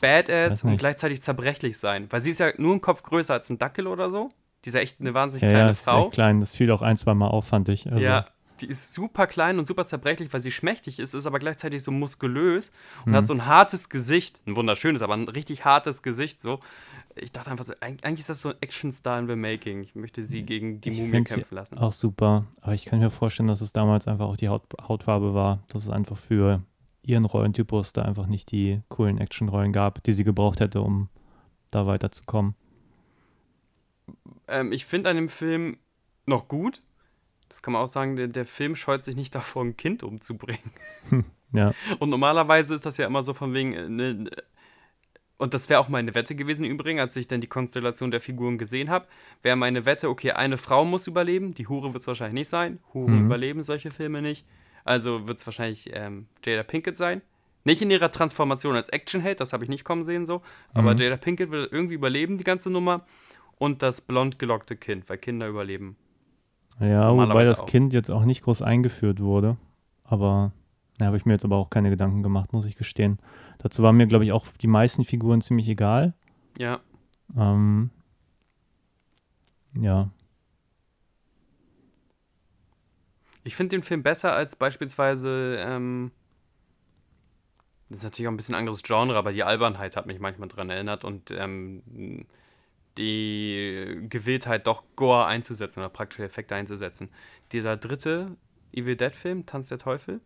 [0.00, 2.06] badass und gleichzeitig zerbrechlich sein.
[2.10, 4.30] Weil sie ist ja nur ein Kopf größer als ein Dackel oder so.
[4.64, 6.02] Die ist ja echt eine wahnsinnig ja, kleine ja, ist Frau.
[6.04, 6.40] echt klein.
[6.40, 7.86] Das fiel auch ein, zwei Mal auf, fand ich.
[7.90, 8.26] Also, Ja,
[8.60, 11.92] die ist super klein und super zerbrechlich, weil sie schmächtig ist, ist aber gleichzeitig so
[11.92, 12.72] muskulös
[13.06, 13.16] und Mhm.
[13.16, 14.40] hat so ein hartes Gesicht.
[14.46, 16.40] Ein wunderschönes, aber ein richtig hartes Gesicht.
[16.40, 16.58] So.
[17.14, 19.82] Ich dachte einfach so, eig- eigentlich ist das so ein Actionstar in the Making.
[19.82, 21.78] Ich möchte sie gegen die Ich Mumie kämpfen lassen.
[21.78, 22.46] Auch super.
[22.60, 25.82] Aber ich kann mir vorstellen, dass es damals einfach auch die Haut, Hautfarbe war, dass
[25.84, 26.62] es einfach für
[27.02, 31.08] ihren Rollentypus da einfach nicht die coolen Actionrollen gab, die sie gebraucht hätte, um
[31.70, 32.54] da weiterzukommen.
[34.48, 35.78] Ähm, ich finde an dem Film
[36.26, 36.82] noch gut.
[37.48, 40.72] Das kann man auch sagen, der, der Film scheut sich nicht davor, ein Kind umzubringen.
[41.52, 44.30] Ja, Und normalerweise ist das ja immer so von wegen, äh, ne,
[45.38, 48.20] und das wäre auch meine Wette gewesen im Übrigen, als ich dann die Konstellation der
[48.20, 49.06] Figuren gesehen habe,
[49.42, 52.80] wäre meine Wette, okay, eine Frau muss überleben, die Hure wird es wahrscheinlich nicht sein.
[52.92, 53.26] Huren Mhm.
[53.26, 54.44] überleben solche Filme nicht.
[54.84, 57.22] Also wird es wahrscheinlich ähm, Jada Pinkett sein.
[57.64, 60.42] Nicht in ihrer Transformation als Actionheld, das habe ich nicht kommen sehen so,
[60.74, 60.98] aber Mhm.
[61.00, 63.06] Jada Pinkett wird irgendwie überleben, die ganze Nummer.
[63.58, 65.96] Und das blond gelockte Kind, weil Kinder überleben.
[66.80, 67.66] ja wobei das auch.
[67.66, 69.56] Kind jetzt auch nicht groß eingeführt wurde.
[70.04, 70.52] Aber
[70.98, 73.18] da habe ich mir jetzt aber auch keine Gedanken gemacht, muss ich gestehen.
[73.58, 76.14] Dazu waren mir, glaube ich, auch die meisten Figuren ziemlich egal.
[76.58, 76.80] Ja,
[77.36, 77.90] Ähm,
[79.78, 80.10] ja,
[83.48, 86.10] Ich finde den Film besser als beispielsweise, ähm,
[87.88, 90.68] das ist natürlich auch ein bisschen anderes Genre, aber die Albernheit hat mich manchmal dran
[90.68, 92.26] erinnert und ähm,
[92.98, 97.10] die Gewilltheit, doch Gore einzusetzen oder praktische Effekte einzusetzen.
[97.52, 98.36] Dieser dritte
[98.72, 100.20] Evil Dead-Film, Tanz der Teufel,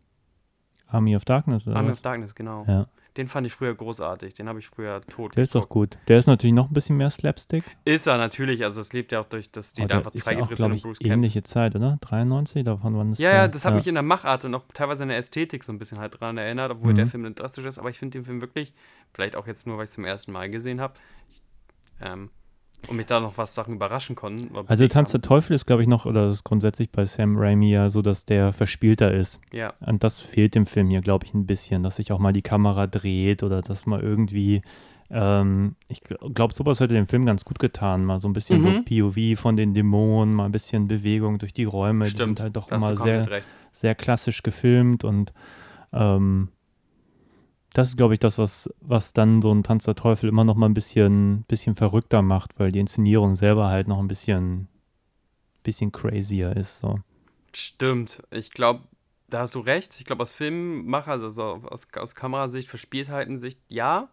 [0.88, 1.98] Army of Darkness oder Army was?
[1.98, 2.64] of Darkness, genau.
[2.68, 2.86] Ja,
[3.16, 4.34] Den fand ich früher großartig.
[4.34, 5.94] Den habe ich früher tot der ist doch geguckt.
[5.96, 6.08] gut.
[6.08, 7.64] Der ist natürlich noch ein bisschen mehr Slapstick.
[7.86, 8.62] Ist er natürlich.
[8.64, 10.82] Also es lebt ja auch durch, dass die Aber da einfach ja freigetreten sind und
[10.82, 11.12] Bruce Campbell.
[11.16, 11.96] ähnliche Zeit, oder?
[12.02, 13.38] 93, davon wann ist Ja, der?
[13.38, 15.78] ja, das hat mich in der Machart und auch teilweise in der Ästhetik so ein
[15.78, 16.96] bisschen halt dran erinnert, obwohl Mhm.
[16.96, 17.78] der Film drastisch ist.
[17.78, 18.74] Aber ich finde den Film wirklich,
[19.14, 20.94] vielleicht auch jetzt nur, weil ich es zum ersten Mal gesehen habe,
[22.02, 22.28] ähm,
[22.88, 24.50] und mich da noch was Sachen überraschen konnten.
[24.66, 25.20] Also Tanz der.
[25.22, 28.24] Teufel ist, glaube ich, noch, oder das ist grundsätzlich bei Sam Raimi ja so, dass
[28.24, 29.40] der verspielter ist.
[29.52, 32.32] Ja, Und das fehlt dem Film hier, glaube ich, ein bisschen, dass sich auch mal
[32.32, 34.62] die Kamera dreht oder dass mal irgendwie,
[35.10, 36.00] ähm, ich
[36.34, 38.04] glaube, sowas hätte dem Film ganz gut getan.
[38.04, 38.84] Mal so ein bisschen Mhm.
[38.88, 42.06] so POV von den Dämonen, mal ein bisschen Bewegung durch die Räume.
[42.06, 42.38] Die stimmt.
[42.38, 43.26] sind halt doch immer sehr,
[43.70, 45.32] sehr klassisch gefilmt und
[45.92, 46.48] ähm,
[47.74, 50.56] das ist, glaube ich, das, was, was dann so ein Tanz der Teufel immer noch
[50.56, 54.68] mal ein bisschen, bisschen verrückter macht, weil die Inszenierung selber halt noch ein bisschen,
[55.62, 56.78] bisschen crazier ist.
[56.78, 56.98] So.
[57.54, 58.22] Stimmt.
[58.30, 58.82] Ich glaube,
[59.28, 59.94] da hast du recht.
[59.98, 64.08] Ich glaube, aus Filmmacher, also so aus, aus Kamerasicht, Verspieltheiten-Sicht, ja,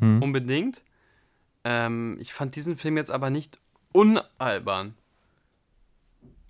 [0.00, 0.20] Hm.
[0.22, 0.82] unbedingt.
[1.62, 3.60] Ähm, ich fand diesen Film jetzt aber nicht
[3.92, 4.94] unalbern.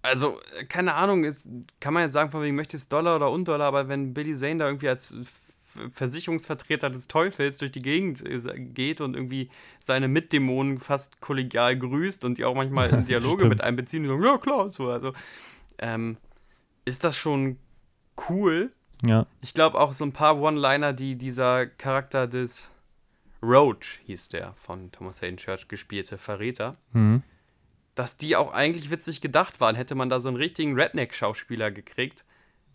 [0.00, 1.48] Also, äh, keine Ahnung, ist,
[1.80, 4.66] kann man jetzt sagen, von wegen möchtest Dollar oder Undollar, aber wenn Billy Zane da
[4.66, 5.16] irgendwie als
[5.90, 12.24] Versicherungsvertreter des Teufels durch die Gegend äh, geht und irgendwie seine Mitdämonen fast kollegial grüßt
[12.24, 15.12] und die auch manchmal in Dialoge mit einbeziehen und sagen, ja klar, so, also,
[15.78, 16.16] ähm,
[16.84, 17.58] ist das schon
[18.28, 18.72] cool.
[19.04, 22.70] Ja, Ich glaube auch so ein paar One-Liner, die dieser Charakter des
[23.42, 27.22] Roach, hieß der, von Thomas Hayden Church gespielte Verräter, hm.
[27.94, 29.76] dass die auch eigentlich witzig gedacht waren.
[29.76, 32.24] Hätte man da so einen richtigen Redneck-Schauspieler gekriegt.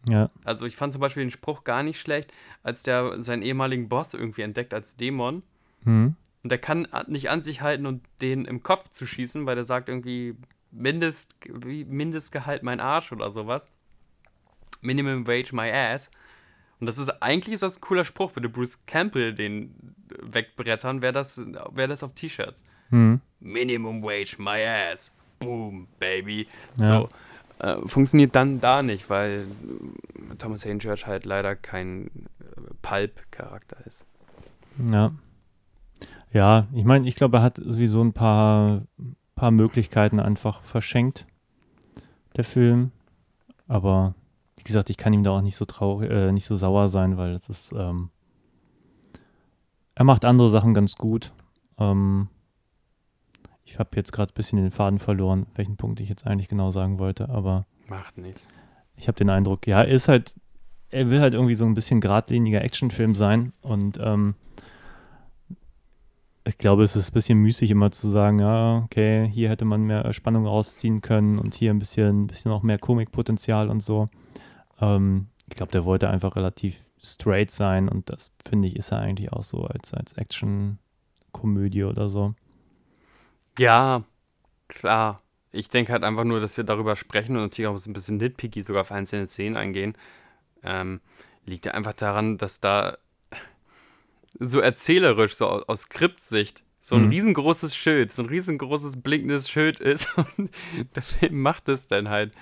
[0.08, 3.90] Ja, Also ich fand zum Beispiel den Spruch gar nicht schlecht, als der seinen ehemaligen
[3.90, 5.44] Boss irgendwie entdeckt als Dämon.
[5.84, 6.16] hm.
[6.42, 9.66] Und der kann nicht an sich halten und den im Kopf zu schießen, weil der
[9.66, 10.38] sagt irgendwie
[10.72, 11.36] Mindest,
[11.66, 13.68] Mindestgehalt mein Arsch oder sowas.
[14.82, 16.10] Minimum Wage my ass.
[16.80, 21.12] Und das ist eigentlich ist das ein cooler Spruch, würde Bruce Campbell den wegbrettern, wäre
[21.12, 22.64] das, wär das auf T-Shirts.
[22.90, 23.20] Hm.
[23.42, 25.18] Minimum Wage my ass.
[25.40, 26.48] Boom, baby.
[26.78, 26.88] Ja.
[26.88, 27.10] So.
[27.60, 29.46] Äh, funktioniert dann da nicht, weil
[30.38, 34.06] Thomas Church halt leider kein äh, Pulp-Charakter ist.
[34.92, 35.12] Ja.
[36.32, 38.84] Ja, ich meine, ich glaube, er hat sowieso ein paar,
[39.36, 41.26] paar Möglichkeiten einfach verschenkt,
[42.38, 42.92] der Film.
[43.68, 44.14] Aber
[44.56, 47.18] wie gesagt, ich kann ihm da auch nicht so traurig, äh, nicht so sauer sein,
[47.18, 48.10] weil es ist, ähm,
[49.96, 51.34] er macht andere Sachen ganz gut.
[51.78, 52.30] Ähm,
[53.70, 56.72] ich habe jetzt gerade ein bisschen den Faden verloren, welchen Punkt ich jetzt eigentlich genau
[56.72, 58.48] sagen wollte, aber Macht nichts.
[58.96, 60.36] ich habe den Eindruck, ja, er ist halt,
[60.90, 64.36] er will halt irgendwie so ein bisschen geradliniger Actionfilm sein und ähm,
[66.46, 69.84] ich glaube, es ist ein bisschen müßig immer zu sagen, ja, okay, hier hätte man
[69.84, 74.08] mehr Spannung rausziehen können und hier ein bisschen, ein bisschen auch mehr Komikpotenzial und so.
[74.82, 79.00] Ähm, ich glaube, der wollte einfach relativ straight sein und das finde ich ist er
[79.00, 82.34] eigentlich auch so als, als Action-Komödie oder so.
[83.58, 84.04] Ja,
[84.68, 85.22] klar.
[85.52, 88.62] Ich denke halt einfach nur, dass wir darüber sprechen und natürlich auch ein bisschen nitpicky
[88.62, 89.96] sogar auf einzelne Szenen eingehen.
[90.64, 91.02] Ähm,
[91.46, 92.98] liegt ja einfach daran, dass da
[94.40, 97.10] so erzählerisch, so aus, Skriptsicht, so ein Mhm.
[97.10, 100.08] riesengroßes Schild, so ein riesengroßes blinkendes Schild ist.
[100.38, 100.52] Und
[100.96, 102.36] der Film macht es dann halt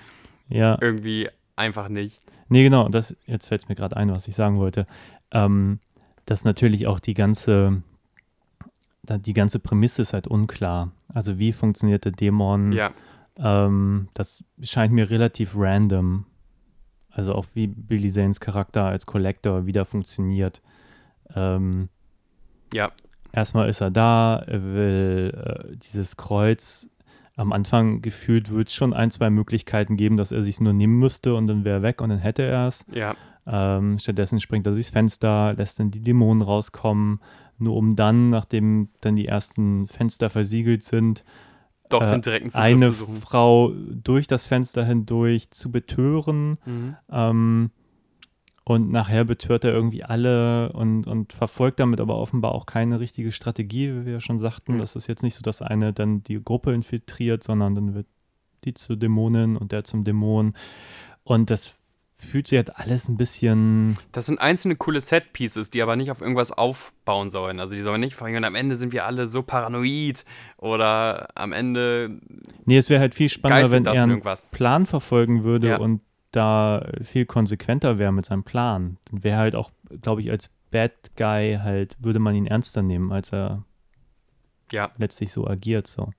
[0.48, 0.76] Ja.
[0.80, 2.20] irgendwie einfach nicht.
[2.50, 4.86] Nee, genau, das, jetzt fällt es mir gerade ein, was ich sagen wollte.
[5.30, 5.80] Ähm,
[6.26, 7.82] dass natürlich auch die ganze,
[9.16, 10.92] die ganze Prämisse ist halt unklar.
[11.14, 12.72] Also wie funktioniert der Dämon?
[12.72, 12.90] Ja,
[13.38, 16.26] Ähm, das scheint mir relativ random.
[17.10, 20.60] Also auch wie Billy Zanes Charakter als Collector wieder funktioniert.
[21.34, 21.88] Ähm,
[22.74, 22.90] ja,
[23.32, 25.32] erstmal ist er da, er will
[25.72, 26.90] äh, dieses Kreuz.
[27.36, 30.98] Am Anfang gefühlt wird es schon ein, zwei Möglichkeiten geben, dass er sich nur nehmen
[30.98, 32.84] müsste und dann wäre er weg und dann hätte er es.
[32.92, 33.14] ja.
[33.50, 37.20] Ähm, stattdessen springt er durchs Fenster, lässt dann die Dämonen rauskommen,
[37.58, 41.24] nur um dann, nachdem dann die ersten Fenster versiegelt sind,
[41.88, 43.06] Doch äh, eine zu.
[43.06, 46.58] Frau durch das Fenster hindurch zu betören.
[46.64, 46.96] Mhm.
[47.10, 47.70] Ähm,
[48.64, 53.32] und nachher betört er irgendwie alle und, und verfolgt damit aber offenbar auch keine richtige
[53.32, 54.74] Strategie, wie wir ja schon sagten.
[54.74, 54.78] Mhm.
[54.78, 58.06] Das ist jetzt nicht so, dass eine dann die Gruppe infiltriert, sondern dann wird
[58.64, 60.52] die zur Dämonin und der zum Dämon.
[61.24, 61.77] Und das
[62.18, 63.96] fühlt sich halt alles ein bisschen.
[64.12, 67.60] Das sind einzelne coole Set-Pieces, die aber nicht auf irgendwas aufbauen sollen.
[67.60, 70.24] Also die sollen nicht vorhin, am Ende sind wir alle so paranoid
[70.56, 72.20] oder am Ende
[72.64, 74.44] Nee, es wäre halt viel spannender, wenn er in einen irgendwas.
[74.50, 75.78] Plan verfolgen würde Ja.
[75.78, 76.00] und
[76.32, 79.70] da viel konsequenter wäre mit seinem Plan, dann wäre halt auch,
[80.02, 83.64] glaube ich, als Bad Guy halt, würde man ihn ernster nehmen, als er
[84.70, 84.90] Ja.
[84.98, 85.86] letztlich so agiert.
[85.86, 86.10] So.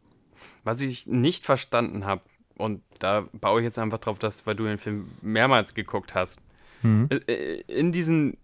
[0.64, 2.22] Was ich nicht verstanden habe,
[2.60, 6.42] und da baue ich jetzt einfach drauf, dass, weil du den Film mehrmals geguckt hast,
[6.82, 7.08] Mhm.
[7.10, 8.38] Äh, äh, in diesen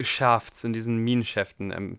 [0.00, 1.98] Schafts, in diesen Minenschäften, ähm,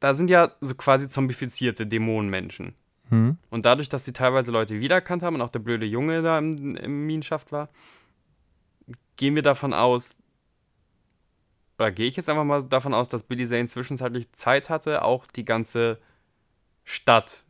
[0.00, 2.74] da sind ja so quasi zombifizierte Dämonenmenschen.
[3.10, 3.38] Mhm.
[3.50, 6.76] Und dadurch, dass sie teilweise Leute wiedererkannt haben und auch der blöde Junge da im,
[6.76, 7.68] im Minenschaft war,
[9.16, 10.16] gehen wir davon aus,
[11.78, 15.26] oder gehe ich jetzt einfach mal davon aus, dass Billy Zane zwischenzeitlich Zeit hatte, auch
[15.26, 15.98] die ganze
[16.84, 17.44] Stadt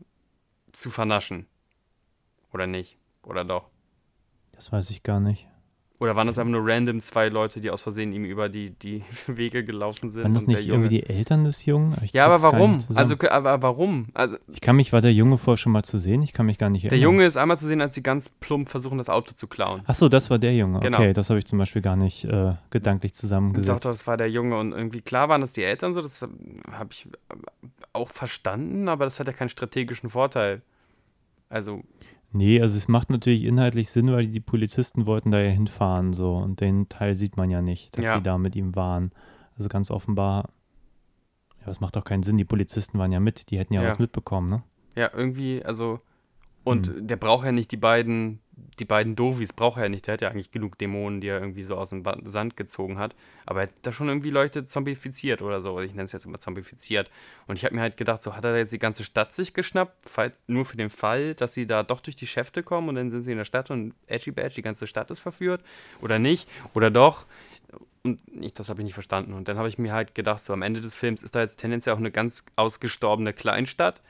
[0.72, 1.46] zu vernaschen.
[2.52, 2.98] Oder nicht?
[3.22, 3.68] Oder doch?
[4.52, 5.48] Das weiß ich gar nicht.
[5.98, 9.02] Oder waren das einfach nur random zwei Leute, die aus Versehen ihm über die, die
[9.26, 10.24] Wege gelaufen sind?
[10.24, 11.96] Waren das der nicht irgendwie die Eltern des Jungen?
[12.02, 12.76] Ich Ja, aber warum?
[12.94, 14.08] Also, aber warum?
[14.12, 16.22] Also, ich kann mich, war der Junge vorher schon mal zu sehen?
[16.22, 17.02] Ich kann mich gar nicht der erinnern.
[17.12, 19.82] Junge ist einmal zu sehen, als sie ganz plump versuchen, das Auto zu klauen.
[19.86, 20.80] Ach so, das war der Junge.
[20.80, 20.98] Genau.
[20.98, 23.68] Okay, das habe ich zum Beispiel gar nicht äh, gedanklich Ich zusammengesetzt.
[23.84, 26.20] dachte, das war der Junge und irgendwie klar waren das die Eltern so, das
[26.72, 27.08] habe ich
[27.94, 30.60] auch verstanden, aber das hat ja keinen strategischen Vorteil.
[31.48, 31.84] Also,
[32.32, 36.34] Nee, also es macht natürlich inhaltlich Sinn, weil die Polizisten wollten da ja hinfahren so
[36.36, 38.16] und den Teil sieht man ja nicht, dass Ja.
[38.16, 39.12] sie da mit ihm waren.
[39.56, 40.50] Also ganz offenbar,
[41.60, 43.88] ja, das macht doch keinen Sinn, die Polizisten waren ja mit, die hätten ja, Ja.
[43.88, 44.62] was mitbekommen, ne?
[44.96, 46.00] ja, irgendwie, also,
[46.66, 47.06] und Hm.
[47.06, 48.40] der braucht ja nicht die beiden,
[48.80, 51.38] die beiden Dovis braucht er ja nicht, der hat ja eigentlich genug Dämonen, die er
[51.38, 53.14] irgendwie so aus dem Sand gezogen hat,
[53.46, 56.40] aber er hat da schon irgendwie Leute zombifiziert oder so, ich nenne es jetzt immer
[56.40, 57.08] zombifiziert.
[57.46, 60.08] Und ich habe mir halt gedacht, so hat er jetzt die ganze Stadt sich geschnappt,
[60.08, 63.12] falls, nur für den Fall, dass sie da doch durch die Schäfte kommen und dann
[63.12, 65.62] sind sie in der Stadt und Edgy Badge, die ganze Stadt ist verführt.
[66.02, 66.48] Oder nicht.
[66.74, 67.26] Oder doch.
[68.02, 69.34] Und ich, das habe ich nicht verstanden.
[69.34, 71.56] Und dann habe ich mir halt gedacht, so am Ende des Films ist da jetzt
[71.60, 74.02] tendenziell auch eine ganz ausgestorbene Kleinstadt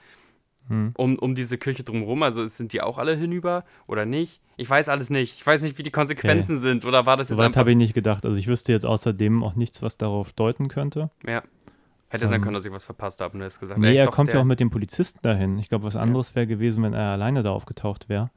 [0.68, 0.92] Hm.
[0.96, 2.22] um, um diese Kirche drumherum.
[2.22, 4.40] Also sind die auch alle hinüber oder nicht?
[4.56, 5.36] Ich weiß alles nicht.
[5.36, 6.84] Ich weiß nicht, wie die Konsequenzen sind.
[6.84, 7.60] Oder war das jetzt Soweit einfach...
[7.60, 8.24] habe ich nicht gedacht.
[8.24, 11.10] Also ich wüsste jetzt außerdem auch nichts, was darauf deuten könnte.
[11.26, 11.42] Ja.
[12.08, 13.96] Hätte sein Ähm, können, dass ich was verpasst habe und du hast gesagt, Nee, ey,
[13.96, 15.58] er doch, kommt ja auch mit den Polizisten dahin.
[15.58, 18.30] Ich glaube, was anderes wäre gewesen, wenn er alleine da aufgetaucht wäre.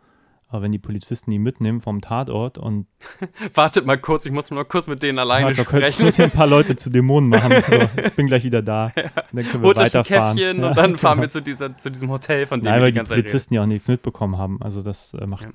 [0.52, 2.88] Aber wenn die Polizisten ihn mitnehmen vom Tatort und
[3.54, 6.04] Wartet mal kurz, ich muss mal kurz mit denen alleine ja, sprechen.
[6.06, 7.52] muss hier ein paar Leute zu Dämonen machen.
[7.70, 8.86] So, ich bin gleich wieder da.
[8.86, 10.36] Und dann können wir Holt euch ein weiterfahren.
[10.38, 11.22] Käffchen Ja, und dann fahren genau.
[11.28, 13.10] wir zu, dieser, zu diesem Hotel, von dem Nein, wir weil die die reden.
[13.10, 14.60] Polizisten ja auch nichts mitbekommen haben.
[14.62, 15.52] Also das äh, macht, Ja.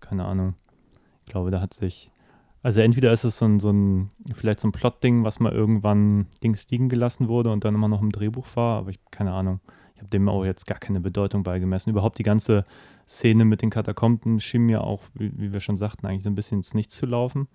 [0.00, 0.54] keine Ahnung.
[1.26, 2.12] Ich glaube, da hat sich,
[2.62, 6.26] also entweder ist es so ein, so ein vielleicht so ein Plot-Ding, was mal irgendwann
[6.40, 9.58] links liegen gelassen wurde und dann immer noch im Drehbuch war, aber ich, keine Ahnung.
[9.98, 11.90] Ich habe dem auch jetzt gar keine Bedeutung beigemessen.
[11.90, 12.64] Überhaupt die ganze
[13.08, 16.36] Szene mit den Katakomben schien mir auch, wie, wie wir schon sagten, eigentlich so ein
[16.36, 17.48] bisschen ins Nichts zu laufen.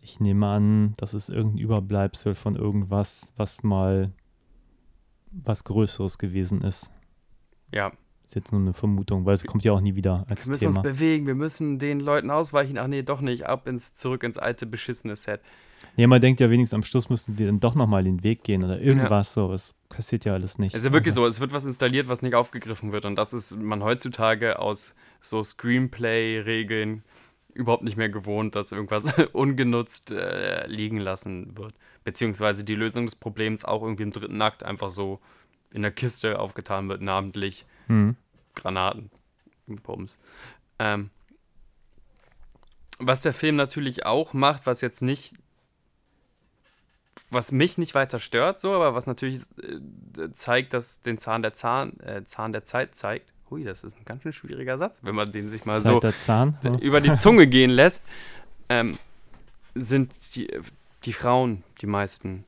[0.00, 4.10] Ich nehme an, das ist irgendein Überbleibsel von irgendwas, was mal
[5.30, 6.90] was Größeres gewesen ist.
[7.72, 7.92] Ja,
[8.24, 10.60] Ist jetzt nur eine Vermutung, weil es kommt ja auch nie wieder als wir müssen
[10.60, 10.80] Thema.
[10.80, 12.78] uns bewegen, wir müssen den Leuten ausweichen.
[12.78, 13.46] Ach nee, doch nicht.
[13.46, 15.40] Ab ins, zurück ins alte, beschissene Set.
[16.00, 18.64] Ja, man denkt ja wenigstens am Schluss müssten die dann doch nochmal den Weg gehen
[18.64, 19.52] oder irgendwas so.
[19.52, 20.74] Es passiert ja alles nicht.
[20.74, 23.04] Es ist ja wirklich so, es wird was installiert, was nicht aufgegriffen wird.
[23.04, 27.02] Und das ist man heutzutage aus so Screenplay-Regeln
[27.52, 31.74] überhaupt nicht mehr gewohnt, dass irgendwas ungenutzt äh, liegen lassen wird.
[32.02, 35.20] Beziehungsweise die Lösung des Problems auch irgendwie im dritten Akt einfach so
[35.70, 38.16] in der Kiste aufgetan wird, namentlich Hm.
[38.54, 39.10] Granaten.
[39.82, 40.18] Bums.
[40.78, 41.10] Ähm,
[42.98, 45.34] was der Film natürlich auch macht, was jetzt nicht,
[47.30, 51.54] was mich nicht weiter stört, so, aber was natürlich äh, zeigt, dass den Zahn der
[51.54, 53.32] Zahn, äh, Zahn der Zeit zeigt.
[53.50, 56.18] Hui, das ist ein ganz schön schwieriger Satz, wenn man den sich mal so Zeit
[56.18, 56.58] Zahn.
[56.62, 56.76] Ja.
[56.78, 58.04] über die Zunge gehen lässt,
[58.68, 58.98] ähm,
[59.74, 60.48] sind die,
[61.04, 62.44] die Frauen die meisten.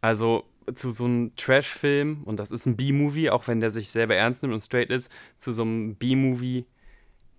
[0.00, 0.44] Also
[0.74, 4.42] zu so einem Trash-Film, und das ist ein B-Movie, auch wenn der sich selber ernst
[4.42, 6.66] nimmt und straight ist, zu so einem B-Movie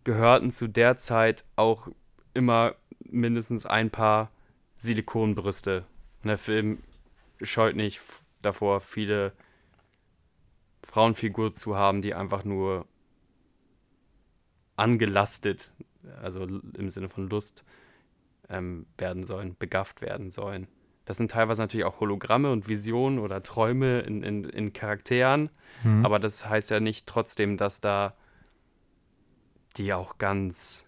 [0.03, 1.87] gehörten zu der Zeit auch
[2.33, 4.29] immer mindestens ein paar
[4.77, 5.85] Silikonbrüste.
[6.23, 6.81] Und der Film
[7.41, 8.01] scheut nicht
[8.41, 9.33] davor, viele
[10.83, 12.85] Frauenfiguren zu haben, die einfach nur
[14.75, 15.71] angelastet,
[16.21, 17.63] also im Sinne von Lust,
[18.49, 20.67] ähm, werden sollen, begafft werden sollen.
[21.05, 25.49] Das sind teilweise natürlich auch Hologramme und Visionen oder Träume in, in, in Charakteren,
[25.81, 26.05] Hm.
[26.05, 28.15] aber das heißt ja nicht trotzdem, dass da
[29.75, 30.85] die auch ganz,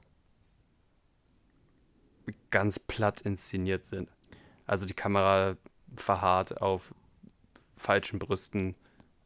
[2.52, 4.10] ganz platt inszeniert sind.
[4.65, 5.55] Also die Kamera
[5.95, 6.93] verharrt auf
[7.75, 8.75] falschen Brüsten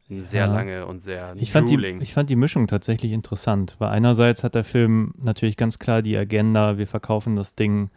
[0.08, 0.52] sehr Ja.
[0.52, 4.54] lange und sehr Ich fand, die, ich fand die Mischung tatsächlich interessant, weil einerseits hat
[4.56, 7.90] der Film natürlich ganz klar die Agenda, wir verkaufen das Ding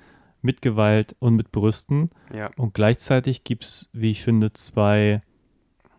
[0.44, 2.52] mit Gewalt und mit Brüsten ja.
[2.56, 5.22] und gleichzeitig gibt es, wie ich finde, zwei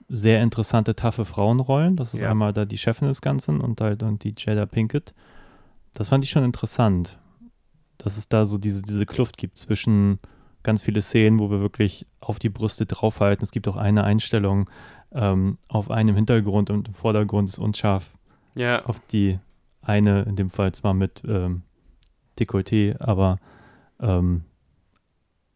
[0.09, 1.97] sehr interessante, taffe Frauenrollen.
[1.97, 2.31] Das ist Ja.
[2.31, 5.15] einmal da die Chefin des Ganzen und halt und die Jada Pinkett.
[5.95, 7.19] Das fand ich schon interessant,
[7.99, 10.19] dass es da so diese, diese Kluft gibt zwischen
[10.65, 13.45] ganz viele Szenen, wo wir wirklich auf die Brüste draufhalten.
[13.45, 14.69] Es gibt auch eine Einstellung
[15.13, 18.15] ähm, auf einem Hintergrund und im Vordergrund ist unscharf
[18.55, 19.39] Ja, auf die
[19.83, 21.63] eine, in dem Fall zwar mit ähm,
[22.39, 23.39] Dekolleté, aber
[24.01, 24.45] ähm,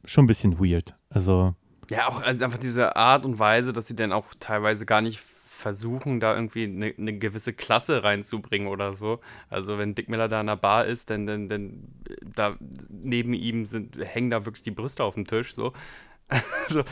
[0.05, 0.95] schon ein bisschen weird.
[1.11, 1.55] Also,
[1.91, 5.21] ja, auch einfach diese Art und Weise, dass sie dann auch teilweise gar nicht
[5.59, 9.21] versuchen, da irgendwie eine, eine gewisse Klasse reinzubringen oder so.
[9.51, 11.89] Also wenn Dick Miller da an der Bar ist, dann, dann, dann
[12.23, 12.57] da
[12.89, 15.73] neben ihm sind, hängen da wirklich die Brüste auf dem Tisch so.
[16.29, 16.85] also,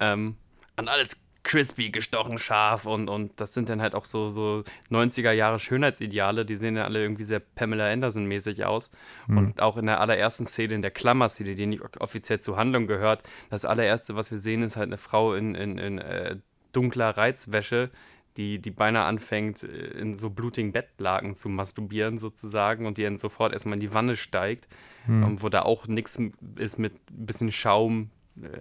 [0.00, 0.36] ähm,
[0.76, 5.32] und alles crispy, gestochen, scharf und, und das sind dann halt auch so, so 90er
[5.32, 8.90] Jahre Schönheitsideale, die sehen ja alle irgendwie sehr Pamela Anderson-mäßig aus.
[9.26, 13.22] Und auch in der allerersten Szene, in der Klammerszene, die nicht offiziell zur Handlung gehört,
[13.48, 16.36] das allererste, was wir sehen, ist halt eine Frau in, in, in äh,
[16.72, 17.90] dunkler Reizwäsche,
[18.36, 23.18] die, die beinahe anfängt, äh, in so blutigen Bettlaken zu masturbieren sozusagen und die dann
[23.18, 24.68] sofort erstmal in die Wanne steigt,
[25.08, 26.18] ähm, wo da auch nichts
[26.56, 28.10] ist mit ein bisschen Schaum,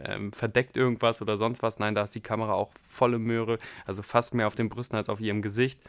[0.03, 1.79] ähm, verdeckt irgendwas oder sonst was.
[1.79, 5.09] Nein, da ist die Kamera auch volle Möhre, also fast mehr auf den Brüsten als
[5.09, 5.79] auf ihrem Gesicht.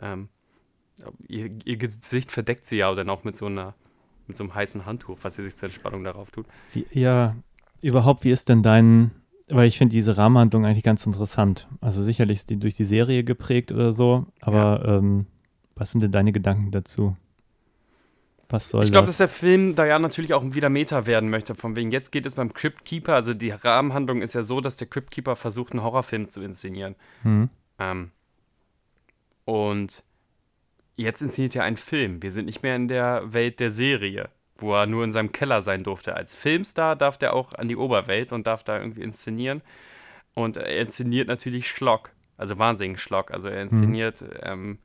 [0.00, 0.28] Ähm,
[1.28, 3.74] ihr, ihr Gesicht verdeckt sie ja dann auch mit so einer
[4.26, 6.46] mit so einem heißen Handtuch, was sie sich zur Entspannung darauf tut.
[6.74, 7.34] wie, ja,
[7.80, 9.10] überhaupt, wie ist denn dein,
[9.50, 11.68] weil ich finde diese Rahmenhandlung eigentlich ganz interessant.
[11.80, 15.26] Also sicherlich ist die durch die Serie geprägt oder so, aber ähm,
[15.74, 17.16] was sind denn deine Gedanken dazu?
[18.50, 19.18] Was soll Ich glaube, das?
[19.18, 21.54] dass der Film da ja natürlich auch wieder Meta werden möchte.
[21.54, 24.76] Von wegen, jetzt geht es beim Crypt Keeper, also die Rahmenhandlung ist ja so, dass
[24.76, 26.94] der Crypt Keeper versucht, einen Horrorfilm zu inszenieren.
[27.22, 27.50] Hm.
[27.78, 28.10] Ähm,
[29.44, 30.02] und
[30.96, 32.22] jetzt inszeniert er einen Film.
[32.22, 35.62] Wir sind nicht mehr in der Welt der Serie, wo er nur in seinem Keller
[35.62, 36.14] sein durfte.
[36.14, 39.62] Als Filmstar darf der auch an die Oberwelt und darf da irgendwie inszenieren.
[40.34, 43.30] Und er inszeniert natürlich Schlock, also wahnsinnig Schlock.
[43.30, 44.78] Also er inszeniert ähm,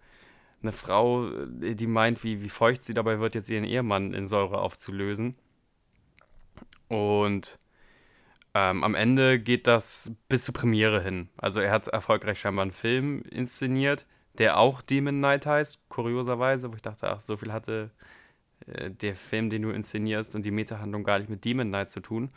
[0.61, 4.59] eine Frau, die meint, wie, wie feucht sie dabei wird, jetzt ihren Ehemann in Säure
[4.59, 5.35] aufzulösen.
[6.87, 7.59] Und
[8.53, 11.29] ähm, am Ende geht das bis zur Premiere hin.
[11.37, 14.05] Also er hat erfolgreich scheinbar einen Film inszeniert,
[14.37, 17.91] der auch Demon Knight heißt, kurioserweise, wo ich dachte, ach, so viel hatte
[18.67, 21.99] äh, der Film, den du inszenierst und die Metahandlung gar nicht mit Demon Knight zu
[21.99, 22.29] tun.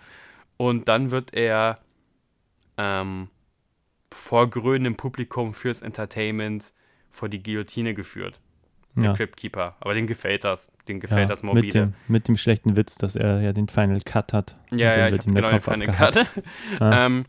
[0.56, 1.78] Und dann wird er
[2.78, 3.28] ähm,
[4.12, 6.72] vor grünendem Publikum fürs Entertainment
[7.10, 8.40] vor die Guillotine geführt.
[8.94, 9.12] Der Ja.
[9.14, 9.76] Crypt Keeper.
[9.80, 10.72] Aber dem gefällt das.
[10.88, 11.78] Dem gefällt Ja, das mit, morbide.
[11.78, 14.56] dem, mit dem schlechten Witz, dass er ja den Final Cut hat.
[14.70, 15.86] Ja, ja, ich habe genau den Final.
[15.88, 16.26] Cut.
[16.80, 17.06] Ja.
[17.06, 17.24] ähm,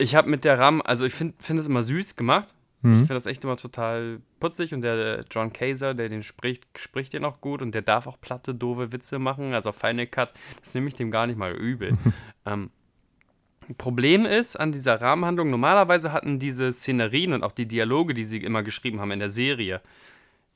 [0.00, 2.54] ich habe mit der RAM, also ich finde find es immer süß gemacht.
[2.80, 2.96] Ich Mhm.
[2.98, 7.12] finde das echt immer total putzig und der, der John Kaiser, der den spricht, spricht
[7.12, 9.52] den auch gut und der darf auch platte, doofe Witze machen.
[9.52, 11.96] Also Final Cut, das nehme ich dem gar nicht mal übel.
[12.46, 12.70] ähm,
[13.76, 18.38] Problem ist an dieser Rahmenhandlung, normalerweise hatten diese Szenerien und auch die Dialoge, die sie
[18.38, 19.82] immer geschrieben haben in der Serie,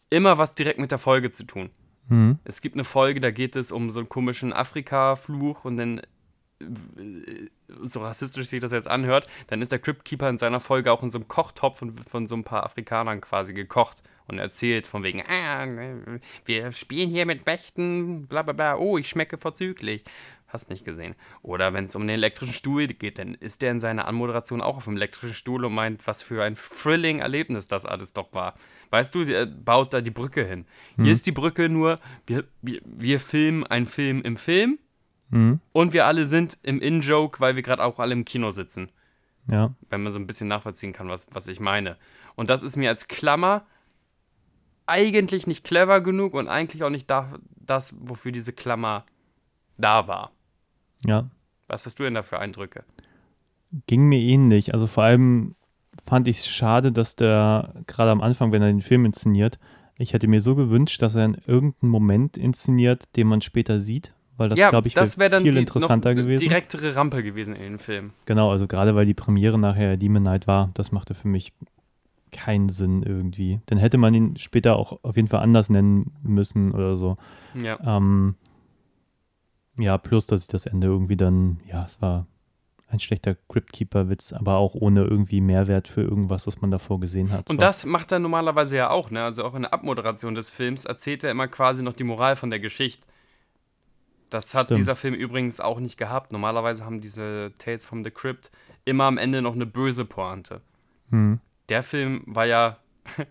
[0.08, 1.70] immer was direkt mit der Folge zu tun.
[2.08, 2.38] Mhm.
[2.44, 6.02] Es gibt eine Folge, da geht es um so einen komischen Afrika-Fluch und dann, äh,
[7.82, 11.02] so rassistisch sich das jetzt anhört, dann ist der Crypt Keeper in seiner Folge auch
[11.02, 14.86] in so einem Kochtopf und wird von so ein paar Afrikanern quasi gekocht und erzählt
[14.86, 15.66] von wegen, ah,
[16.44, 20.04] wir spielen hier mit Mächten, bla bla bla, oh, ich schmecke vorzüglich.
[20.48, 21.14] Hast nicht gesehen.
[21.40, 24.76] Oder wenn es um den elektrischen Stuhl geht, dann ist der in seiner Anmoderation auch
[24.76, 28.54] auf dem elektrischen Stuhl und meint, was für ein thrilling Erlebnis das alles doch war.
[28.90, 30.66] Weißt du, der baut da die Brücke hin.
[30.96, 34.78] Hier ist die Brücke nur, wir, wir, wir filmen einen Film im Film
[35.32, 35.60] Mhm.
[35.72, 38.90] und wir alle sind im In-Joke, weil wir gerade auch alle im Kino sitzen.
[39.50, 39.74] Ja.
[39.88, 41.96] Wenn man so ein bisschen nachvollziehen kann, was, was ich meine.
[42.36, 43.64] Und das ist mir als Klammer
[44.86, 49.04] eigentlich nicht clever genug und eigentlich auch nicht da, das, wofür diese Klammer
[49.78, 50.32] da war.
[51.06, 51.30] Ja.
[51.66, 52.84] Was hast du denn da für Eindrücke?
[53.86, 54.74] Ging mir ähnlich.
[54.74, 55.54] Also vor allem
[56.04, 59.58] fand ich es schade, dass der gerade am Anfang, wenn er den Film inszeniert,
[59.96, 64.12] ich hätte mir so gewünscht, dass er in irgendeinem Moment inszeniert, den man später sieht,
[64.36, 66.42] weil das, glaube ich, das dann viel interessanter gewesen.
[66.42, 68.12] direktere Rampe gewesen in den Film.
[68.24, 71.52] Genau, also gerade weil die Premiere nachher Demon Knight war, das machte für mich
[72.32, 73.60] keinen Sinn irgendwie.
[73.66, 77.16] Dann hätte man ihn später auch auf jeden Fall anders nennen müssen oder so.
[77.54, 77.78] Ja.
[77.84, 78.36] Ähm,
[79.78, 82.26] ja, plus, dass ich das Ende irgendwie dann, ja, es war
[82.88, 87.48] ein schlechter Cryptkeeper-Witz, aber auch ohne irgendwie Mehrwert für irgendwas, was man davor gesehen hat.
[87.48, 87.60] Und so.
[87.60, 89.22] das macht er normalerweise ja auch, ne?
[89.22, 92.50] Also auch in der Abmoderation des Films erzählt er immer quasi noch die Moral von
[92.50, 93.06] der Geschichte.
[94.32, 94.80] Das hat Stimmt.
[94.80, 96.32] dieser Film übrigens auch nicht gehabt.
[96.32, 98.50] Normalerweise haben diese Tales from the Crypt
[98.84, 100.60] immer am Ende noch eine böse Pointe.
[101.10, 101.40] Hm.
[101.68, 102.78] Der Film war ja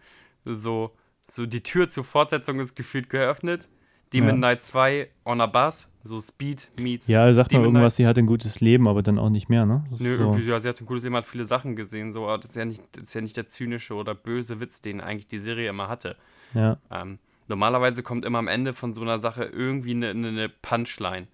[0.45, 0.91] so,
[1.21, 3.67] so die Tür zur Fortsetzung ist gefühlt geöffnet.
[4.13, 4.35] Demon Ja.
[4.35, 7.07] Knight 2 on a Bus, so Speed meets.
[7.07, 9.47] Ja, er sagt mal Demon irgendwas, sie hat ein gutes Leben, aber dann auch nicht
[9.47, 9.85] mehr, ne?
[9.89, 12.11] Das Nö, so, irgendwie, ja, sie hat ein gutes Leben, hat viele Sachen gesehen.
[12.11, 14.81] So, aber das ist ja nicht, das ist ja nicht der zynische oder böse Witz,
[14.81, 16.17] den eigentlich die Serie immer hatte.
[16.53, 16.77] ja.
[16.91, 21.27] Ähm, Normalerweise kommt immer am Ende von so einer Sache irgendwie eine, eine Punchline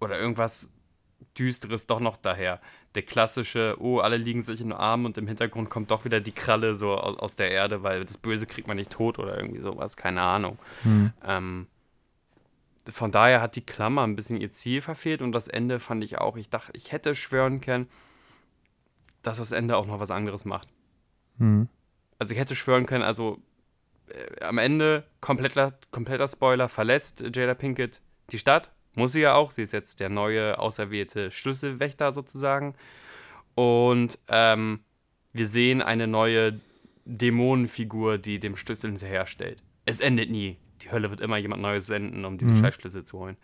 [0.00, 0.72] oder irgendwas
[1.38, 2.60] Düsteres doch noch daher.
[2.94, 6.20] Der klassische, oh, alle liegen sich in den Armen und im Hintergrund kommt doch wieder
[6.20, 9.36] die Kralle so aus, aus der Erde, weil das Böse kriegt man nicht tot oder
[9.36, 10.58] irgendwie sowas, keine Ahnung.
[10.82, 11.12] Hm.
[11.24, 11.66] Ähm,
[12.86, 16.18] von daher hat die Klammer ein bisschen ihr Ziel verfehlt und das Ende fand ich
[16.18, 17.88] auch, ich dachte, ich hätte schwören können,
[19.22, 20.68] dass das Ende auch noch was anderes macht.
[21.38, 21.68] Hm.
[22.18, 23.40] Also ich hätte schwören können, also
[24.08, 28.00] äh, am Ende, kompletter, kompletter Spoiler, verlässt Jada Pinkett
[28.30, 28.70] die Stadt.
[28.94, 29.50] Muss sie ja auch.
[29.50, 32.74] Sie ist jetzt der neue auserwählte Schlüsselwächter sozusagen.
[33.54, 34.80] Und ähm,
[35.32, 36.58] wir sehen eine neue
[37.04, 39.62] Dämonenfigur, die dem Schlüssel hinterherstellt.
[39.84, 40.56] Es endet nie.
[40.82, 42.60] Die Hölle wird immer jemand Neues senden, um diesen Mhm.
[42.60, 43.36] Scheißschlüssel zu holen.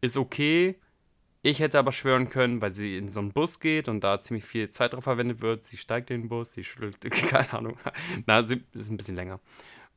[0.00, 0.76] Ist okay.
[1.48, 4.44] Ich hätte aber schwören können, weil sie in so einen Bus geht und da ziemlich
[4.44, 5.64] viel Zeit drauf verwendet wird.
[5.64, 7.78] Sie steigt in den Bus, sie schüttelt, keine Ahnung.
[8.26, 9.40] Na, sie ist ein bisschen länger.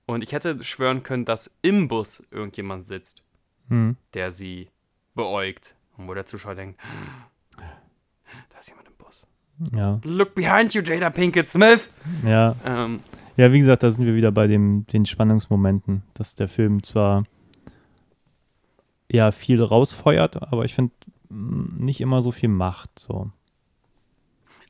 [0.05, 3.21] Und ich hätte schwören können, dass im Bus irgendjemand sitzt,
[3.67, 3.97] Hm.
[4.13, 4.69] der sie
[5.13, 5.75] beäugt.
[5.97, 6.79] Und wo der Zuschauer denkt,
[7.57, 9.27] da ist jemand im Bus.
[9.75, 9.99] Ja.
[10.05, 11.89] Look behind you, Jada Pinkett Smith.
[12.25, 12.55] Ja.
[12.65, 13.01] Ähm,
[13.35, 17.25] Ja, wie gesagt, da sind wir wieder bei dem, den Spannungsmomenten, dass der Film zwar
[19.11, 20.93] ja viel rausfeuert, aber ich finde
[21.31, 22.99] nicht immer so viel macht.
[22.99, 23.31] So.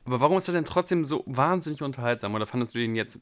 [0.04, 2.34] aber warum ist er denn trotzdem so wahnsinnig unterhaltsam?
[2.34, 3.20] Oder fandest du den jetzt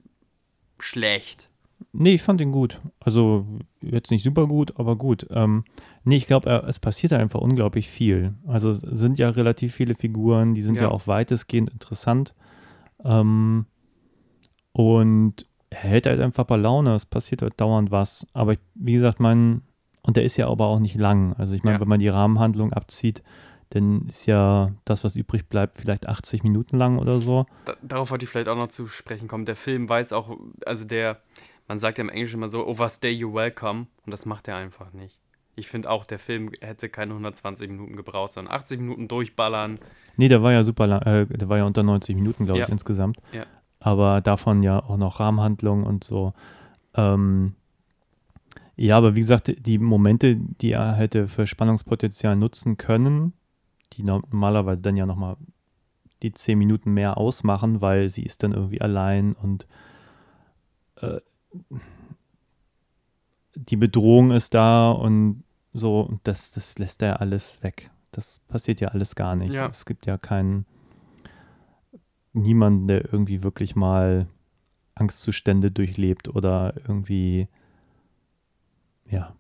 [0.78, 1.48] schlecht?
[1.92, 2.80] Nee, ich fand ihn gut.
[3.00, 3.46] Also
[3.80, 5.26] jetzt nicht super gut, aber gut.
[5.30, 5.64] Ähm,
[6.04, 8.34] nee, ich glaube, es passiert einfach unglaublich viel.
[8.46, 10.90] Also es sind ja relativ viele Figuren, die sind ja, Ja.
[10.90, 12.34] auch weitestgehend interessant.
[13.02, 13.64] Ähm,
[14.72, 18.26] und er hält halt einfach bei Laune, es passiert halt dauernd was.
[18.34, 19.62] Aber wie gesagt, mein,
[20.02, 21.34] und der ist ja aber auch nicht lang.
[21.34, 21.80] Also ich meine, Ja.
[21.80, 23.22] wenn man die Rahmenhandlung abzieht,
[23.70, 27.46] dann ist ja das, was übrig bleibt, vielleicht 80 Minuten lang oder so.
[27.66, 29.44] Da, darauf wollte ich vielleicht auch noch zu sprechen kommen.
[29.44, 30.36] Der Film weiß auch,
[30.66, 31.20] also der,
[31.68, 33.86] man sagt ja im Englischen immer so, overstay you welcome.
[34.04, 35.18] Und das macht er einfach nicht.
[35.54, 39.78] Ich finde auch, der Film hätte keine 120 Minuten gebraucht, sondern 80 Minuten durchballern.
[40.16, 42.64] Nee, der war ja super lang, äh, der war ja unter 90 Minuten, glaube Ja.
[42.66, 43.18] ich, insgesamt.
[43.32, 43.44] Ja.
[43.78, 46.32] Aber davon ja auch noch Rahmenhandlung und so.
[46.94, 47.54] Ähm,
[48.80, 53.34] ja, aber wie gesagt, die Momente, die er hätte für Spannungspotenzial nutzen können,
[53.92, 55.36] die normalerweise dann ja nochmal
[56.22, 59.66] die 10 Minuten mehr ausmachen, weil sie ist dann irgendwie allein und
[60.96, 61.20] äh,
[63.54, 67.90] die Bedrohung ist da und so, und das, das lässt er alles weg.
[68.12, 69.52] Das passiert ja alles gar nicht.
[69.52, 69.68] Ja.
[69.68, 70.66] Es gibt ja keinen,
[72.32, 74.26] niemanden, der irgendwie wirklich mal
[74.94, 77.48] Angstzustände durchlebt oder irgendwie,
[79.10, 79.36] ja.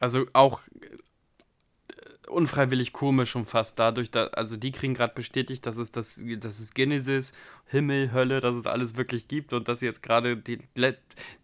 [0.00, 5.76] Also auch äh, unfreiwillig komisch schon fast dadurch, da, also die kriegen gerade bestätigt, dass
[5.76, 7.32] es das, dass es Genesis,
[7.66, 10.58] Himmel, Hölle, dass es alles wirklich gibt und dass jetzt gerade die,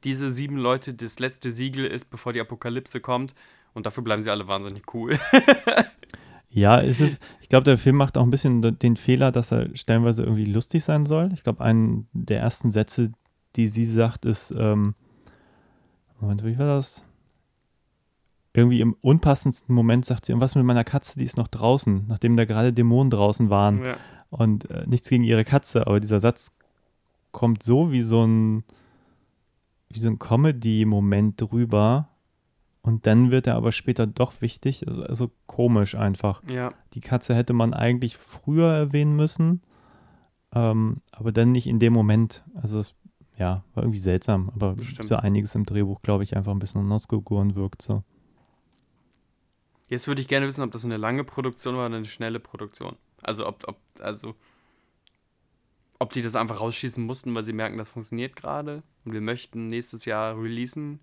[0.04, 3.34] diese sieben Leute das letzte Siegel ist, bevor die Apokalypse kommt.
[3.72, 5.18] Und dafür bleiben sie alle wahnsinnig cool.
[6.52, 9.74] Ja, es ist, ich glaube, der Film macht auch ein bisschen den Fehler, dass er
[9.76, 11.30] stellenweise irgendwie lustig sein soll.
[11.32, 13.12] Ich glaube, einen der ersten Sätze,
[13.54, 14.94] die sie sagt, ist, ähm,
[16.18, 17.04] Moment, wie war das?
[18.52, 22.06] Irgendwie im unpassendsten Moment sagt sie, und was mit meiner Katze, die ist noch draußen,
[22.08, 23.84] nachdem da gerade Dämonen draußen waren.
[23.84, 23.96] ja.
[24.30, 26.56] Und äh, nichts gegen ihre Katze, aber dieser Satz
[27.32, 28.62] kommt so wie so ein,
[29.88, 32.08] wie so ein Comedy-Moment drüber.
[32.82, 34.86] Und dann wird er aber später doch wichtig.
[34.86, 36.42] Also, also komisch einfach.
[36.48, 36.72] ja.
[36.94, 39.62] Die Katze hätte man eigentlich früher erwähnen müssen,
[40.54, 42.44] ähm, aber dann nicht in dem Moment.
[42.54, 42.94] Also das,
[43.36, 44.50] ja, war irgendwie seltsam.
[44.54, 47.82] Aber so einiges im Drehbuch, glaube ich, einfach ein bisschen unausgegoren wirkt.
[47.82, 48.04] So.
[49.90, 52.96] Jetzt würde ich gerne wissen, ob das eine lange Produktion war oder eine schnelle Produktion.
[53.22, 54.34] Also ob, ob, also
[55.98, 59.66] ob die das einfach rausschießen mussten, weil sie merken, das funktioniert gerade und wir möchten
[59.68, 61.00] nächstes Jahr releasen.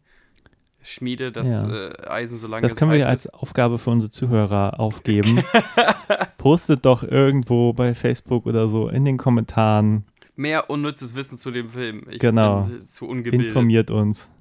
[0.81, 1.87] Schmiede das Ja.
[1.89, 3.27] äh, Eisen so lange Das können wir ja als.
[3.27, 5.43] Aufgabe für unsere Zuhörer aufgeben.
[6.37, 10.05] Postet doch irgendwo bei Facebook oder so in den Kommentaren.
[10.35, 12.05] Mehr unnützes Wissen zu dem Film.
[12.09, 12.69] Ich Genau.
[12.89, 13.47] zu ungebildet.
[13.47, 14.31] Informiert uns.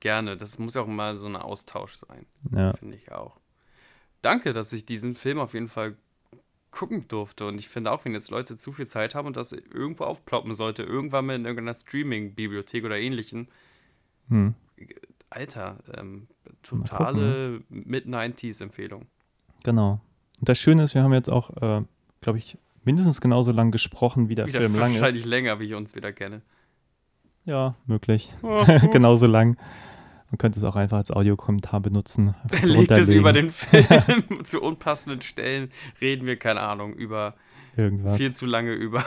[0.00, 0.36] Gerne.
[0.36, 2.26] Das muss ja auch mal so ein Austausch sein.
[2.52, 2.74] Ja.
[2.74, 3.40] Finde ich auch.
[4.26, 5.94] Danke, dass ich diesen Film auf jeden Fall
[6.72, 7.46] gucken durfte.
[7.46, 10.52] Und ich finde auch, wenn jetzt Leute zu viel Zeit haben und das irgendwo aufploppen
[10.52, 13.46] sollte, irgendwann mal in irgendeiner Streaming-Bibliothek oder ähnlichen,
[14.28, 14.54] Hm.
[15.30, 16.26] Alter, ähm,
[16.64, 19.06] totale Mid-90s-Empfehlung.
[19.62, 20.00] Genau.
[20.40, 21.82] Und das Schöne ist, wir haben jetzt auch, äh,
[22.20, 25.30] glaube ich, mindestens genauso lang gesprochen, wie der Wieder Film lang wahrscheinlich ist.
[25.30, 26.42] länger, wie ich uns wieder kenne.
[27.44, 28.32] Ja, möglich.
[28.42, 29.56] Oh, genauso lang.
[30.30, 32.34] Man könnte es auch einfach als Audiokommentar benutzen.
[32.62, 33.84] Legt es über den Film
[34.44, 35.70] zu unpassenden Stellen.
[36.00, 37.34] Reden wir, keine Ahnung, über
[37.76, 38.16] Irgendwas.
[38.16, 39.04] viel zu lange über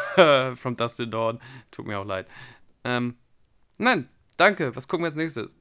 [0.55, 1.39] From Dust to Dawn.
[1.71, 2.27] Tut mir auch leid.
[2.83, 3.15] Ähm,
[3.77, 4.75] nein, danke.
[4.75, 5.55] Was gucken wir als nächstes?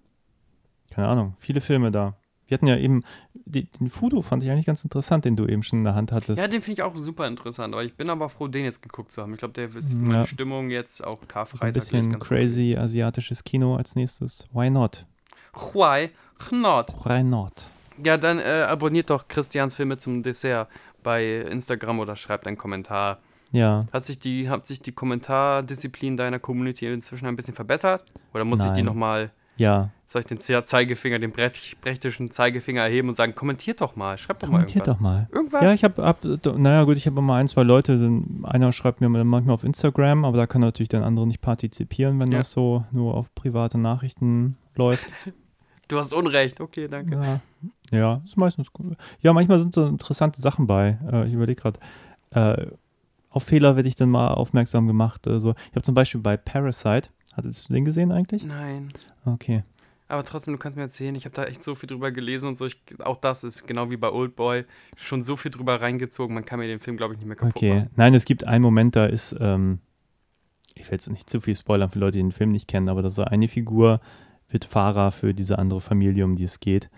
[0.90, 2.16] keine Ahnung, viele Filme da.
[2.48, 3.02] Wir hatten ja eben,
[3.34, 6.40] den Fudo fand ich eigentlich ganz interessant, den du eben schon in der Hand hattest.
[6.40, 9.12] Ja, den finde ich auch super interessant, aber ich bin aber froh, den jetzt geguckt
[9.12, 9.32] zu haben.
[9.34, 10.26] Ich glaube, der ist für meine Ja.
[10.26, 11.66] Stimmung jetzt auch Karfreitag.
[11.68, 14.48] ein bisschen crazy asiatisches Kino als nächstes.
[14.52, 15.04] Why not?
[15.58, 15.74] Gut.
[15.74, 16.10] Why
[16.56, 16.94] not?
[17.04, 17.66] Why not?
[18.02, 20.68] Ja, dann äh, abonniert doch Christians Filme zum Dessert
[21.02, 23.18] bei Instagram oder schreibt einen Kommentar.
[23.50, 28.04] Ja, Hat sich die, hat sich die Kommentardisziplin deiner Community inzwischen ein bisschen verbessert?
[28.34, 28.84] Oder muss ich die Nein.
[28.84, 29.88] nochmal, ja.
[30.04, 34.18] soll ich den Ze- Zeigefinger, den brech, brechtischen Zeigefinger erheben und sagen, kommentiert doch mal,
[34.18, 35.28] schreibt doch Kommentiert mal doch mal.
[35.32, 35.62] irgendwas.
[35.62, 36.22] Ja, ich habe, hab,
[36.58, 40.36] naja gut, ich habe immer ein, zwei Leute, einer schreibt mir manchmal auf Instagram, aber
[40.36, 42.38] da kann natürlich der andere nicht partizipieren, wenn Ja.
[42.38, 45.06] das so nur auf private Nachrichten läuft.
[45.88, 47.14] Du hast Unrecht, okay, danke.
[47.14, 47.40] Ja,
[47.98, 48.96] ja ist meistens gut.
[49.20, 50.98] Ja, manchmal sind so interessante Sachen bei.
[51.10, 51.80] Äh, ich überlege gerade.
[52.30, 52.66] Äh,
[53.30, 55.26] auf Fehler werde ich dann mal aufmerksam gemacht.
[55.26, 58.44] Also, ich habe zum Beispiel bei Parasite, hattest du den gesehen eigentlich?
[58.44, 58.92] Nein.
[59.24, 59.62] Okay.
[60.08, 62.58] Aber trotzdem, du kannst mir erzählen, ich habe da echt so viel drüber gelesen und
[62.58, 62.64] so.
[62.64, 64.64] Ich, auch das ist genau wie bei Oldboy
[64.96, 67.56] schon so viel drüber reingezogen, man kann mir den Film, glaube ich, nicht mehr kaputt
[67.56, 67.74] Okay.
[67.74, 67.90] machen.
[67.96, 69.80] Nein, es gibt einen Moment, da ist, ähm,
[70.74, 73.02] ich will jetzt nicht zu viel spoilern für Leute, die den Film nicht kennen, aber
[73.02, 74.00] da so eine Figur
[74.48, 76.90] wird Fahrer für diese andere Familie, um die es geht.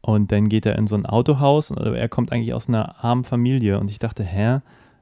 [0.00, 1.70] Und dann geht er in so ein Autohaus.
[1.70, 3.78] und Er kommt eigentlich aus einer armen Familie.
[3.78, 4.60] Und ich dachte, hä?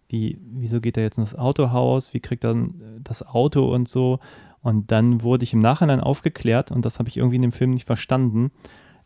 [0.09, 2.13] Wie, wieso geht er jetzt in das Autohaus?
[2.15, 2.75] Wie kriegt er dann
[3.05, 4.19] das Auto und so?
[4.61, 7.71] Und dann wurde ich im Nachhinein aufgeklärt, und das habe ich irgendwie in dem Film
[7.71, 8.51] nicht verstanden,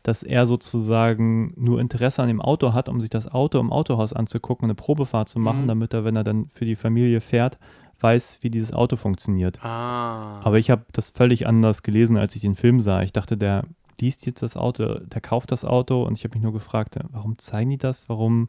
[0.03, 4.13] dass er sozusagen nur Interesse an dem Auto hat, um sich das Auto im Autohaus
[4.13, 5.69] anzugucken, eine Probefahrt zu machen, Mhm.
[5.69, 7.59] damit er, wenn er dann für die Familie fährt,
[8.05, 9.65] weiß, wie dieses Auto funktioniert.
[9.65, 10.41] Ah.
[10.45, 13.03] Aber ich habe das völlig anders gelesen, als ich den Film sah.
[13.03, 13.65] Ich dachte, der
[14.01, 17.39] liest jetzt das Auto, der kauft das Auto und ich habe mich nur gefragt, warum
[17.39, 18.09] zeigen die das?
[18.09, 18.49] Warum,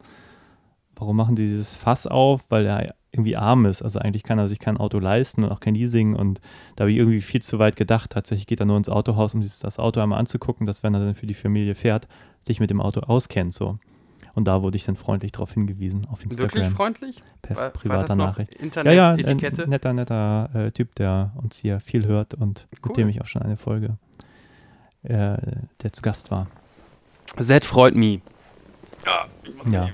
[0.94, 2.50] warum machen die dieses Fass auf?
[2.50, 3.82] Weil er irgendwie arm ist.
[3.82, 6.40] Also eigentlich kann er sich kein Auto leisten und auch kein Leasing und
[6.76, 8.10] da habe ich irgendwie viel zu weit gedacht.
[8.10, 11.00] Tatsächlich geht er nur ins Autohaus, um sich das Auto einmal anzugucken, dass wenn er
[11.00, 12.08] dann für die Familie fährt,
[12.40, 13.54] sich mit dem Auto auskennt.
[13.54, 13.78] So.
[14.36, 17.22] Und da wurde ich dann freundlich darauf hingewiesen auf Wirklich Instagram freundlich?
[17.42, 18.52] per War, war privater das noch Nachricht.
[18.60, 19.62] Ja, ja, Internet-Etikette?
[19.64, 22.88] ein netter, netter äh, Typ, der uns hier viel hört und Cool.
[22.88, 23.96] mit dem ich auch schon eine Folge,
[25.04, 25.38] äh,
[25.82, 26.48] der zu Gast war.
[27.48, 28.20] That freut me.
[29.06, 29.88] Ja, ich muss Ja.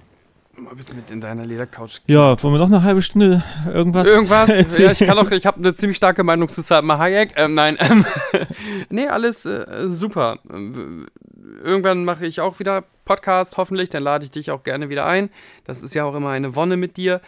[0.57, 2.01] Mal ein bisschen mit in deiner Ledercouch.
[2.07, 3.43] Ja, wollen wir noch eine halbe Stunde
[3.73, 4.09] irgendwas?
[4.09, 4.49] Irgendwas?
[4.79, 7.33] ja, ich kann auch, ich habe eine ziemlich starke Meinung zu Salma Hayek.
[7.37, 8.05] Ähm, nein, ähm,
[8.91, 10.39] nee, alles äh, super.
[10.51, 11.07] Ähm,
[11.63, 15.31] Irgendwann mache ich auch wieder Podcast, hoffentlich, dann lade ich dich auch gerne wieder ein.
[15.65, 17.21] Das ist ja auch immer eine Wonne mit dir.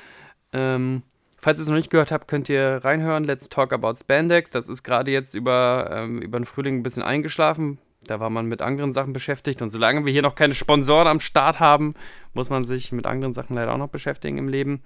[0.52, 1.02] Ähm,
[1.38, 3.24] falls ihr es noch nicht gehört habt, könnt ihr reinhören.
[3.24, 4.50] Let's Talk About Spandex.
[4.50, 7.78] Das ist gerade jetzt über, ähm, über den Frühling ein bisschen eingeschlafen.
[8.06, 9.62] Da war man mit anderen Sachen beschäftigt.
[9.62, 11.94] Und solange wir hier noch keine Sponsoren am Start haben,
[12.32, 14.82] muss man sich mit anderen Sachen leider auch noch beschäftigen im Leben.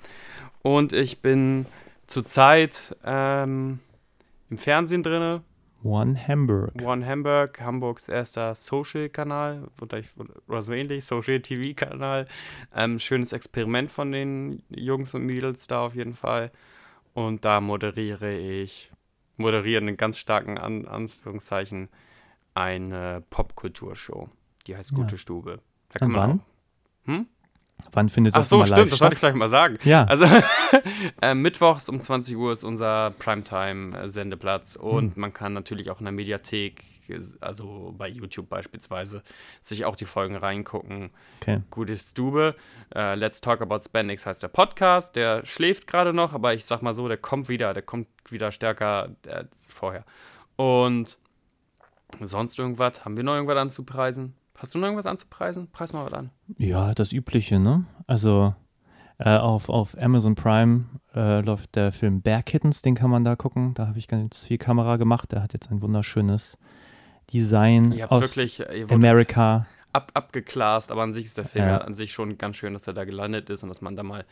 [0.62, 1.66] Und ich bin
[2.06, 3.80] zurzeit ähm,
[4.50, 5.42] im Fernsehen drinne.
[5.84, 6.72] One Hamburg.
[6.82, 10.10] One Hamburg, Hamburgs erster Social-Kanal oder, ich-
[10.48, 12.26] oder so ähnlich, Social-TV-Kanal.
[12.74, 16.50] Ähm, schönes Experiment von den Jungs und Mädels da auf jeden Fall.
[17.14, 18.90] Und da moderiere ich,
[19.36, 21.88] moderiere in ganz starken An Anführungszeichen
[22.58, 24.28] eine Popkulturshow.
[24.66, 25.18] Die heißt Gute Ja.
[25.18, 25.60] Stube.
[25.92, 26.40] Da Und wann?
[27.04, 27.26] Hm?
[27.92, 29.78] Wann findet Ach das so, immer stimmt, das sollte ich vielleicht mal sagen.
[29.84, 30.24] Ja, Also
[31.22, 35.20] äh, mittwochs um 20 Uhr ist unser Primetime-Sendeplatz und Hm.
[35.20, 36.82] man kann natürlich auch in der Mediathek,
[37.40, 39.22] also bei YouTube beispielsweise,
[39.62, 41.10] sich auch die Folgen reingucken.
[41.40, 41.62] okay.
[41.70, 42.54] Gute Stube.
[42.94, 45.16] Äh, Let's Talk About Spandex heißt der Podcast.
[45.16, 48.52] Der schläft gerade noch, aber ich sag mal so, der kommt wieder, der kommt wieder
[48.52, 50.04] stärker als vorher.
[50.56, 51.16] Und
[52.22, 53.04] sonst irgendwas?
[53.04, 54.34] Haben wir noch irgendwas anzupreisen?
[54.56, 55.68] Hast du noch irgendwas anzupreisen?
[55.70, 56.30] Preis mal was an.
[56.56, 57.84] Ja, das Übliche, ne?
[58.06, 58.54] Also
[59.18, 63.36] äh, auf, auf Amazon Prime äh, läuft der Film Bear Kittens, den kann man da
[63.36, 63.74] gucken.
[63.74, 65.32] Da habe ich ganz viel Kamera gemacht.
[65.32, 66.58] Der hat jetzt ein wunderschönes
[67.32, 69.66] Design Ihr habt aus wirklich ihr Amerika.
[69.92, 71.70] ab, abgeklast, aber an sich ist der Film Ja.
[71.72, 71.78] ja.
[71.78, 74.24] an sich schon ganz schön, dass er da gelandet ist und dass man da mal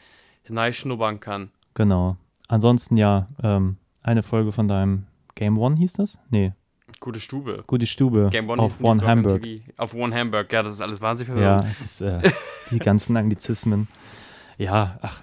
[0.42, 1.50] hineinschnuppern kann.
[1.74, 2.16] Genau.
[2.48, 6.18] Ansonsten ja, ähm, eine Folge von deinem Game One hieß das?
[6.30, 6.52] Nee,
[7.00, 7.64] Gute Stube.
[7.66, 9.42] Gute Stube Game One auf One Hamburg.
[9.42, 9.72] MTV.
[9.76, 11.70] Auf One Hamburg, ja, das ist alles wahnsinnig Ja, verwirrend.
[11.70, 12.30] es ist äh,
[12.70, 13.88] die ganzen Anglizismen.
[14.58, 15.20] Ja, ach.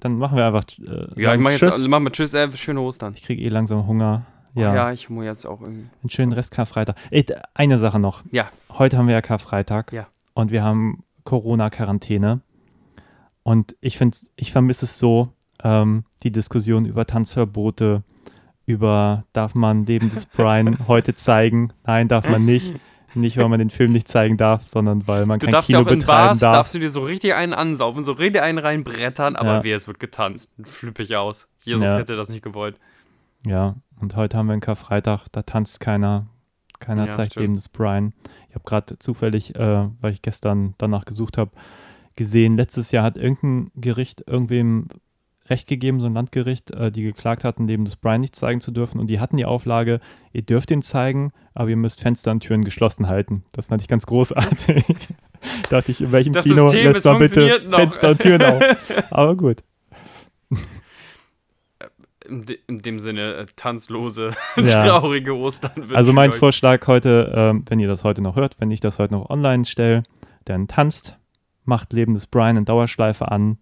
[0.00, 0.64] Dann machen wir einfach.
[0.78, 1.78] Äh, Ja, ich mach Tschüss.
[1.78, 3.14] jetzt mach mal Tschüss, äh, schöne Ostern.
[3.16, 4.26] Ich kriege eh langsam Hunger.
[4.54, 4.74] Ja, Ja.
[4.74, 5.86] ja, ich muss jetzt auch irgendwie.
[6.02, 6.96] einen schönen Rest Karfreitag.
[7.10, 8.22] Ey, eine Sache noch.
[8.30, 8.48] Ja.
[8.70, 9.92] Heute haben wir ja Karfreitag.
[9.92, 10.06] Ja.
[10.34, 12.40] Und wir haben Corona-Quarantäne.
[13.42, 18.02] Und ich finde, ich vermisse es so, ähm, die Diskussion über Tanzverbote,
[18.66, 21.72] über darf man Leben des Brian heute zeigen?
[21.84, 22.74] Nein, darf man nicht.
[23.16, 25.78] Nicht, weil man den Film nicht zeigen darf, sondern weil man Du kein darfst Kino
[25.78, 26.52] ja auch in betreiben Bars, darf.
[26.52, 29.64] darfst du dir so richtig einen ansaufen, so richtig einen reinbrettern, aber Ja.
[29.64, 30.52] wie es wird getanzt.
[30.64, 31.48] Flippig aus.
[31.62, 31.96] Jesus Ja.
[31.96, 32.76] hätte das nicht gewollt.
[33.46, 36.26] Ja, und heute haben wir einen Karfreitag, da tanzt keiner.
[36.80, 37.42] Keiner Ja, zeigt stimmt.
[37.42, 38.14] lebendes Brian.
[38.48, 41.52] Ich habe gerade zufällig, äh, weil ich gestern danach gesucht habe,
[42.16, 44.88] gesehen, letztes Jahr hat irgendein Gericht irgendwem
[45.48, 48.98] Recht gegeben, so ein Landgericht, äh, die geklagt hatten, lebendes Brian nicht zeigen zu dürfen.
[48.98, 50.00] Und die hatten die Auflage,
[50.32, 53.44] ihr dürft ihn zeigen, aber ihr müsst Fenster und Türen geschlossen halten.
[53.52, 54.84] Das fand ich ganz großartig.
[55.68, 57.78] Dachte ich, in welchem Das Kino System, lässt man bitte noch.
[57.78, 58.62] Fenster und Türen auf?
[59.10, 59.62] Aber gut.
[62.26, 64.86] In, de in dem Sinne, äh, tanzlose, Ja.
[64.86, 65.90] traurige Ostern.
[65.92, 66.32] Also mein.
[66.32, 69.66] Vorschlag heute, ähm, wenn ihr das heute noch hört, wenn ich das heute noch online
[69.66, 70.04] stelle,
[70.46, 71.18] dann tanzt,
[71.64, 73.58] macht lebendes Brian in Dauerschleife an,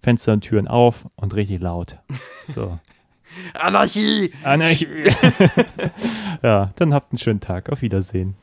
[0.00, 1.98] Fenster und Türen auf und richtig laut.
[2.44, 2.78] So.
[3.54, 4.32] Anarchie!
[4.42, 4.88] Anarchie.
[6.42, 7.70] ja, dann habt einen schönen Tag.
[7.70, 8.34] Auf Wiedersehen.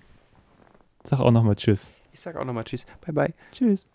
[1.04, 1.92] Sag auch nochmal Tschüss.
[2.14, 2.86] Ich sag auch nochmal Tschüss.
[3.06, 3.34] Bye, bye.
[3.52, 3.88] Tschüss.